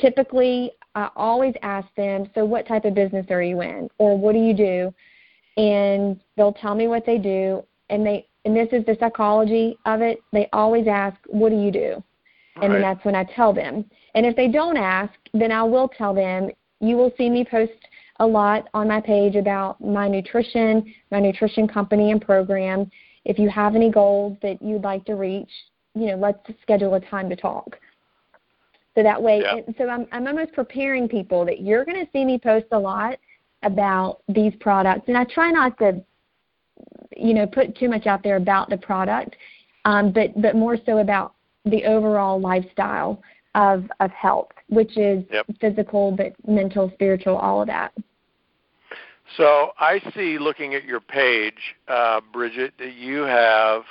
typically, 0.00 0.72
I 0.94 1.10
always 1.16 1.54
ask 1.62 1.86
them, 1.96 2.28
So, 2.34 2.44
what 2.44 2.66
type 2.66 2.84
of 2.84 2.94
business 2.94 3.26
are 3.30 3.42
you 3.42 3.60
in? 3.62 3.88
Or 3.98 4.18
what 4.18 4.32
do 4.32 4.38
you 4.38 4.54
do? 4.54 4.94
And 5.56 6.20
they'll 6.36 6.52
tell 6.52 6.74
me 6.74 6.88
what 6.88 7.04
they 7.04 7.18
do. 7.18 7.62
And 7.90 8.06
they 8.06 8.26
and 8.44 8.56
this 8.56 8.68
is 8.72 8.84
the 8.86 8.96
psychology 8.98 9.76
of 9.84 10.00
it. 10.00 10.20
They 10.32 10.48
always 10.52 10.86
ask, 10.86 11.16
What 11.26 11.50
do 11.50 11.56
you 11.56 11.70
do? 11.70 12.02
And 12.56 12.72
right. 12.72 12.80
then 12.80 12.82
that's 12.82 13.04
when 13.04 13.14
I 13.14 13.24
tell 13.24 13.52
them. 13.52 13.84
And 14.14 14.26
if 14.26 14.34
they 14.36 14.48
don't 14.48 14.76
ask, 14.76 15.12
then 15.32 15.52
I 15.52 15.62
will 15.62 15.88
tell 15.88 16.14
them. 16.14 16.50
You 16.80 16.96
will 16.96 17.12
see 17.18 17.28
me 17.28 17.44
post 17.44 17.72
a 18.20 18.26
lot 18.26 18.68
on 18.74 18.88
my 18.88 19.00
page 19.00 19.36
about 19.36 19.80
my 19.80 20.08
nutrition, 20.08 20.92
my 21.10 21.20
nutrition 21.20 21.68
company 21.68 22.10
and 22.10 22.20
program. 22.20 22.90
If 23.24 23.38
you 23.38 23.48
have 23.50 23.76
any 23.76 23.90
goals 23.90 24.36
that 24.42 24.62
you'd 24.62 24.82
like 24.82 25.04
to 25.06 25.14
reach, 25.14 25.50
you 25.94 26.06
know, 26.06 26.16
let's 26.16 26.38
schedule 26.62 26.94
a 26.94 27.00
time 27.00 27.28
to 27.30 27.36
talk. 27.36 27.78
So 28.98 29.04
that 29.04 29.22
way, 29.22 29.42
yeah. 29.44 29.60
so 29.78 29.88
I'm, 29.88 30.08
I'm 30.10 30.26
almost 30.26 30.52
preparing 30.54 31.08
people 31.08 31.44
that 31.44 31.60
you're 31.60 31.84
going 31.84 32.04
to 32.04 32.10
see 32.10 32.24
me 32.24 32.36
post 32.36 32.66
a 32.72 32.78
lot 32.78 33.16
about 33.62 34.22
these 34.28 34.52
products, 34.58 35.02
and 35.06 35.16
I 35.16 35.22
try 35.22 35.52
not 35.52 35.78
to, 35.78 36.02
you 37.16 37.32
know, 37.32 37.46
put 37.46 37.76
too 37.76 37.88
much 37.88 38.08
out 38.08 38.24
there 38.24 38.34
about 38.34 38.70
the 38.70 38.76
product, 38.76 39.36
um, 39.84 40.10
but 40.10 40.30
but 40.42 40.56
more 40.56 40.76
so 40.84 40.98
about 40.98 41.34
the 41.64 41.84
overall 41.84 42.40
lifestyle 42.40 43.22
of 43.54 43.84
of 44.00 44.10
health, 44.10 44.48
which 44.68 44.98
is 44.98 45.22
yep. 45.30 45.46
physical, 45.60 46.10
but 46.10 46.32
mental, 46.48 46.90
spiritual, 46.94 47.36
all 47.36 47.60
of 47.60 47.68
that. 47.68 47.92
So 49.36 49.70
I 49.78 50.00
see, 50.16 50.38
looking 50.38 50.74
at 50.74 50.82
your 50.82 50.98
page, 50.98 51.76
uh, 51.86 52.20
Brigitte, 52.32 52.74
that 52.80 52.94
you 52.94 53.20
have 53.20 53.84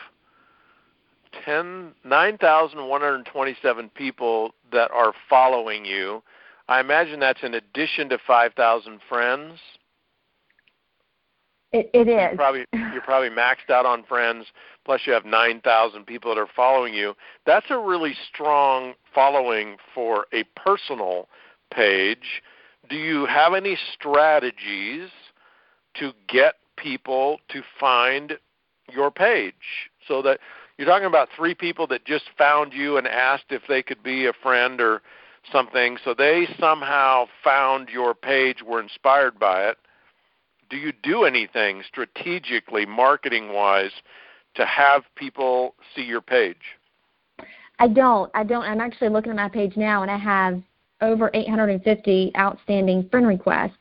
10, 1.45 1.93
9,127 2.03 3.89
people 3.95 4.51
that 4.72 4.91
are 4.91 5.13
following 5.30 5.86
you. 5.86 6.22
I 6.68 6.80
imagine 6.80 7.20
that's 7.20 7.43
in 7.43 7.53
addition 7.53 8.09
to 8.09 8.18
5,000 8.26 8.99
friends. 9.07 9.59
It, 11.72 11.89
it 11.93 12.07
is. 12.07 12.07
You're 12.07 12.36
probably, 12.36 12.65
you're 12.74 13.01
probably 13.01 13.30
maxed 13.30 13.70
out 13.70 13.86
on 13.86 14.03
friends, 14.03 14.45
plus 14.86 15.01
you 15.05 15.13
have 15.13 15.26
9,000 15.26 16.05
people 16.05 16.34
that 16.34 16.39
are 16.39 16.47
following 16.55 16.93
you. 16.93 17.13
That's 17.45 17.65
a 17.70 17.78
really 17.78 18.15
strong 18.34 18.93
following 19.13 19.78
for 19.93 20.28
a 20.34 20.43
personal 20.55 21.28
page. 21.74 22.41
Do 22.89 22.95
you 22.95 23.26
have 23.26 23.53
any 23.53 23.78
strategies 23.93 25.09
to 25.95 26.13
get 26.28 26.55
people 26.78 27.39
to 27.49 27.61
find 27.80 28.38
your 28.91 29.11
page 29.11 29.53
so 30.07 30.22
that 30.22 30.39
you're 30.78 30.88
talking 30.88 31.07
about 31.07 31.30
three 31.36 31.55
people 31.55 31.88
that 31.88 32.05
just 32.05 32.25
found 32.38 32.73
you 32.73 32.97
and 32.97 33.07
asked 33.07 33.45
if 33.49 33.63
they 33.67 33.82
could 33.82 34.03
be 34.03 34.28
a 34.28 34.34
friend 34.43 34.80
or 34.80 35.01
something 35.51 35.97
so 36.03 36.13
they 36.13 36.47
somehow 36.59 37.25
found 37.43 37.89
your 37.89 38.13
page 38.13 38.61
were 38.61 38.82
inspired 38.82 39.39
by 39.39 39.69
it 39.69 39.78
do 40.69 40.78
you 40.78 40.91
do 41.03 41.23
anything 41.23 41.84
strategically, 41.88 42.86
marketing 42.86 43.53
wise, 43.53 43.91
to 44.55 44.65
have 44.65 45.03
people 45.15 45.75
see 45.95 46.01
your 46.01 46.21
page? 46.21 46.57
I 47.80 47.88
don't. 47.88 48.32
I 48.34 48.43
don't. 48.43 48.63
I'm 48.63 48.82
actually 48.82 49.09
looking 49.09 49.32
at 49.32 49.36
my 49.36 49.49
page 49.49 49.78
now, 49.78 50.01
and 50.01 50.11
I 50.11 50.17
have 50.17 50.61
over 51.01 51.30
850 51.34 52.32
outstanding 52.36 53.07
friend 53.09 53.28
requests 53.28 53.78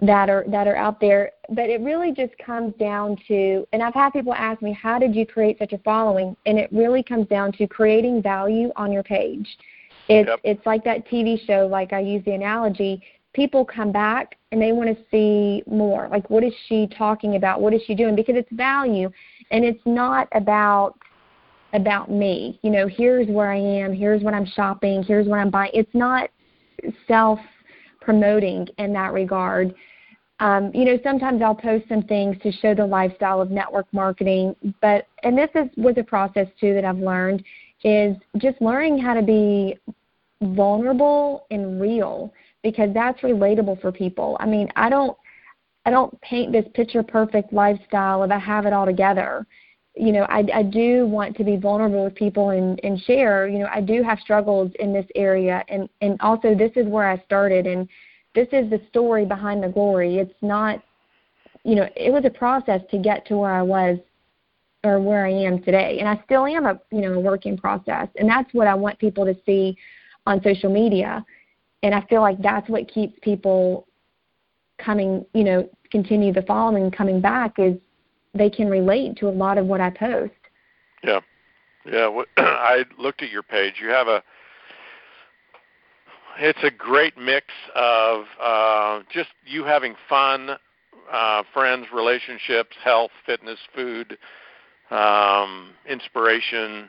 that 0.00 0.28
are 0.28 0.44
that 0.48 0.66
are 0.66 0.76
out 0.76 1.00
there. 1.00 1.30
But 1.54 1.68
it 1.68 1.80
really 1.80 2.12
just 2.12 2.32
comes 2.38 2.74
down 2.78 3.16
to, 3.28 3.66
and 3.72 3.82
I've 3.82 3.94
had 3.94 4.12
people 4.12 4.34
ask 4.34 4.62
me, 4.62 4.72
how 4.72 4.98
did 4.98 5.14
you 5.14 5.26
create 5.26 5.58
such 5.58 5.72
a 5.72 5.78
following? 5.78 6.36
And 6.46 6.58
it 6.58 6.70
really 6.72 7.02
comes 7.02 7.26
down 7.28 7.52
to 7.52 7.66
creating 7.66 8.22
value 8.22 8.70
on 8.76 8.90
your 8.92 9.02
page. 9.02 9.46
It's 10.08 10.28
yep. 10.28 10.40
it's 10.42 10.64
like 10.66 10.84
that 10.84 11.06
TV 11.08 11.44
show. 11.46 11.68
Like 11.70 11.92
I 11.92 12.00
use 12.00 12.24
the 12.24 12.32
analogy, 12.32 13.02
people 13.32 13.64
come 13.64 13.92
back 13.92 14.36
and 14.50 14.60
they 14.60 14.72
want 14.72 14.96
to 14.96 15.04
see 15.10 15.62
more. 15.66 16.08
Like, 16.10 16.28
what 16.28 16.44
is 16.44 16.52
she 16.68 16.88
talking 16.98 17.36
about? 17.36 17.60
What 17.60 17.72
is 17.72 17.82
she 17.86 17.94
doing? 17.94 18.14
Because 18.14 18.36
it's 18.36 18.52
value, 18.52 19.10
and 19.50 19.64
it's 19.64 19.80
not 19.86 20.28
about 20.32 20.98
about 21.72 22.10
me. 22.10 22.58
You 22.62 22.70
know, 22.70 22.86
here's 22.86 23.26
where 23.28 23.50
I 23.50 23.58
am, 23.58 23.94
here's 23.94 24.22
what 24.22 24.34
I'm 24.34 24.46
shopping, 24.46 25.02
here's 25.02 25.26
what 25.26 25.38
I'm 25.38 25.50
buying. 25.50 25.70
It's 25.72 25.94
not 25.94 26.30
self 27.08 27.38
promoting 28.00 28.68
in 28.78 28.92
that 28.92 29.12
regard. 29.12 29.74
Um, 30.42 30.72
you 30.74 30.84
know, 30.84 30.98
sometimes 31.04 31.40
I'll 31.40 31.54
post 31.54 31.84
some 31.88 32.02
things 32.02 32.36
to 32.42 32.50
show 32.50 32.74
the 32.74 32.84
lifestyle 32.84 33.40
of 33.40 33.52
network 33.52 33.86
marketing, 33.92 34.56
but 34.80 35.06
and 35.22 35.38
this 35.38 35.50
is 35.54 35.68
was 35.76 35.94
a 35.98 36.02
process 36.02 36.48
too 36.60 36.74
that 36.74 36.84
I've 36.84 36.98
learned 36.98 37.44
is 37.84 38.16
just 38.38 38.60
learning 38.60 38.98
how 38.98 39.14
to 39.14 39.22
be 39.22 39.78
vulnerable 40.42 41.46
and 41.52 41.80
real 41.80 42.34
because 42.64 42.90
that's 42.92 43.20
relatable 43.20 43.80
for 43.80 43.92
people. 43.92 44.36
I 44.40 44.46
mean, 44.46 44.68
I 44.74 44.90
don't 44.90 45.16
I 45.86 45.90
don't 45.90 46.20
paint 46.22 46.50
this 46.50 46.66
picture 46.74 47.04
perfect 47.04 47.52
lifestyle 47.52 48.24
of 48.24 48.32
I 48.32 48.38
have 48.40 48.66
it 48.66 48.72
all 48.72 48.84
together. 48.84 49.46
You 49.94 50.10
know, 50.10 50.22
I, 50.24 50.44
I 50.52 50.64
do 50.64 51.06
want 51.06 51.36
to 51.36 51.44
be 51.44 51.56
vulnerable 51.56 52.02
with 52.02 52.16
people 52.16 52.50
and, 52.50 52.80
and 52.82 53.00
share. 53.02 53.46
You 53.46 53.60
know, 53.60 53.68
I 53.72 53.80
do 53.80 54.02
have 54.02 54.18
struggles 54.18 54.72
in 54.80 54.92
this 54.92 55.06
area, 55.14 55.62
and 55.68 55.88
and 56.00 56.20
also 56.20 56.52
this 56.52 56.72
is 56.74 56.88
where 56.88 57.08
I 57.08 57.22
started, 57.26 57.68
and 57.68 57.88
this 58.34 58.48
is 58.52 58.70
the 58.70 58.80
story 58.88 59.24
behind 59.24 59.62
the 59.62 59.68
glory. 59.68 60.18
It's 60.18 60.34
not, 60.42 60.82
you 61.64 61.74
know, 61.74 61.88
it 61.96 62.12
was 62.12 62.24
a 62.24 62.30
process 62.30 62.80
to 62.90 62.98
get 62.98 63.26
to 63.26 63.36
where 63.36 63.52
I 63.52 63.62
was 63.62 63.98
or 64.84 65.00
where 65.00 65.26
I 65.26 65.30
am 65.30 65.62
today, 65.62 65.98
and 66.00 66.08
I 66.08 66.20
still 66.24 66.44
am 66.44 66.66
a 66.66 66.80
you 66.90 67.02
know 67.02 67.12
a 67.14 67.20
working 67.20 67.56
process, 67.56 68.08
and 68.16 68.28
that's 68.28 68.52
what 68.52 68.66
I 68.66 68.74
want 68.74 68.98
people 68.98 69.24
to 69.24 69.36
see 69.46 69.76
on 70.26 70.42
social 70.42 70.72
media, 70.72 71.24
and 71.82 71.94
I 71.94 72.00
feel 72.02 72.20
like 72.20 72.40
that's 72.42 72.68
what 72.68 72.92
keeps 72.92 73.16
people 73.22 73.86
coming, 74.78 75.24
you 75.34 75.44
know, 75.44 75.68
continue 75.90 76.32
the 76.32 76.42
following 76.42 76.90
coming 76.90 77.20
back 77.20 77.58
is 77.58 77.76
they 78.34 78.50
can 78.50 78.68
relate 78.68 79.16
to 79.18 79.28
a 79.28 79.30
lot 79.30 79.58
of 79.58 79.66
what 79.66 79.80
I 79.80 79.90
post. 79.90 80.32
Yeah. 81.04 81.20
Yeah, 81.84 82.22
I 82.36 82.84
looked 82.98 83.22
at 83.22 83.30
your 83.30 83.42
page. 83.42 83.74
You 83.80 83.88
have 83.88 84.08
a 84.08 84.22
it's 86.38 86.62
a 86.62 86.70
great 86.70 87.16
mix 87.18 87.46
of 87.74 88.24
uh, 88.42 89.00
just 89.12 89.30
you 89.46 89.64
having 89.64 89.94
fun, 90.08 90.50
uh, 91.10 91.42
friends, 91.52 91.86
relationships, 91.92 92.76
health, 92.82 93.10
fitness, 93.26 93.58
food, 93.74 94.18
um, 94.90 95.70
inspiration, 95.88 96.88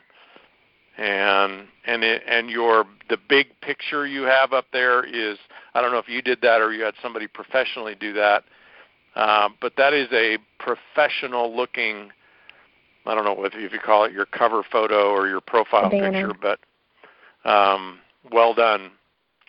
and 0.98 1.66
and 1.86 2.04
it, 2.04 2.22
and 2.28 2.50
your 2.50 2.84
the 3.08 3.18
big 3.28 3.48
picture 3.60 4.06
you 4.06 4.22
have 4.22 4.52
up 4.52 4.66
there 4.72 5.04
is 5.04 5.38
I 5.74 5.80
don't 5.80 5.92
know 5.92 5.98
if 5.98 6.08
you 6.08 6.22
did 6.22 6.40
that 6.42 6.60
or 6.60 6.72
you 6.72 6.84
had 6.84 6.94
somebody 7.02 7.26
professionally 7.26 7.94
do 7.94 8.12
that, 8.14 8.44
uh, 9.16 9.48
but 9.60 9.74
that 9.76 9.92
is 9.92 10.08
a 10.12 10.38
professional 10.58 11.54
looking. 11.54 12.10
I 13.06 13.14
don't 13.14 13.24
know 13.24 13.34
whether 13.34 13.58
if 13.58 13.72
you 13.72 13.80
call 13.80 14.04
it 14.04 14.12
your 14.12 14.24
cover 14.26 14.62
photo 14.62 15.10
or 15.10 15.28
your 15.28 15.42
profile 15.42 15.90
picture, 15.90 16.32
but 16.40 16.58
um, 17.48 17.98
well 18.32 18.54
done. 18.54 18.92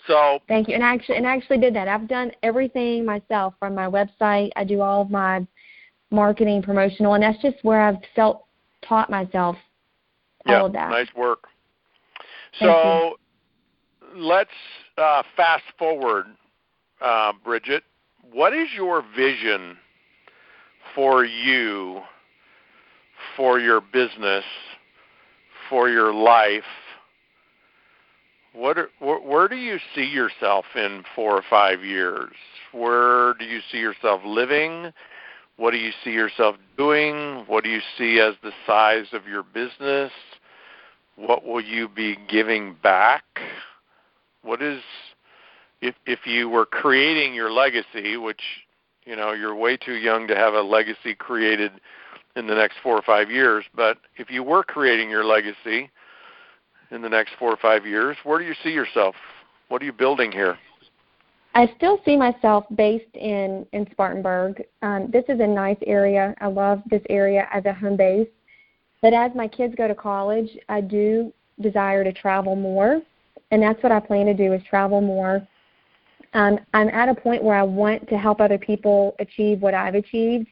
So 0.08 0.40
thank 0.48 0.68
you. 0.68 0.76
And 0.76 0.84
I 0.84 0.94
actually 0.94 1.18
and 1.18 1.28
I 1.28 1.36
actually 1.36 1.60
did 1.60 1.76
that. 1.76 1.88
I've 1.88 2.08
done 2.08 2.32
everything 2.44 3.06
myself 3.06 3.56
from 3.60 3.74
my 3.74 3.88
website. 3.88 4.52
I 4.56 4.64
do 4.64 4.82
all 4.82 5.02
of 5.02 5.10
my 5.10 5.46
marketing, 6.12 6.62
promotional, 6.62 7.16
and 7.16 7.24
that's 7.24 7.42
just 7.42 7.58
where 7.64 7.82
I've 7.82 7.98
felt 8.16 8.46
taught 8.88 9.10
myself 9.10 9.56
yeah, 10.46 10.60
all 10.60 10.66
of 10.68 10.74
that. 10.74 10.90
Nice 10.90 11.08
work. 11.16 11.48
So 12.60 13.16
let's 14.16 14.50
uh, 14.98 15.24
fast 15.36 15.64
forward, 15.78 16.26
uh, 17.02 17.34
Brigitte. 17.44 17.84
What 18.32 18.54
is 18.54 18.68
your 18.76 19.04
vision 19.16 19.78
for 20.94 21.26
you, 21.26 22.02
for 23.36 23.60
your 23.60 23.82
business, 23.82 24.46
for 25.70 25.90
your 25.90 26.14
life? 26.14 26.64
What 28.56 28.78
are, 28.78 28.90
where, 29.00 29.20
where 29.20 29.48
do 29.48 29.56
you 29.56 29.80
see 29.94 30.06
yourself 30.06 30.66
in 30.76 31.04
four 31.16 31.36
or 31.36 31.44
five 31.50 31.84
years? 31.84 32.32
Where 32.72 33.34
do 33.36 33.46
you 33.46 33.60
see 33.72 33.78
yourself 33.78 34.22
living? 34.26 34.92
What 35.58 35.72
do 35.72 35.78
you 35.78 35.92
see 36.04 36.12
yourself 36.12 36.56
doing? 36.78 37.46
What 37.48 37.64
do 37.64 37.70
you 37.70 37.82
see 37.98 38.20
as 38.20 38.36
the 38.44 38.52
size 38.66 39.08
of 39.14 39.28
your 39.28 39.44
business? 39.44 40.12
what 41.16 41.46
will 41.46 41.62
you 41.62 41.88
be 41.88 42.18
giving 42.28 42.76
back? 42.84 43.24
What 44.42 44.62
is 44.62 44.82
if 45.82 45.96
if 46.06 46.26
you 46.26 46.50
were 46.50 46.66
creating 46.66 47.34
your 47.34 47.52
legacy, 47.52 48.18
which 48.18 48.42
you 49.06 49.16
know 49.16 49.32
you're 49.32 49.56
way 49.56 49.78
too 49.78 49.96
young 49.96 50.28
to 50.28 50.36
have 50.36 50.54
a 50.54 50.62
legacy 50.62 51.16
created 51.16 51.72
in 52.36 52.48
the 52.48 52.56
next 52.56 52.76
four 52.84 52.96
or 52.98 53.02
five 53.02 53.32
years, 53.32 53.66
but 53.74 53.98
if 54.18 54.30
you 54.30 54.44
were 54.44 54.64
creating 54.64 55.10
your 55.10 55.24
legacy 55.24 55.90
in 56.92 57.02
the 57.02 57.10
next 57.10 57.34
four 57.40 57.52
or 57.52 57.58
five 57.58 57.86
years, 57.86 58.18
where 58.24 58.40
do 58.40 58.46
you 58.46 58.56
see 58.64 58.70
yourself? 58.70 59.16
What 59.70 59.82
are 59.82 59.86
you 59.86 59.94
building 59.94 60.32
here? 60.32 60.58
I 61.54 61.72
still 61.78 62.02
see 62.04 62.18
myself 62.18 62.66
based 62.76 63.16
in 63.16 63.66
in 63.72 63.88
Spartanburg. 63.92 64.64
Um, 64.82 65.10
this 65.12 65.24
is 65.30 65.40
a 65.40 65.48
nice 65.48 65.78
area. 65.88 66.36
I 66.42 66.48
love 66.48 66.82
this 66.90 67.02
area 67.10 67.48
as 67.52 67.66
a 67.66 67.74
home 67.74 67.96
base. 67.96 68.28
But 69.02 69.14
as 69.14 69.32
my 69.36 69.48
kids 69.48 69.74
go 69.76 69.88
to 69.88 69.96
college, 69.96 70.50
I 70.68 70.82
do 70.82 71.32
desire 71.62 72.04
to 72.04 72.12
travel 72.12 72.56
more, 72.56 73.02
and 73.52 73.62
that's 73.62 73.82
what 73.82 73.92
I 73.92 74.00
plan 74.00 74.26
to 74.26 74.34
do 74.34 74.54
is 74.54 74.62
travel 74.64 75.00
more. 75.00 75.48
Um, 76.34 76.60
I'm 76.74 76.90
at 76.90 77.08
a 77.08 77.16
point 77.16 77.42
where 77.42 77.56
I 77.56 77.64
want 77.64 78.10
to 78.10 78.18
help 78.18 78.42
other 78.42 78.58
people 78.58 79.16
achieve 79.20 79.62
what 79.62 79.74
I've 79.74 79.96
achieved, 79.96 80.48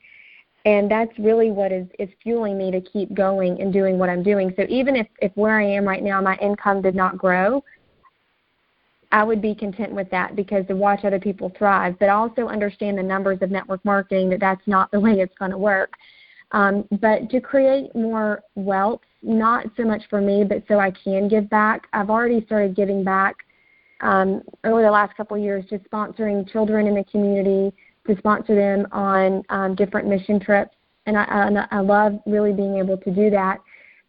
and 0.65 0.89
that's 0.89 1.11
really 1.19 1.51
what 1.51 1.71
is, 1.71 1.87
is 1.99 2.09
fueling 2.21 2.57
me 2.57 2.71
to 2.71 2.79
keep 2.79 3.13
going 3.13 3.59
and 3.59 3.73
doing 3.73 3.97
what 3.97 4.09
I'm 4.09 4.23
doing. 4.23 4.53
So 4.55 4.65
even 4.69 4.95
if, 4.95 5.07
if 5.19 5.31
where 5.35 5.59
I 5.59 5.65
am 5.65 5.85
right 5.85 6.01
now, 6.01 6.21
my 6.21 6.37
income 6.37 6.81
did 6.81 6.95
not 6.95 7.17
grow, 7.17 7.63
I 9.11 9.23
would 9.23 9.41
be 9.41 9.53
content 9.53 9.91
with 9.91 10.09
that 10.11 10.35
because 10.35 10.65
to 10.67 10.75
watch 10.75 11.03
other 11.03 11.19
people 11.19 11.51
thrive, 11.57 11.95
but 11.99 12.09
also 12.09 12.47
understand 12.47 12.97
the 12.97 13.03
numbers 13.03 13.39
of 13.41 13.51
network 13.51 13.83
marketing 13.83 14.29
that 14.29 14.39
that's 14.39 14.65
not 14.65 14.89
the 14.91 14.99
way 15.01 15.19
it's 15.19 15.37
going 15.37 15.51
to 15.51 15.57
work. 15.57 15.93
Um, 16.51 16.87
but 17.01 17.29
to 17.31 17.41
create 17.41 17.93
more 17.95 18.41
wealth, 18.55 19.01
not 19.21 19.65
so 19.75 19.83
much 19.83 20.03
for 20.09 20.21
me, 20.21 20.43
but 20.43 20.63
so 20.67 20.79
I 20.79 20.91
can 20.91 21.27
give 21.27 21.49
back. 21.49 21.87
I've 21.93 22.09
already 22.09 22.45
started 22.45 22.75
giving 22.75 23.03
back 23.03 23.35
um, 24.01 24.43
over 24.63 24.81
the 24.81 24.91
last 24.91 25.15
couple 25.17 25.35
of 25.35 25.43
years, 25.43 25.65
just 25.69 25.83
sponsoring 25.89 26.49
children 26.51 26.87
in 26.87 26.95
the 26.95 27.03
community 27.05 27.73
to 28.07 28.17
sponsor 28.17 28.55
them 28.55 28.87
on 28.91 29.43
um, 29.49 29.75
different 29.75 30.07
mission 30.07 30.39
trips, 30.39 30.75
and 31.05 31.17
I, 31.17 31.23
I, 31.23 31.77
I 31.77 31.79
love 31.79 32.19
really 32.25 32.53
being 32.53 32.77
able 32.77 32.97
to 32.97 33.11
do 33.11 33.29
that. 33.29 33.59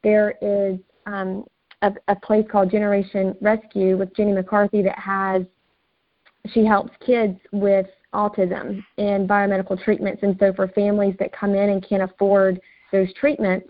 There 0.02 0.34
is 0.42 0.78
um, 1.06 1.44
a, 1.82 1.92
a 2.08 2.16
place 2.16 2.44
called 2.50 2.70
Generation 2.70 3.36
Rescue 3.40 3.96
with 3.96 4.14
Jenny 4.16 4.32
McCarthy 4.32 4.82
that 4.82 4.98
has 4.98 5.42
she 6.52 6.64
helps 6.64 6.92
kids 7.04 7.38
with 7.52 7.86
autism 8.12 8.84
and 8.98 9.28
biomedical 9.28 9.82
treatments. 9.82 10.22
And 10.22 10.36
so 10.38 10.52
for 10.52 10.68
families 10.68 11.14
that 11.18 11.32
come 11.32 11.54
in 11.54 11.70
and 11.70 11.86
can't 11.86 12.02
afford 12.02 12.60
those 12.92 13.12
treatments, 13.14 13.68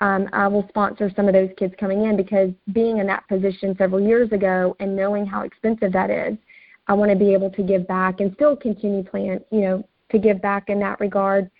um, 0.00 0.28
I 0.32 0.48
will 0.48 0.66
sponsor 0.68 1.10
some 1.16 1.28
of 1.28 1.34
those 1.34 1.50
kids 1.56 1.72
coming 1.78 2.04
in 2.04 2.16
because 2.16 2.50
being 2.72 2.98
in 2.98 3.06
that 3.06 3.26
position 3.28 3.74
several 3.78 4.00
years 4.00 4.30
ago 4.32 4.76
and 4.80 4.94
knowing 4.94 5.24
how 5.24 5.42
expensive 5.42 5.92
that 5.92 6.10
is, 6.10 6.36
I 6.86 6.94
want 6.94 7.10
to 7.10 7.16
be 7.16 7.32
able 7.32 7.50
to 7.50 7.62
give 7.62 7.86
back 7.86 8.20
and 8.20 8.32
still 8.34 8.56
continue 8.56 9.02
plan, 9.02 9.40
you 9.50 9.60
know, 9.60 9.88
to 10.10 10.18
give 10.18 10.40
back 10.42 10.68
in 10.68 10.78
that 10.80 11.00
regard. 11.00 11.50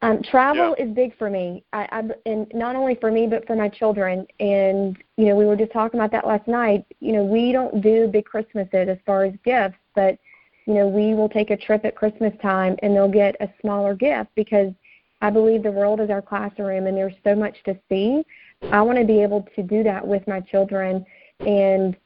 Um, 0.00 0.20
travel 0.20 0.74
yeah. 0.76 0.86
is 0.86 0.94
big 0.94 1.16
for 1.16 1.30
me, 1.30 1.62
I, 1.72 1.88
I, 1.92 2.02
and 2.26 2.50
not 2.54 2.74
only 2.74 2.96
for 2.96 3.12
me 3.12 3.28
but 3.28 3.46
for 3.46 3.54
my 3.54 3.68
children. 3.68 4.26
And 4.40 4.96
you 5.16 5.26
know, 5.26 5.36
we 5.36 5.44
were 5.44 5.54
just 5.54 5.72
talking 5.72 6.00
about 6.00 6.10
that 6.10 6.26
last 6.26 6.48
night. 6.48 6.84
You 6.98 7.12
know, 7.12 7.24
we 7.24 7.52
don't 7.52 7.80
do 7.80 8.08
big 8.08 8.24
Christmases 8.24 8.88
as 8.88 8.98
far 9.06 9.24
as 9.24 9.34
gifts, 9.44 9.78
but 9.94 10.18
you 10.66 10.74
know, 10.74 10.88
we 10.88 11.14
will 11.14 11.28
take 11.28 11.50
a 11.50 11.56
trip 11.56 11.84
at 11.84 11.94
Christmas 11.94 12.32
time 12.42 12.76
and 12.82 12.94
they'll 12.94 13.08
get 13.08 13.36
a 13.40 13.48
smaller 13.60 13.94
gift 13.94 14.30
because 14.34 14.72
I 15.20 15.30
believe 15.30 15.62
the 15.62 15.70
world 15.70 16.00
is 16.00 16.10
our 16.10 16.22
classroom 16.22 16.86
and 16.86 16.96
there's 16.96 17.14
so 17.22 17.34
much 17.34 17.56
to 17.64 17.78
see. 17.88 18.24
I 18.70 18.82
want 18.82 18.98
to 18.98 19.04
be 19.04 19.22
able 19.22 19.46
to 19.54 19.62
do 19.62 19.82
that 19.84 20.06
with 20.06 20.26
my 20.26 20.40
children 20.40 21.06
and 21.40 21.96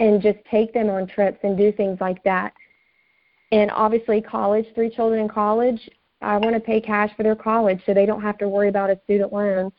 and 0.00 0.20
just 0.20 0.38
take 0.50 0.72
them 0.74 0.90
on 0.90 1.06
trips 1.06 1.38
and 1.44 1.56
do 1.56 1.70
things 1.70 1.98
like 2.00 2.22
that. 2.24 2.52
And 3.52 3.70
obviously 3.70 4.20
college, 4.20 4.66
three 4.74 4.90
children 4.90 5.20
in 5.20 5.28
college, 5.28 5.88
I 6.22 6.36
want 6.38 6.54
to 6.54 6.60
pay 6.60 6.80
cash 6.80 7.10
for 7.16 7.22
their 7.22 7.36
college 7.36 7.80
so 7.86 7.94
they 7.94 8.06
don't 8.06 8.22
have 8.22 8.38
to 8.38 8.48
worry 8.48 8.68
about 8.68 8.90
a 8.90 9.00
student 9.04 9.32
loan. 9.32 9.70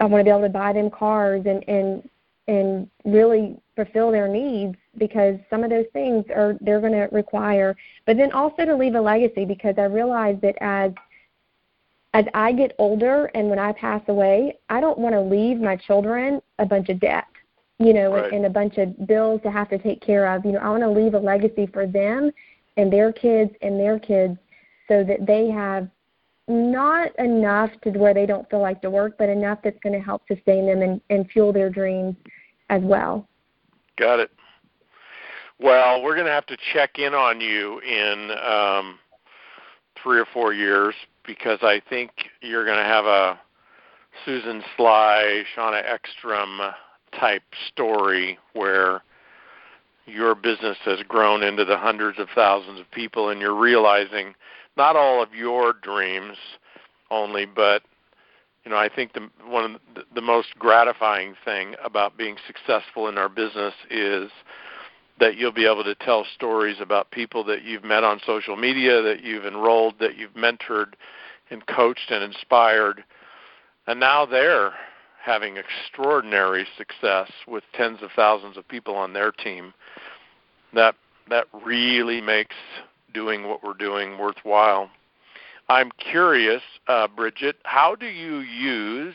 I 0.00 0.04
want 0.04 0.20
to 0.20 0.24
be 0.24 0.30
able 0.30 0.42
to 0.42 0.48
buy 0.48 0.72
them 0.72 0.90
cars 0.90 1.44
and 1.46 1.66
and 1.68 2.08
and 2.48 2.90
really 3.04 3.56
fulfill 3.76 4.10
their 4.10 4.26
needs 4.26 4.76
because 4.98 5.36
some 5.48 5.62
of 5.62 5.70
those 5.70 5.86
things 5.92 6.24
are 6.34 6.56
they're 6.60 6.80
going 6.80 6.92
to 6.92 7.08
require 7.12 7.76
but 8.06 8.16
then 8.16 8.32
also 8.32 8.64
to 8.64 8.74
leave 8.74 8.94
a 8.94 9.00
legacy 9.00 9.44
because 9.44 9.74
i 9.78 9.84
realize 9.84 10.36
that 10.42 10.56
as 10.60 10.90
as 12.14 12.24
i 12.34 12.50
get 12.50 12.74
older 12.78 13.26
and 13.34 13.48
when 13.48 13.58
i 13.58 13.72
pass 13.72 14.02
away 14.08 14.58
i 14.68 14.80
don't 14.80 14.98
want 14.98 15.14
to 15.14 15.20
leave 15.20 15.58
my 15.58 15.76
children 15.76 16.40
a 16.58 16.66
bunch 16.66 16.88
of 16.88 16.98
debt 16.98 17.26
you 17.80 17.92
know 17.92 18.12
right. 18.12 18.32
and, 18.32 18.46
a 18.46 18.50
bunch 18.50 18.78
of 18.78 19.06
bills 19.08 19.40
to 19.42 19.50
have 19.50 19.68
to 19.68 19.78
take 19.78 20.00
care 20.00 20.32
of 20.32 20.44
you 20.44 20.52
know 20.52 20.60
i 20.60 20.68
want 20.68 20.82
to 20.82 20.90
leave 20.90 21.14
a 21.14 21.18
legacy 21.18 21.66
for 21.72 21.86
them 21.86 22.30
and 22.76 22.92
their 22.92 23.12
kids 23.12 23.50
and 23.62 23.80
their 23.80 23.98
kids 23.98 24.38
so 24.88 25.02
that 25.04 25.26
they 25.26 25.48
have 25.48 25.88
not 26.48 27.16
enough 27.18 27.70
to 27.82 27.90
where 27.90 28.12
they 28.12 28.26
don't 28.26 28.48
feel 28.50 28.60
like 28.60 28.82
to 28.82 28.90
work, 28.90 29.14
but 29.18 29.28
enough 29.28 29.60
that's 29.62 29.78
going 29.82 29.92
to 29.92 30.04
help 30.04 30.22
sustain 30.26 30.66
them 30.66 30.82
and, 30.82 31.00
and 31.08 31.30
fuel 31.30 31.52
their 31.52 31.70
dreams 31.70 32.16
as 32.68 32.82
well. 32.82 33.28
Got 33.96 34.18
it. 34.18 34.30
Well, 35.60 36.02
we're 36.02 36.14
going 36.14 36.26
to 36.26 36.32
have 36.32 36.46
to 36.46 36.56
check 36.72 36.98
in 36.98 37.14
on 37.14 37.40
you 37.40 37.80
in 37.80 38.30
um, 38.44 38.98
three 40.02 40.18
or 40.18 40.26
four 40.32 40.52
years 40.52 40.94
because 41.26 41.58
I 41.62 41.80
think 41.88 42.10
you're 42.40 42.64
going 42.64 42.78
to 42.78 42.84
have 42.84 43.04
a 43.04 43.38
Susan 44.24 44.62
Sly, 44.76 45.44
Shauna 45.54 45.84
Ekstrom 45.84 46.60
type 47.18 47.42
story 47.72 48.38
where 48.52 49.02
your 50.06 50.34
business 50.34 50.78
has 50.84 51.00
grown 51.08 51.42
into 51.42 51.64
the 51.64 51.76
hundreds 51.76 52.18
of 52.18 52.28
thousands 52.34 52.80
of 52.80 52.90
people 52.90 53.28
and 53.28 53.40
you're 53.40 53.54
realizing 53.54 54.34
not 54.76 54.96
all 54.96 55.22
of 55.22 55.34
your 55.34 55.72
dreams 55.72 56.36
only 57.10 57.44
but 57.46 57.82
you 58.64 58.70
know 58.70 58.76
i 58.76 58.88
think 58.88 59.12
the 59.12 59.28
one 59.44 59.74
of 59.74 59.80
the, 59.94 60.02
the 60.14 60.20
most 60.20 60.48
gratifying 60.58 61.34
thing 61.44 61.74
about 61.84 62.16
being 62.16 62.36
successful 62.46 63.08
in 63.08 63.18
our 63.18 63.28
business 63.28 63.74
is 63.90 64.30
that 65.20 65.36
you'll 65.36 65.52
be 65.52 65.66
able 65.66 65.84
to 65.84 65.94
tell 65.94 66.24
stories 66.34 66.78
about 66.80 67.10
people 67.10 67.44
that 67.44 67.62
you've 67.62 67.84
met 67.84 68.02
on 68.02 68.20
social 68.26 68.56
media 68.56 69.02
that 69.02 69.22
you've 69.22 69.44
enrolled 69.44 69.94
that 70.00 70.16
you've 70.16 70.32
mentored 70.32 70.94
and 71.50 71.66
coached 71.66 72.10
and 72.10 72.24
inspired. 72.24 73.04
And 73.86 74.00
now 74.00 74.24
they're 74.24 74.72
having 75.22 75.56
extraordinary 75.56 76.66
success 76.76 77.30
with 77.46 77.64
tens 77.74 77.98
of 78.02 78.10
thousands 78.16 78.56
of 78.56 78.66
people 78.68 78.94
on 78.94 79.12
their 79.12 79.32
team 79.32 79.74
that 80.72 80.94
that 81.28 81.46
really 81.64 82.20
makes 82.20 82.56
doing 83.12 83.46
what 83.46 83.62
we're 83.62 83.74
doing 83.74 84.18
worthwhile. 84.18 84.90
I'm 85.68 85.90
curious, 85.98 86.62
uh, 86.88 87.06
Brigitte, 87.06 87.58
how 87.62 87.94
do 87.94 88.06
you 88.06 88.38
use 88.38 89.14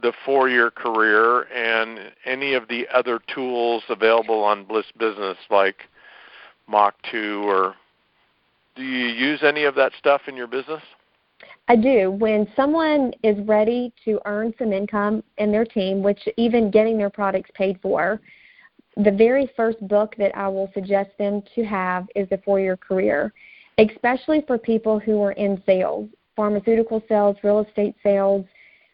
the 0.00 0.12
four-year 0.24 0.70
career 0.70 1.42
and 1.52 2.12
any 2.24 2.54
of 2.54 2.68
the 2.68 2.86
other 2.94 3.20
tools 3.34 3.82
available 3.88 4.44
on 4.44 4.64
Bliss 4.64 4.86
Business, 4.96 5.36
like 5.50 5.88
Mach 6.68 6.94
2, 7.10 7.42
or 7.48 7.74
do 8.76 8.84
you 8.84 9.06
use 9.06 9.40
any 9.42 9.64
of 9.64 9.74
that 9.74 9.92
stuff 9.98 10.22
in 10.28 10.36
your 10.36 10.46
business? 10.46 10.82
I 11.70 11.76
do. 11.76 12.10
When 12.10 12.48
someone 12.56 13.12
is 13.22 13.36
ready 13.46 13.92
to 14.06 14.18
earn 14.24 14.54
some 14.58 14.72
income 14.72 15.22
in 15.36 15.52
their 15.52 15.66
team, 15.66 16.02
which 16.02 16.26
even 16.38 16.70
getting 16.70 16.96
their 16.96 17.10
products 17.10 17.50
paid 17.54 17.78
for, 17.82 18.20
the 18.96 19.10
very 19.10 19.50
first 19.54 19.86
book 19.86 20.14
that 20.16 20.36
I 20.36 20.48
will 20.48 20.70
suggest 20.72 21.10
them 21.18 21.42
to 21.54 21.64
have 21.64 22.06
is 22.16 22.26
the 22.30 22.38
four 22.38 22.58
year 22.58 22.76
career, 22.76 23.34
especially 23.76 24.42
for 24.46 24.56
people 24.56 24.98
who 24.98 25.20
are 25.22 25.32
in 25.32 25.62
sales, 25.66 26.08
pharmaceutical 26.34 27.02
sales, 27.06 27.36
real 27.44 27.60
estate 27.60 27.94
sales, 28.02 28.46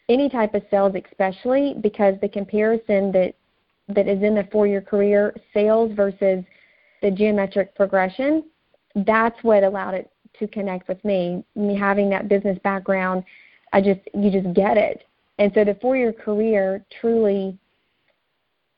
any 0.09 0.29
type 0.29 0.53
of 0.53 0.63
sales, 0.69 0.93
especially 1.09 1.75
because 1.81 2.15
the 2.21 2.29
comparison 2.29 3.11
that 3.13 3.35
that 3.87 4.07
is 4.07 4.21
in 4.21 4.35
the 4.35 4.47
four 4.51 4.67
year 4.67 4.81
career, 4.81 5.33
sales 5.53 5.91
versus 5.95 6.43
the 7.01 7.09
geometric 7.09 7.73
progression, 7.73 8.43
that's 8.95 9.41
what 9.43 9.63
allowed 9.63 9.93
it 9.93 10.09
to 10.39 10.47
connect 10.47 10.87
with 10.87 11.03
me. 11.03 11.43
Me 11.55 11.75
having 11.77 12.09
that 12.09 12.27
business 12.27 12.57
background, 12.63 13.23
I 13.73 13.81
just 13.81 14.01
you 14.13 14.31
just 14.31 14.53
get 14.53 14.77
it. 14.77 15.03
And 15.37 15.51
so 15.53 15.63
the 15.63 15.77
four 15.81 15.97
year 15.97 16.13
career 16.13 16.85
truly 16.99 17.57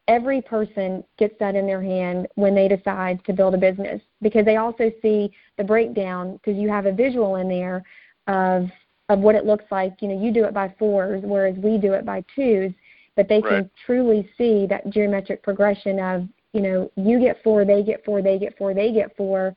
every 0.08 0.42
person 0.42 1.04
gets 1.18 1.36
that 1.40 1.56
in 1.56 1.68
their 1.68 1.82
hand 1.82 2.28
when 2.36 2.56
they 2.56 2.68
decide 2.68 3.24
to 3.26 3.34
build 3.34 3.54
a 3.54 3.58
business 3.58 4.02
because 4.22 4.46
they 4.46 4.56
also 4.56 4.92
see 5.02 5.32
the 5.58 5.64
breakdown 5.64 6.34
because 6.38 6.60
you 6.60 6.70
have 6.70 6.86
a 6.86 6.92
visual 6.92 7.36
in 7.36 7.50
there 7.50 7.84
of 8.28 8.70
of 9.10 9.20
what 9.20 9.36
it 9.36 9.46
looks 9.46 9.66
like. 9.72 9.94
You 10.02 10.10
know, 10.10 10.22
you 10.22 10.34
do 10.34 10.44
it 10.46 10.54
by 10.54 10.74
fours, 10.78 11.22
whereas 11.24 11.56
we 11.58 11.78
do 11.78 11.94
it 11.94 12.06
by 12.06 12.24
twos, 12.36 12.74
but 13.16 13.30
they 13.30 13.40
right. 13.40 13.50
can 13.50 13.72
truly 13.86 14.30
see 14.38 14.66
that 14.68 14.90
geometric 14.90 15.44
progression 15.44 16.00
of 16.00 16.28
you 16.54 16.62
know 16.62 16.92
you 16.96 17.20
get 17.20 17.44
four, 17.44 17.66
they 17.66 17.84
get 17.84 18.04
four, 18.06 18.22
they 18.22 18.40
get 18.40 18.58
four, 18.58 18.74
they 18.74 18.92
get 18.92 19.16
four, 19.16 19.56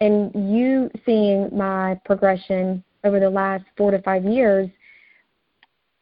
and 0.00 0.30
you 0.34 0.90
seeing 1.04 1.48
my 1.56 2.00
progression 2.04 2.82
over 3.04 3.20
the 3.20 3.30
last 3.30 3.64
four 3.76 3.90
to 3.90 4.00
five 4.02 4.24
years 4.24 4.68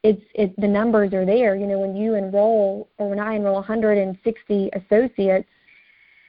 it's 0.06 0.22
it 0.34 0.54
the 0.60 0.68
numbers 0.68 1.12
are 1.12 1.26
there. 1.26 1.56
You 1.56 1.66
know, 1.66 1.80
when 1.80 1.96
you 1.96 2.14
enroll 2.14 2.88
or 2.98 3.10
when 3.10 3.18
I 3.18 3.34
enroll 3.34 3.54
160 3.54 4.70
associates, 4.72 5.48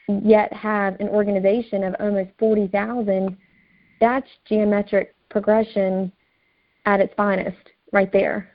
yet 0.07 0.51
have 0.51 0.99
an 0.99 1.09
organization 1.09 1.83
of 1.83 1.95
almost 1.99 2.29
40,000, 2.39 3.37
that's 3.99 4.27
geometric 4.47 5.13
progression 5.29 6.11
at 6.85 6.99
its 6.99 7.13
finest, 7.15 7.71
right 7.91 8.11
there. 8.11 8.49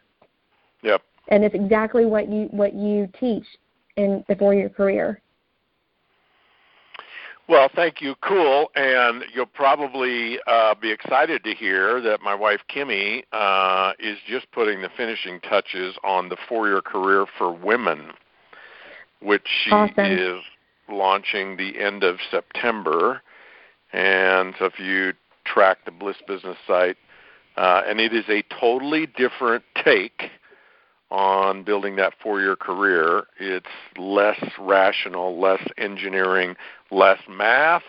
Yep. 0.83 1.03
And 1.29 1.45
it's 1.45 1.55
exactly 1.55 2.05
what 2.05 2.29
you 2.29 2.49
what 2.51 2.75
you 2.75 3.09
teach 3.21 3.47
in 3.97 4.25
the 4.29 4.35
four-year 4.35 4.71
career. 4.71 5.21
Well, 7.53 7.69
thank 7.77 8.01
you. 8.01 8.15
Cool. 8.23 8.71
And 8.77 9.25
you'll 9.35 9.45
probably 9.45 10.39
uh, 10.47 10.75
be 10.75 10.91
excited 10.91 11.45
to 11.45 11.53
hear 11.53 12.01
that 12.01 12.23
my 12.23 12.35
wife 12.35 12.61
Kimmy 12.75 13.25
uh, 13.31 13.93
is 13.99 14.17
just 14.27 14.51
putting 14.53 14.81
the 14.81 14.89
finishing 14.97 15.39
touches 15.41 15.95
on 16.03 16.31
the 16.31 16.39
four 16.49 16.67
year 16.69 16.81
career 16.81 17.27
for 17.37 17.53
women, 17.53 18.13
which 19.21 19.47
she 19.63 19.71
awesome. 19.71 20.07
is 20.07 20.43
launching 20.89 21.59
the 21.59 21.79
end 21.79 22.03
of 22.03 22.21
September. 22.31 23.21
And 23.93 24.55
so 24.59 24.65
if 24.65 24.79
you 24.79 25.13
track 25.45 25.85
the 25.85 25.91
Bliss 25.91 26.17
Business 26.27 26.57
site, 26.67 26.97
uh, 27.59 27.83
and 27.87 28.01
it 28.01 28.15
is 28.15 28.25
a 28.31 28.43
totally 28.59 29.07
different 29.07 29.63
take 29.85 30.31
on 31.13 31.63
building 31.63 31.97
that 31.97 32.15
four 32.23 32.41
year 32.41 32.57
career. 32.57 33.25
It's 33.39 33.67
less 33.99 34.43
rational, 34.59 35.39
less 35.39 35.63
engineering, 35.77 36.57
less 36.91 37.21
math, 37.29 37.83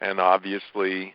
and 0.00 0.18
obviously 0.18 1.14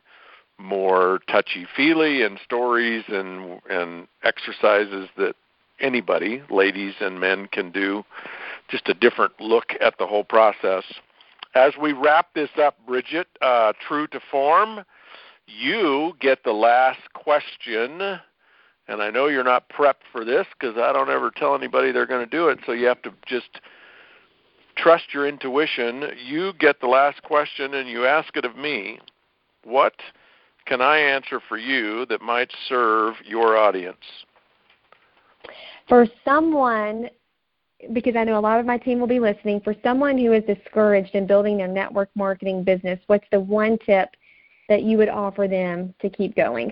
more 0.58 1.20
touchy 1.28 1.66
feely 1.76 2.22
and 2.22 2.40
stories 2.46 3.04
and 3.08 3.60
and 3.70 4.08
exercises 4.24 5.10
that 5.18 5.36
anybody, 5.82 6.44
ladies 6.50 6.94
and 7.02 7.20
men, 7.20 7.48
can 7.52 7.72
do. 7.72 8.04
Just 8.70 8.88
a 8.88 8.94
different 8.94 9.34
look 9.40 9.74
at 9.82 9.98
the 9.98 10.06
whole 10.06 10.24
process. 10.24 10.84
As 11.56 11.74
we 11.82 11.92
wrap 11.92 12.34
this 12.36 12.50
up, 12.62 12.78
Brigitte, 12.86 13.28
uh, 13.42 13.74
true 13.88 14.08
to 14.08 14.20
form, 14.30 14.86
you 15.48 16.14
get 16.20 16.44
the 16.44 16.52
last 16.52 17.02
question 17.14 18.20
and 18.88 19.02
I 19.02 19.10
know 19.10 19.28
you're 19.28 19.44
not 19.44 19.70
prepped 19.70 20.06
for 20.12 20.24
this 20.24 20.46
because 20.60 20.78
I 20.78 20.94
don't 20.94 21.10
ever 21.10 21.32
tell 21.32 21.56
anybody 21.56 21.92
they're 21.92 22.06
going 22.06 22.26
to 22.26 22.30
do 22.30 22.50
it. 22.50 22.60
So 22.66 22.72
you 22.72 22.86
have 22.86 23.02
to 23.04 23.14
just 23.28 23.60
trust 24.78 25.06
your 25.14 25.28
intuition. 25.28 26.12
You 26.24 26.54
get 26.60 26.80
the 26.82 26.88
last 26.88 27.22
question 27.24 27.76
and 27.76 27.90
you 27.90 28.06
ask 28.06 28.36
it 28.38 28.46
of 28.46 28.56
me. 28.56 29.00
What 29.64 29.94
can 30.66 30.82
I 30.82 30.98
answer 30.98 31.40
for 31.48 31.58
you 31.58 32.06
that 32.08 32.22
might 32.22 32.52
serve 32.68 33.16
your 33.26 33.58
audience? 33.58 33.98
For 35.88 36.08
someone, 36.24 37.10
because 37.94 38.16
I 38.16 38.24
know 38.24 38.38
a 38.38 38.42
lot 38.42 38.60
of 38.60 38.66
my 38.66 38.78
team 38.78 39.00
will 39.00 39.08
be 39.08 39.20
listening, 39.20 39.62
for 39.62 39.76
someone 39.84 40.18
who 40.18 40.34
is 40.34 40.44
discouraged 40.44 41.14
in 41.14 41.28
building 41.28 41.58
their 41.58 41.68
network 41.68 42.10
marketing 42.16 42.64
business, 42.64 43.00
what's 43.08 43.28
the 43.32 43.40
one 43.40 43.78
tip 43.86 44.10
that 44.70 44.84
you 44.84 44.98
would 44.98 45.10
offer 45.10 45.48
them 45.48 45.94
to 46.02 46.10
keep 46.10 46.36
going? 46.36 46.72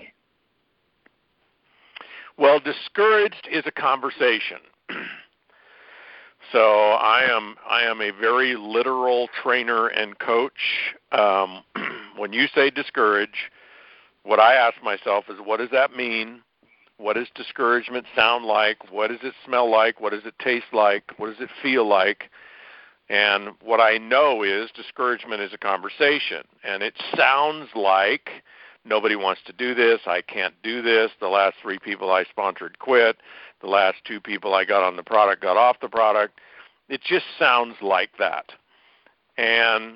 Well, 2.36 2.58
discouraged 2.58 3.48
is 3.50 3.62
a 3.66 3.70
conversation. 3.70 4.58
so 6.52 6.60
I 6.60 7.22
am 7.30 7.54
I 7.68 7.82
am 7.82 8.00
a 8.00 8.10
very 8.10 8.56
literal 8.56 9.28
trainer 9.42 9.86
and 9.86 10.18
coach. 10.18 10.94
Um, 11.12 11.62
when 12.16 12.32
you 12.32 12.46
say 12.54 12.70
discourage, 12.70 13.50
what 14.24 14.40
I 14.40 14.54
ask 14.54 14.82
myself 14.82 15.26
is, 15.28 15.36
what 15.44 15.58
does 15.58 15.70
that 15.70 15.94
mean? 15.94 16.40
What 16.96 17.14
does 17.14 17.28
discouragement 17.34 18.06
sound 18.16 18.44
like? 18.44 18.92
What 18.92 19.08
does 19.08 19.20
it 19.22 19.34
smell 19.44 19.70
like? 19.70 20.00
What 20.00 20.10
does 20.10 20.24
it 20.24 20.38
taste 20.38 20.72
like? 20.72 21.12
What 21.16 21.28
does 21.28 21.40
it 21.40 21.50
feel 21.62 21.86
like? 21.86 22.30
And 23.08 23.50
what 23.62 23.80
I 23.80 23.98
know 23.98 24.42
is 24.42 24.70
discouragement 24.74 25.42
is 25.42 25.52
a 25.52 25.58
conversation, 25.58 26.42
and 26.64 26.82
it 26.82 26.94
sounds 27.14 27.68
like 27.74 28.30
nobody 28.84 29.16
wants 29.16 29.40
to 29.46 29.52
do 29.52 29.74
this. 29.74 30.00
I 30.06 30.20
can't 30.22 30.54
do 30.62 30.82
this. 30.82 31.10
The 31.20 31.28
last 31.28 31.56
three 31.62 31.78
people 31.78 32.10
I 32.10 32.24
sponsored 32.24 32.78
quit. 32.78 33.16
The 33.60 33.68
last 33.68 33.96
two 34.04 34.20
people 34.20 34.54
I 34.54 34.64
got 34.64 34.82
on 34.82 34.96
the 34.96 35.02
product 35.02 35.42
got 35.42 35.56
off 35.56 35.80
the 35.80 35.88
product. 35.88 36.40
It 36.88 37.00
just 37.02 37.24
sounds 37.38 37.76
like 37.80 38.10
that. 38.18 38.52
And 39.36 39.94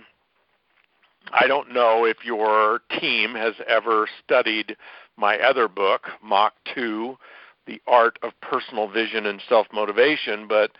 I 1.32 1.46
don't 1.46 1.72
know 1.72 2.04
if 2.04 2.24
your 2.24 2.80
team 3.00 3.34
has 3.34 3.54
ever 3.66 4.08
studied 4.24 4.76
my 5.16 5.38
other 5.38 5.68
book, 5.68 6.02
Mach 6.22 6.54
2 6.74 7.16
The 7.66 7.80
Art 7.86 8.18
of 8.22 8.32
Personal 8.40 8.88
Vision 8.88 9.26
and 9.26 9.42
Self 9.48 9.66
Motivation, 9.72 10.48
but 10.48 10.72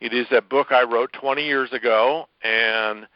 it 0.00 0.12
is 0.12 0.26
a 0.30 0.42
book 0.42 0.72
I 0.72 0.82
wrote 0.82 1.12
20 1.14 1.44
years 1.44 1.72
ago, 1.72 2.28
and 2.42 3.06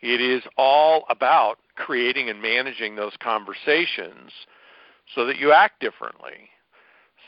it 0.00 0.20
is 0.20 0.42
all 0.56 1.04
about 1.08 1.58
creating 1.76 2.28
and 2.28 2.42
managing 2.42 2.96
those 2.96 3.14
conversations 3.20 4.32
so 5.14 5.24
that 5.24 5.38
you 5.38 5.52
act 5.52 5.80
differently. 5.80 6.50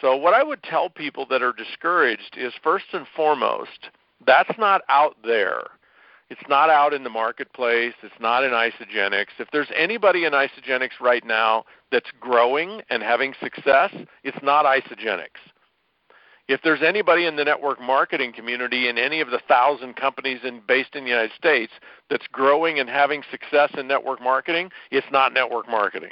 So, 0.00 0.16
what 0.16 0.34
I 0.34 0.42
would 0.42 0.62
tell 0.62 0.88
people 0.88 1.26
that 1.30 1.42
are 1.42 1.52
discouraged 1.52 2.36
is 2.36 2.52
first 2.62 2.86
and 2.92 3.06
foremost, 3.14 3.90
that's 4.26 4.58
not 4.58 4.82
out 4.88 5.16
there. 5.24 5.62
It's 6.30 6.40
not 6.48 6.70
out 6.70 6.94
in 6.94 7.02
the 7.02 7.10
marketplace. 7.10 7.94
It's 8.02 8.14
not 8.20 8.44
in 8.44 8.52
Isagenix. 8.52 9.26
If 9.38 9.48
there's 9.52 9.70
anybody 9.76 10.24
in 10.24 10.32
Isagenix 10.32 10.90
right 11.00 11.24
now 11.24 11.64
that's 11.90 12.10
growing 12.20 12.82
and 12.88 13.02
having 13.02 13.34
success, 13.42 13.92
it's 14.22 14.38
not 14.42 14.64
Isagenix. 14.64 15.30
If 16.49 16.61
there's 16.62 16.82
anybody 16.82 17.26
in 17.26 17.36
the 17.36 17.45
network 17.45 17.80
marketing 17.80 18.32
community 18.32 18.88
in 18.88 18.99
any 18.99 19.20
of 19.20 19.30
the 19.30 19.41
thousand 19.47 19.95
companies 19.95 20.41
in, 20.45 20.61
based 20.66 20.95
in 20.95 21.05
the 21.05 21.11
United 21.11 21.32
States 21.36 21.72
that's 22.09 22.26
growing 22.32 22.80
and 22.80 22.88
having 22.88 23.22
success 23.30 23.70
in 23.78 23.86
network 23.86 24.20
marketing, 24.20 24.70
it's 24.91 25.07
not 25.12 25.32
network 25.32 25.68
marketing. 25.68 26.11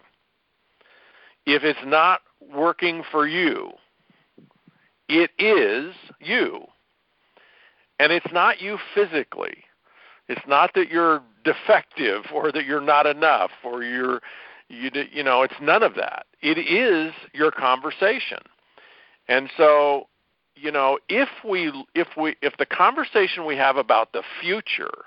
If 1.44 1.64
it's 1.64 1.78
not 1.84 2.20
working 2.54 3.02
for 3.10 3.26
you, 3.26 3.72
it 5.08 5.30
is 5.38 5.94
you. 6.20 6.64
And 7.98 8.12
it's 8.12 8.32
not 8.32 8.60
you 8.60 8.78
physically. 8.94 9.64
It's 10.28 10.46
not 10.46 10.70
that 10.74 10.90
you're 10.90 11.22
defective 11.42 12.24
or 12.32 12.52
that 12.52 12.64
you're 12.64 12.80
not 12.80 13.06
enough 13.06 13.50
or 13.64 13.82
you're 13.82 14.20
you 14.68 14.90
you 15.10 15.22
know, 15.22 15.42
it's 15.42 15.54
none 15.60 15.82
of 15.82 15.94
that. 15.94 16.26
It 16.42 16.58
is 16.58 17.14
your 17.32 17.50
conversation. 17.50 18.38
And 19.28 19.50
so, 19.56 20.08
you 20.60 20.70
know, 20.70 20.98
if 21.08 21.28
we 21.48 21.72
if 21.94 22.08
we 22.16 22.36
if 22.42 22.56
the 22.58 22.66
conversation 22.66 23.46
we 23.46 23.56
have 23.56 23.76
about 23.76 24.12
the 24.12 24.22
future 24.40 25.04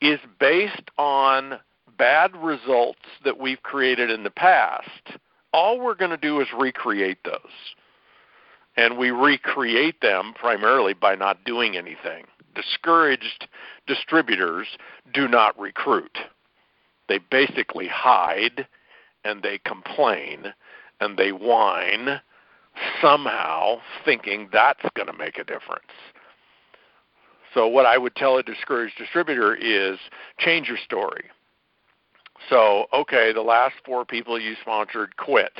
is 0.00 0.18
based 0.38 0.90
on 0.98 1.58
bad 1.98 2.34
results 2.36 3.00
that 3.24 3.38
we've 3.38 3.62
created 3.62 4.10
in 4.10 4.24
the 4.24 4.30
past, 4.30 5.18
all 5.52 5.78
we're 5.78 5.94
going 5.94 6.10
to 6.10 6.16
do 6.16 6.40
is 6.40 6.48
recreate 6.58 7.18
those. 7.24 7.74
And 8.76 8.96
we 8.96 9.10
recreate 9.10 10.00
them 10.00 10.32
primarily 10.34 10.94
by 10.94 11.14
not 11.14 11.44
doing 11.44 11.76
anything 11.76 12.24
discouraged 12.54 13.48
distributors 13.86 14.66
do 15.12 15.28
not 15.28 15.58
recruit. 15.58 16.18
They 17.08 17.18
basically 17.18 17.88
hide 17.88 18.66
and 19.24 19.42
they 19.42 19.58
complain 19.58 20.52
and 21.00 21.16
they 21.16 21.30
whine 21.30 22.20
somehow 23.00 23.78
thinking 24.04 24.48
that's 24.52 24.82
going 24.94 25.06
to 25.06 25.16
make 25.16 25.38
a 25.38 25.44
difference. 25.44 25.92
So, 27.54 27.66
what 27.66 27.86
I 27.86 27.98
would 27.98 28.14
tell 28.14 28.36
a 28.36 28.42
discouraged 28.42 28.96
distributor 28.96 29.54
is 29.54 29.98
change 30.38 30.68
your 30.68 30.78
story. 30.78 31.24
So, 32.48 32.86
okay, 32.92 33.32
the 33.32 33.42
last 33.42 33.74
four 33.84 34.04
people 34.04 34.40
you 34.40 34.54
sponsored 34.60 35.16
quit. 35.16 35.52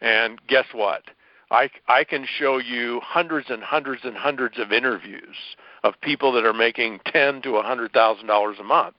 And 0.00 0.40
guess 0.46 0.66
what? 0.72 1.02
I, 1.50 1.70
I 1.88 2.04
can 2.04 2.26
show 2.38 2.58
you 2.58 3.00
hundreds 3.02 3.50
and 3.50 3.62
hundreds 3.62 4.02
and 4.04 4.16
hundreds 4.16 4.58
of 4.58 4.72
interviews 4.72 5.36
of 5.84 5.94
people 6.00 6.32
that 6.32 6.44
are 6.44 6.52
making 6.52 7.00
ten 7.06 7.40
to 7.42 7.56
a 7.56 7.62
hundred 7.62 7.92
thousand 7.92 8.26
dollars 8.26 8.56
a 8.60 8.64
month 8.64 8.96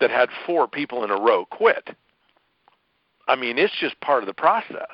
that 0.00 0.10
had 0.10 0.28
four 0.46 0.66
people 0.68 1.04
in 1.04 1.10
a 1.10 1.20
row 1.20 1.44
quit. 1.44 1.90
I 3.28 3.36
mean, 3.36 3.58
it's 3.58 3.74
just 3.78 4.00
part 4.00 4.22
of 4.22 4.26
the 4.26 4.34
process. 4.34 4.86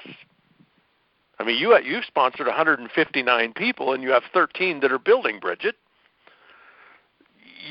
I 1.38 1.44
mean, 1.44 1.58
you 1.58 1.78
you 1.78 2.00
sponsored 2.06 2.46
159 2.46 3.52
people, 3.52 3.92
and 3.92 4.02
you 4.02 4.08
have 4.10 4.22
13 4.32 4.80
that 4.80 4.90
are 4.90 4.98
building. 4.98 5.38
Brigitte, 5.40 5.76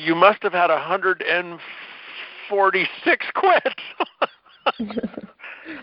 you 0.03 0.15
must 0.15 0.41
have 0.43 0.53
had 0.53 0.69
146 0.69 3.25
quit. 3.33 3.81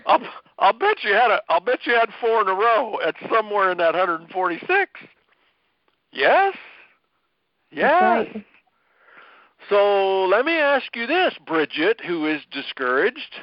I'll 0.07 0.20
I'll 0.59 0.72
bet 0.72 1.03
you 1.03 1.12
had 1.12 1.30
a 1.30 1.43
I'll 1.49 1.61
bet 1.61 1.87
you 1.87 1.95
had 1.95 2.11
four 2.20 2.43
in 2.43 2.49
a 2.49 2.55
row 2.55 2.99
at 3.05 3.14
somewhere 3.30 3.72
in 3.72 3.78
that 3.78 3.95
146. 3.95 4.91
Yes. 6.12 6.55
Yes. 7.70 8.03
Right. 8.03 8.45
So 9.68 10.24
let 10.24 10.45
me 10.45 10.53
ask 10.53 10.95
you 10.95 11.07
this, 11.07 11.35
Brigitte, 11.47 12.01
who 12.05 12.26
is 12.26 12.43
discouraged. 12.51 13.41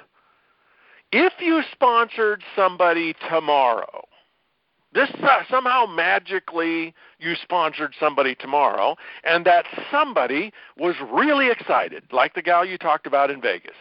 If 1.12 1.34
you 1.40 1.64
sponsored 1.72 2.44
somebody 2.56 3.16
tomorrow, 3.30 4.04
this 4.94 5.10
uh, 5.22 5.44
somehow 5.50 5.86
magically 5.86 6.94
you 7.20 7.36
sponsored 7.36 7.94
somebody 8.00 8.36
tomorrow, 8.36 8.96
and 9.24 9.46
that 9.46 9.66
somebody 9.92 10.52
was 10.78 10.96
really 11.12 11.50
excited, 11.50 12.04
like 12.12 12.34
the 12.34 12.42
gal 12.42 12.66
you 12.66 12.78
talked 12.78 13.06
about 13.06 13.30
in 13.30 13.42
Vegas. 13.42 13.76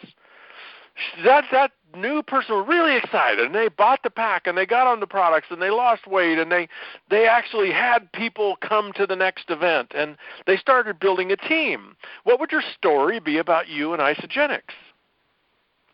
That 1.23 1.45
that 1.51 1.71
new 1.95 2.21
person 2.21 2.55
was 2.55 2.67
really 2.67 2.95
excited 2.95 3.39
and 3.39 3.55
they 3.55 3.67
bought 3.67 4.03
the 4.03 4.09
pack 4.09 4.45
and 4.45 4.57
they 4.57 4.65
got 4.65 4.87
on 4.87 4.99
the 4.99 5.07
products 5.07 5.47
and 5.49 5.61
they 5.61 5.69
lost 5.69 6.05
weight 6.05 6.37
and 6.37 6.51
they 6.51 6.67
they 7.09 7.25
actually 7.25 7.71
had 7.71 8.11
people 8.11 8.57
come 8.61 8.91
to 8.93 9.07
the 9.07 9.15
next 9.15 9.49
event 9.49 9.91
and 9.95 10.17
they 10.45 10.55
started 10.55 10.99
building 10.99 11.31
a 11.31 11.35
team 11.35 11.95
what 12.25 12.39
would 12.39 12.51
your 12.51 12.61
story 12.77 13.19
be 13.19 13.37
about 13.37 13.67
you 13.67 13.93
and 13.93 14.01
isagenix 14.01 14.61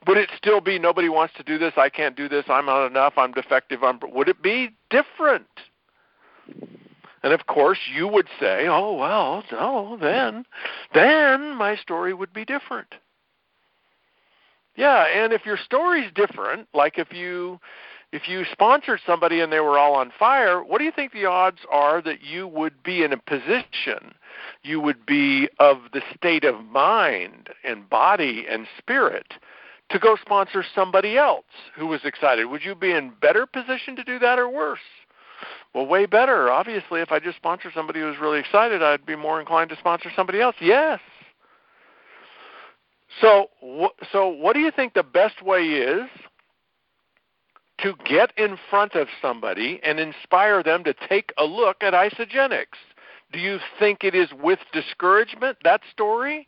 would 0.07 0.17
it 0.17 0.29
still 0.37 0.61
be 0.61 0.77
nobody 0.79 1.09
wants 1.09 1.33
to 1.35 1.43
do 1.43 1.57
this 1.57 1.73
i 1.77 1.89
can't 1.89 2.15
do 2.15 2.29
this 2.29 2.45
i'm 2.47 2.65
not 2.65 2.85
enough 2.87 3.13
i'm 3.17 3.31
defective 3.31 3.83
i'm 3.83 3.99
would 4.11 4.29
it 4.29 4.41
be 4.41 4.69
different? 4.89 5.47
And 7.23 7.33
of 7.33 7.47
course 7.47 7.79
you 7.93 8.07
would 8.07 8.27
say 8.39 8.67
oh 8.67 8.95
well 8.95 9.43
no 9.51 9.97
then 9.99 10.45
then 10.93 11.55
my 11.55 11.75
story 11.75 12.13
would 12.13 12.33
be 12.33 12.45
different. 12.45 12.95
Yeah, 14.75 15.05
and 15.05 15.31
if 15.31 15.45
your 15.45 15.57
story's 15.57 16.11
different, 16.13 16.67
like 16.73 16.97
if 16.97 17.13
you 17.13 17.59
if 18.11 18.27
you 18.27 18.45
sponsored 18.51 19.01
somebody 19.05 19.41
and 19.41 19.51
they 19.51 19.59
were 19.59 19.77
all 19.77 19.95
on 19.95 20.11
fire, 20.17 20.63
what 20.63 20.77
do 20.77 20.85
you 20.85 20.91
think 20.91 21.11
the 21.11 21.25
odds 21.25 21.59
are 21.71 22.01
that 22.01 22.21
you 22.21 22.47
would 22.47 22.81
be 22.83 23.03
in 23.03 23.11
a 23.11 23.17
position, 23.17 24.13
you 24.63 24.79
would 24.79 25.05
be 25.05 25.49
of 25.59 25.79
the 25.91 26.01
state 26.15 26.43
of 26.43 26.63
mind 26.65 27.49
and 27.63 27.89
body 27.89 28.45
and 28.49 28.67
spirit 28.77 29.33
to 29.89 29.99
go 29.99 30.15
sponsor 30.19 30.63
somebody 30.73 31.17
else 31.17 31.45
who 31.75 31.87
was 31.87 32.01
excited? 32.03 32.45
Would 32.45 32.63
you 32.63 32.75
be 32.75 32.91
in 32.91 33.11
better 33.21 33.45
position 33.45 33.95
to 33.95 34.03
do 34.03 34.19
that 34.19 34.39
or 34.39 34.49
worse? 34.49 34.79
Well, 35.73 35.85
way 35.85 36.05
better. 36.05 36.49
Obviously, 36.49 37.01
if 37.01 37.11
I 37.11 37.19
just 37.19 37.37
sponsor 37.37 37.71
somebody 37.73 37.99
who's 37.99 38.17
really 38.19 38.39
excited, 38.39 38.81
I'd 38.81 39.05
be 39.05 39.15
more 39.15 39.39
inclined 39.39 39.69
to 39.71 39.77
sponsor 39.77 40.09
somebody 40.15 40.41
else. 40.41 40.55
Yes. 40.61 40.99
So, 43.21 43.49
so 44.11 44.27
what 44.27 44.53
do 44.53 44.59
you 44.59 44.71
think 44.71 44.93
the 44.93 45.03
best 45.03 45.41
way 45.41 45.61
is 45.63 46.09
to 47.79 47.93
get 48.05 48.31
in 48.37 48.57
front 48.69 48.95
of 48.95 49.07
somebody 49.21 49.79
and 49.83 49.99
inspire 49.99 50.63
them 50.63 50.83
to 50.85 50.93
take 51.07 51.33
a 51.37 51.45
look 51.45 51.77
at 51.81 51.93
Isagenix? 51.93 52.67
Do 53.31 53.39
you 53.39 53.59
think 53.79 54.03
it 54.03 54.15
is 54.15 54.29
with 54.41 54.59
discouragement 54.71 55.57
that 55.63 55.81
story, 55.91 56.47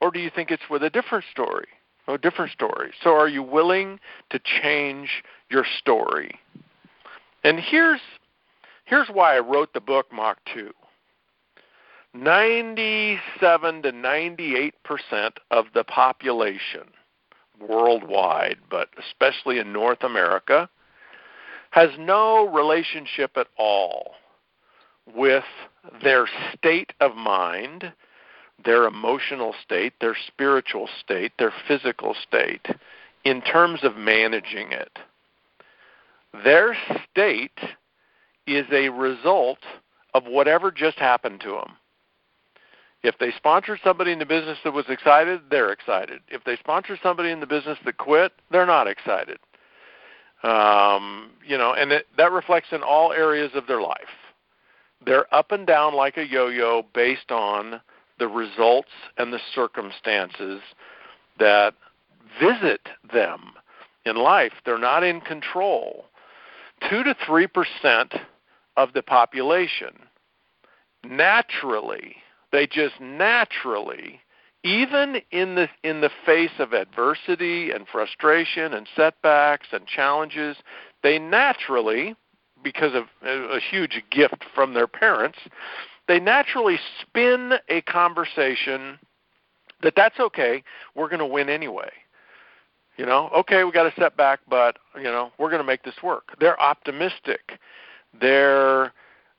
or 0.00 0.10
do 0.10 0.20
you 0.20 0.30
think 0.34 0.50
it's 0.50 0.68
with 0.70 0.82
a 0.82 0.90
different 0.90 1.24
story? 1.30 1.68
A 2.08 2.18
different 2.18 2.52
story. 2.52 2.92
So, 3.02 3.10
are 3.10 3.28
you 3.28 3.42
willing 3.42 3.98
to 4.30 4.38
change 4.38 5.24
your 5.50 5.66
story? 5.78 6.38
And 7.42 7.58
here's 7.58 8.00
here's 8.84 9.08
why 9.08 9.36
I 9.36 9.40
wrote 9.40 9.72
the 9.72 9.80
book 9.80 10.06
Mach 10.12 10.38
2. 10.54 10.70
97 12.14 13.82
to 13.82 13.92
98 13.92 14.74
percent 14.84 15.38
of 15.50 15.66
the 15.74 15.84
population 15.84 16.84
worldwide, 17.60 18.58
but 18.70 18.88
especially 18.98 19.58
in 19.58 19.72
North 19.72 20.02
America, 20.02 20.68
has 21.70 21.90
no 21.98 22.48
relationship 22.48 23.32
at 23.36 23.48
all 23.58 24.14
with 25.14 25.44
their 26.02 26.26
state 26.54 26.92
of 27.00 27.14
mind, 27.14 27.92
their 28.64 28.86
emotional 28.86 29.54
state, 29.62 29.94
their 30.00 30.16
spiritual 30.26 30.88
state, 31.04 31.32
their 31.38 31.52
physical 31.68 32.14
state, 32.26 32.66
in 33.24 33.42
terms 33.42 33.80
of 33.82 33.96
managing 33.96 34.72
it. 34.72 34.98
Their 36.44 36.76
state 37.10 37.58
is 38.46 38.66
a 38.72 38.88
result 38.88 39.58
of 40.14 40.24
whatever 40.24 40.70
just 40.70 40.98
happened 40.98 41.40
to 41.40 41.50
them. 41.50 41.76
If 43.02 43.18
they 43.18 43.30
sponsored 43.36 43.80
somebody 43.84 44.12
in 44.12 44.18
the 44.18 44.26
business 44.26 44.58
that 44.64 44.72
was 44.72 44.86
excited, 44.88 45.42
they're 45.50 45.72
excited. 45.72 46.20
If 46.28 46.44
they 46.44 46.56
sponsor 46.56 46.98
somebody 47.02 47.30
in 47.30 47.40
the 47.40 47.46
business 47.46 47.78
that 47.84 47.98
quit, 47.98 48.32
they're 48.50 48.66
not 48.66 48.88
excited. 48.88 49.38
Um, 50.42 51.30
you 51.46 51.56
know, 51.56 51.74
and 51.74 51.92
it, 51.92 52.06
that 52.16 52.32
reflects 52.32 52.68
in 52.72 52.82
all 52.82 53.12
areas 53.12 53.50
of 53.54 53.66
their 53.66 53.80
life. 53.80 53.98
They're 55.04 55.32
up 55.34 55.52
and 55.52 55.66
down 55.66 55.94
like 55.94 56.16
a 56.16 56.26
yo-yo 56.26 56.84
based 56.94 57.30
on 57.30 57.80
the 58.18 58.28
results 58.28 58.90
and 59.18 59.32
the 59.32 59.40
circumstances 59.54 60.60
that 61.38 61.74
visit 62.40 62.80
them 63.12 63.52
in 64.04 64.16
life. 64.16 64.52
They're 64.64 64.78
not 64.78 65.04
in 65.04 65.20
control. 65.20 66.06
Two 66.88 67.02
to 67.02 67.16
three 67.26 67.46
percent 67.46 68.14
of 68.76 68.92
the 68.92 69.02
population 69.02 69.94
naturally 71.04 72.16
they 72.50 72.66
just 72.66 73.00
naturally 73.00 74.20
even 74.64 75.16
in 75.30 75.54
the 75.54 75.68
in 75.84 76.00
the 76.00 76.10
face 76.26 76.50
of 76.58 76.72
adversity 76.72 77.70
and 77.70 77.86
frustration 77.86 78.74
and 78.74 78.88
setbacks 78.96 79.68
and 79.72 79.86
challenges 79.86 80.56
they 81.06 81.20
naturally, 81.20 82.16
because 82.64 82.92
of 82.94 83.04
a 83.22 83.60
huge 83.60 84.02
gift 84.10 84.44
from 84.56 84.74
their 84.74 84.88
parents, 84.88 85.38
they 86.08 86.20
naturally 86.20 86.78
spin 87.00 87.54
a 87.68 87.80
conversation 87.82 88.98
that 89.82 89.94
that's 89.96 90.18
okay, 90.18 90.62
we're 90.94 91.08
going 91.08 91.20
to 91.20 91.26
win 91.26 91.48
anyway. 91.48 91.90
You 92.96 93.04
know, 93.04 93.28
okay, 93.36 93.64
we 93.64 93.72
got 93.72 93.86
a 93.86 93.92
setback, 93.98 94.40
but 94.48 94.78
you 94.96 95.04
know, 95.04 95.30
we're 95.38 95.50
going 95.50 95.60
to 95.60 95.66
make 95.66 95.82
this 95.82 96.02
work. 96.02 96.34
They're 96.40 96.60
optimistic. 96.60 97.58
They're 98.18 98.92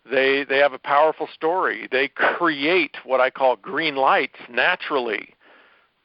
they 0.10 0.46
they 0.48 0.58
have 0.58 0.74
a 0.74 0.80
powerful 0.80 1.28
story. 1.34 1.88
They 1.92 2.08
create 2.08 2.98
what 3.04 3.20
I 3.20 3.30
call 3.32 3.56
green 3.56 3.96
lights 3.96 4.38
naturally. 4.50 5.34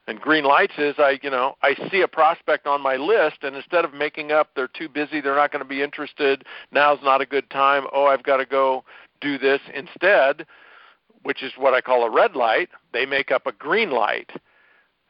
And 0.09 0.21
green 0.21 0.45
lights 0.45 0.73
is 0.79 0.97
I, 0.99 1.21
you 1.23 1.31
know, 1.31 1.55
I 1.63 1.77
see 1.91 2.01
a 2.01 2.09
prospect 2.09 2.67
on 2.67 2.81
my 2.81 2.97
list, 2.97 3.39
and 3.43 3.55
instead 3.55 3.85
of 3.85 3.95
making 3.95 4.33
up, 4.33 4.49
they're 4.57 4.67
too 4.67 4.89
busy, 4.89 5.21
they're 5.21 5.37
not 5.37 5.53
going 5.53 5.63
to 5.63 5.69
be 5.69 5.81
interested. 5.81 6.45
Now's 6.73 6.99
not 7.05 7.21
a 7.21 7.27
good 7.27 7.49
time. 7.51 7.87
Oh, 7.93 8.07
I've 8.07 8.25
got 8.25 8.39
to 8.39 8.47
go 8.47 8.83
do 9.23 9.39
this 9.39 9.61
instead, 9.75 10.45
which 11.23 11.43
is 11.43 11.53
what 11.57 11.73
I 11.73 11.81
call 11.81 12.05
a 12.05 12.11
red 12.11 12.35
light. 12.35 12.69
They 12.93 13.07
make 13.07 13.31
up 13.31 13.47
a 13.47 13.53
green 13.53 13.91
light, 13.91 14.31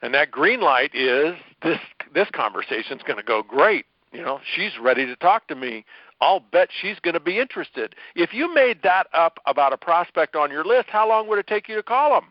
and 0.03 0.15
that 0.15 0.31
green 0.31 0.61
light 0.61 0.95
is 0.95 1.35
this 1.63 1.79
this 2.15 2.29
conversation's 2.33 3.03
going 3.03 3.17
to 3.17 3.25
go 3.25 3.43
great. 3.43 3.87
You 4.13 4.23
know, 4.23 4.41
she's 4.55 4.73
ready 4.81 5.07
to 5.07 5.17
talk 5.17 5.49
to 5.49 5.55
me. 5.55 5.85
I'll 6.21 6.41
bet 6.41 6.69
she's 6.71 7.01
going 7.01 7.15
to 7.15 7.21
be 7.21 7.39
interested. 7.39 7.97
If 8.15 8.33
you 8.33 8.53
made 8.53 8.83
that 8.83 9.09
up 9.13 9.39
about 9.47 9.73
a 9.73 9.77
prospect 9.77 10.37
on 10.37 10.51
your 10.51 10.65
list, 10.65 10.89
how 10.89 11.09
long 11.09 11.27
would 11.29 11.39
it 11.39 11.47
take 11.47 11.69
you 11.69 11.75
to 11.75 11.83
call 11.83 12.11
them? 12.11 12.31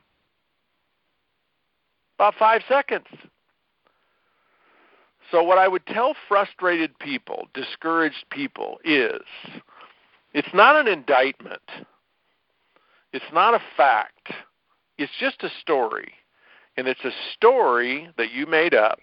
About 2.17 2.35
five 2.37 2.61
seconds. 2.69 3.07
So, 5.31 5.41
what 5.43 5.57
I 5.57 5.67
would 5.67 5.85
tell 5.87 6.13
frustrated 6.27 6.97
people, 6.99 7.47
discouraged 7.53 8.25
people, 8.29 8.79
is 8.83 9.21
it's 10.33 10.53
not 10.53 10.75
an 10.75 10.87
indictment, 10.87 11.61
it's 13.13 13.25
not 13.33 13.53
a 13.53 13.61
fact, 13.75 14.31
it's 14.97 15.11
just 15.19 15.43
a 15.43 15.49
story. 15.61 16.13
And 16.77 16.87
it's 16.87 17.03
a 17.03 17.11
story 17.33 18.09
that 18.17 18.31
you 18.31 18.45
made 18.45 18.73
up 18.73 19.01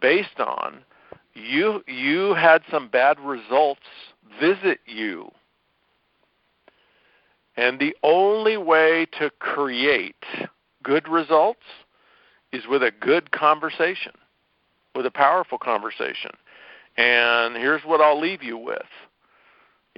based 0.00 0.38
on 0.38 0.84
you 1.34 1.82
you 1.86 2.34
had 2.34 2.62
some 2.70 2.88
bad 2.88 3.18
results 3.20 3.80
visit 4.40 4.80
you. 4.86 5.30
And 7.56 7.78
the 7.78 7.94
only 8.02 8.56
way 8.56 9.06
to 9.18 9.30
create 9.38 10.24
good 10.82 11.08
results 11.08 11.64
is 12.52 12.66
with 12.66 12.82
a 12.82 12.90
good 12.90 13.30
conversation, 13.32 14.12
with 14.94 15.06
a 15.06 15.10
powerful 15.10 15.58
conversation. 15.58 16.30
And 16.96 17.56
here's 17.56 17.82
what 17.82 18.00
I'll 18.00 18.20
leave 18.20 18.42
you 18.42 18.56
with. 18.56 18.82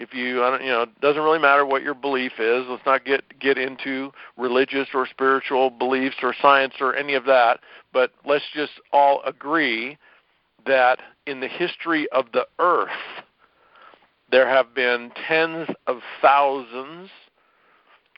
If 0.02 0.12
you, 0.14 0.24
you 0.24 0.72
know, 0.72 0.82
it 0.82 1.00
doesn't 1.00 1.22
really 1.22 1.38
matter 1.38 1.64
what 1.64 1.84
your 1.84 1.94
belief 1.94 2.32
is. 2.40 2.66
Let's 2.68 2.84
not 2.84 3.04
get 3.04 3.38
get 3.38 3.56
into 3.56 4.10
religious 4.36 4.88
or 4.94 5.06
spiritual 5.06 5.70
beliefs 5.70 6.16
or 6.24 6.34
science 6.42 6.74
or 6.80 6.96
any 6.96 7.14
of 7.14 7.24
that. 7.26 7.60
But 7.92 8.10
let's 8.24 8.44
just 8.52 8.72
all 8.92 9.22
agree 9.24 9.96
that 10.66 10.98
in 11.26 11.38
the 11.38 11.46
history 11.46 12.08
of 12.10 12.26
the 12.32 12.48
earth, 12.58 12.90
there 14.32 14.48
have 14.48 14.74
been 14.74 15.12
tens 15.28 15.68
of 15.86 16.00
thousands 16.20 17.08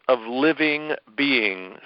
of 0.08 0.20
living 0.20 0.92
beings 1.14 1.80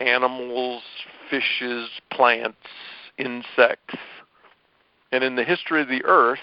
animals, 0.00 0.82
fishes, 1.30 1.88
plants, 2.10 2.58
insects. 3.16 3.94
And 5.12 5.22
in 5.22 5.36
the 5.36 5.44
history 5.44 5.80
of 5.80 5.88
the 5.88 6.04
earth, 6.04 6.40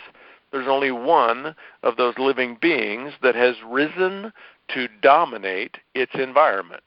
there's 0.53 0.69
only 0.69 0.91
one 0.91 1.55
of 1.83 1.97
those 1.97 2.17
living 2.17 2.57
beings 2.61 3.11
that 3.21 3.35
has 3.35 3.55
risen 3.67 4.31
to 4.69 4.87
dominate 5.01 5.77
its 5.93 6.13
environment, 6.15 6.83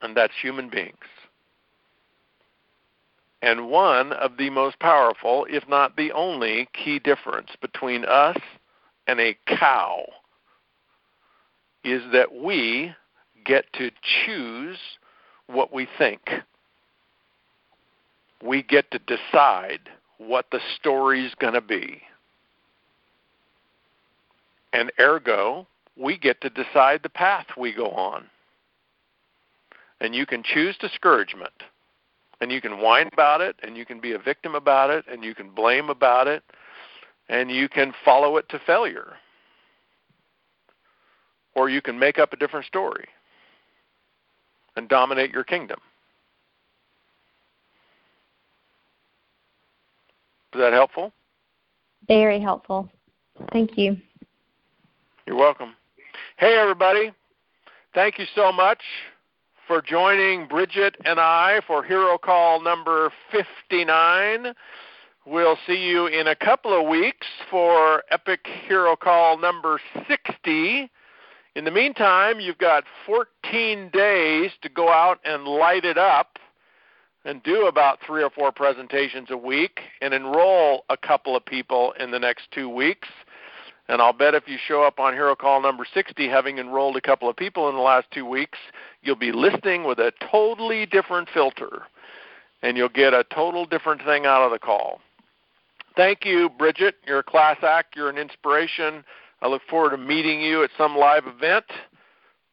and 0.00 0.16
that's 0.16 0.32
human 0.40 0.70
beings 0.70 0.96
and 3.42 3.68
one 3.68 4.12
of 4.12 4.36
the 4.38 4.50
most 4.50 4.78
powerful, 4.78 5.46
if 5.50 5.68
not 5.68 5.96
the 5.96 6.12
only, 6.12 6.68
key 6.72 7.00
difference 7.00 7.50
between 7.60 8.04
us 8.04 8.38
and 9.08 9.20
a 9.20 9.36
cow 9.46 10.04
is 11.82 12.02
that 12.12 12.32
we 12.32 12.94
get 13.44 13.64
to 13.72 13.90
choose 14.24 14.78
what 15.48 15.74
we 15.74 15.88
think. 15.98 16.20
We 18.42 18.62
get 18.62 18.88
to 18.92 19.00
decide 19.00 19.90
what 20.18 20.46
the 20.52 20.60
story's 20.76 21.34
going 21.40 21.54
to 21.54 21.60
be. 21.60 22.00
And 24.72 24.90
ergo, 24.98 25.66
we 25.96 26.18
get 26.18 26.40
to 26.40 26.50
decide 26.50 27.00
the 27.02 27.08
path 27.08 27.46
we 27.56 27.72
go 27.72 27.90
on. 27.90 28.24
And 30.00 30.14
you 30.14 30.26
can 30.26 30.42
choose 30.42 30.76
discouragement. 30.78 31.52
And 32.40 32.50
you 32.50 32.60
can 32.60 32.80
whine 32.80 33.08
about 33.12 33.40
it 33.40 33.54
and 33.62 33.76
you 33.76 33.86
can 33.86 34.00
be 34.00 34.12
a 34.12 34.18
victim 34.18 34.56
about 34.56 34.90
it 34.90 35.04
and 35.08 35.22
you 35.22 35.32
can 35.32 35.50
blame 35.50 35.90
about 35.90 36.26
it 36.26 36.42
and 37.28 37.50
you 37.50 37.68
can 37.68 37.92
follow 38.04 38.36
it 38.36 38.48
to 38.48 38.58
failure. 38.66 39.12
Or 41.54 41.68
you 41.68 41.80
can 41.80 41.98
make 41.98 42.18
up 42.18 42.32
a 42.32 42.36
different 42.36 42.66
story 42.66 43.06
and 44.74 44.88
dominate 44.88 45.30
your 45.30 45.44
kingdom. 45.44 45.78
Is 50.52 50.60
that 50.60 50.72
helpful? 50.72 51.12
Very 52.08 52.40
helpful. 52.40 52.90
Thank 53.52 53.78
you 53.78 53.96
you're 55.26 55.36
welcome 55.36 55.74
hey 56.36 56.56
everybody 56.56 57.12
thank 57.94 58.18
you 58.18 58.24
so 58.34 58.50
much 58.50 58.80
for 59.66 59.80
joining 59.80 60.48
Brigitte 60.48 60.96
and 61.04 61.20
I 61.20 61.60
for 61.66 61.84
Hero 61.84 62.18
Call 62.18 62.60
number 62.60 63.12
59. 63.30 64.52
We'll 65.24 65.56
see 65.66 65.76
you 65.76 66.08
in 66.08 66.26
a 66.26 66.34
couple 66.34 66.78
of 66.78 66.88
weeks 66.88 67.26
for 67.48 68.02
Epic 68.10 68.46
Hero 68.66 68.96
Call 68.96 69.38
number 69.38 69.80
60. 70.08 70.90
In 71.54 71.64
the 71.64 71.70
meantime, 71.70 72.40
you've 72.40 72.58
got 72.58 72.84
14 73.06 73.90
days 73.92 74.50
to 74.62 74.68
go 74.68 74.88
out 74.88 75.20
and 75.24 75.44
light 75.44 75.84
it 75.84 75.96
up 75.96 76.38
and 77.24 77.42
do 77.44 77.66
about 77.66 77.98
three 78.04 78.24
or 78.24 78.30
four 78.30 78.50
presentations 78.50 79.28
a 79.30 79.36
week 79.36 79.80
and 80.00 80.12
enroll 80.12 80.84
a 80.90 80.96
couple 80.96 81.36
of 81.36 81.46
people 81.46 81.94
in 82.00 82.10
the 82.10 82.18
next 82.18 82.50
two 82.50 82.68
weeks. 82.68 83.08
And 83.92 84.00
I'll 84.00 84.14
bet 84.14 84.34
if 84.34 84.48
you 84.48 84.56
show 84.56 84.82
up 84.82 84.98
on 84.98 85.12
Hero 85.12 85.36
Call 85.36 85.60
number 85.60 85.84
60, 85.84 86.26
having 86.26 86.56
enrolled 86.56 86.96
a 86.96 87.00
couple 87.02 87.28
of 87.28 87.36
people 87.36 87.68
in 87.68 87.74
the 87.74 87.82
last 87.82 88.06
two 88.10 88.24
weeks, 88.24 88.58
you'll 89.02 89.16
be 89.16 89.32
listening 89.32 89.84
with 89.84 89.98
a 89.98 90.14
totally 90.30 90.86
different 90.86 91.28
filter. 91.28 91.82
And 92.62 92.78
you'll 92.78 92.88
get 92.88 93.12
a 93.12 93.22
total 93.24 93.66
different 93.66 94.02
thing 94.02 94.24
out 94.24 94.46
of 94.46 94.50
the 94.50 94.58
call. 94.58 95.02
Thank 95.94 96.24
you, 96.24 96.48
Brigitte. 96.48 96.94
You're 97.06 97.18
a 97.18 97.22
class 97.22 97.58
act. 97.62 97.94
You're 97.94 98.08
an 98.08 98.16
inspiration. 98.16 99.04
I 99.42 99.48
look 99.48 99.60
forward 99.68 99.90
to 99.90 99.98
meeting 99.98 100.40
you 100.40 100.64
at 100.64 100.70
some 100.78 100.96
live 100.96 101.26
event 101.26 101.66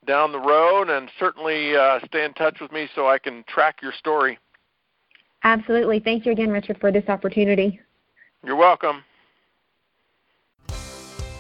down 0.06 0.34
the 0.34 0.42
road, 0.42 0.90
and 0.90 1.10
certainly 1.18 1.74
uh, 1.74 2.00
stay 2.06 2.26
in 2.26 2.34
touch 2.34 2.58
with 2.60 2.74
me 2.74 2.90
so 2.94 3.08
I 3.08 3.18
can 3.18 3.46
track 3.48 3.78
your 3.82 3.94
story. 3.94 4.38
Absolutely. 5.46 6.02
Thank 6.02 6.26
you 6.26 6.34
again, 6.34 6.50
Richard, 6.50 6.80
for 6.82 6.92
this 6.92 7.08
opportunity. 7.08 7.80
You're 8.44 8.58
welcome. 8.58 9.06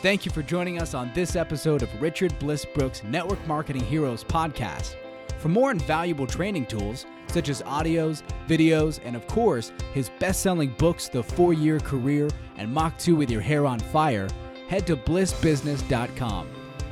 Thank 0.01 0.25
you 0.25 0.31
for 0.31 0.41
joining 0.41 0.81
us 0.81 0.93
on 0.93 1.11
this 1.13 1.35
episode 1.35 1.83
of 1.83 2.01
Richard 2.01 2.39
Bliss 2.39 2.63
Brooke's 2.63 3.03
Network 3.03 3.45
Marketing 3.45 3.83
Heroes 3.83 4.23
podcast. 4.23 4.95
For 5.39 5.49
more 5.49 5.71
invaluable 5.71 6.25
training 6.25 6.67
tools, 6.67 7.05
such 7.27 7.49
as 7.49 7.61
audios, 7.63 8.23
videos, 8.47 9.01
and 9.03 9.13
of 9.13 9.27
course, 9.27 9.73
his 9.93 10.09
best 10.17 10.39
selling 10.39 10.69
books, 10.77 11.09
The 11.09 11.21
Four 11.21 11.51
Year 11.51 11.81
Career 11.81 12.29
and 12.55 12.73
Mach 12.73 12.97
2 12.97 13.13
with 13.17 13.29
Your 13.29 13.41
Hair 13.41 13.65
on 13.65 13.77
Fire, 13.77 14.29
head 14.69 14.87
to 14.87 14.95
blissbusiness.com. 14.95 16.47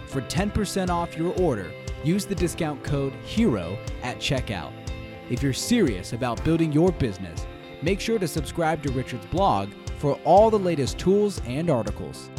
For 0.08 0.20
10% 0.20 0.90
off 0.90 1.18
your 1.18 1.34
order, 1.40 1.72
use 2.04 2.26
the 2.26 2.36
discount 2.36 2.84
code 2.84 3.14
HERO 3.26 3.78
at 4.04 4.18
checkout. 4.18 4.74
If 5.30 5.42
you're 5.42 5.54
serious 5.54 6.12
about 6.12 6.44
building 6.44 6.74
your 6.74 6.92
business, 6.92 7.48
make 7.82 8.02
sure 8.02 8.20
to 8.20 8.28
subscribe 8.28 8.84
to 8.84 8.92
Richard's 8.92 9.28
blog 9.28 9.70
for 9.98 10.20
all 10.26 10.50
the 10.50 10.60
latest 10.60 11.00
tools 11.00 11.42
and 11.46 11.70
articles. 11.70 12.30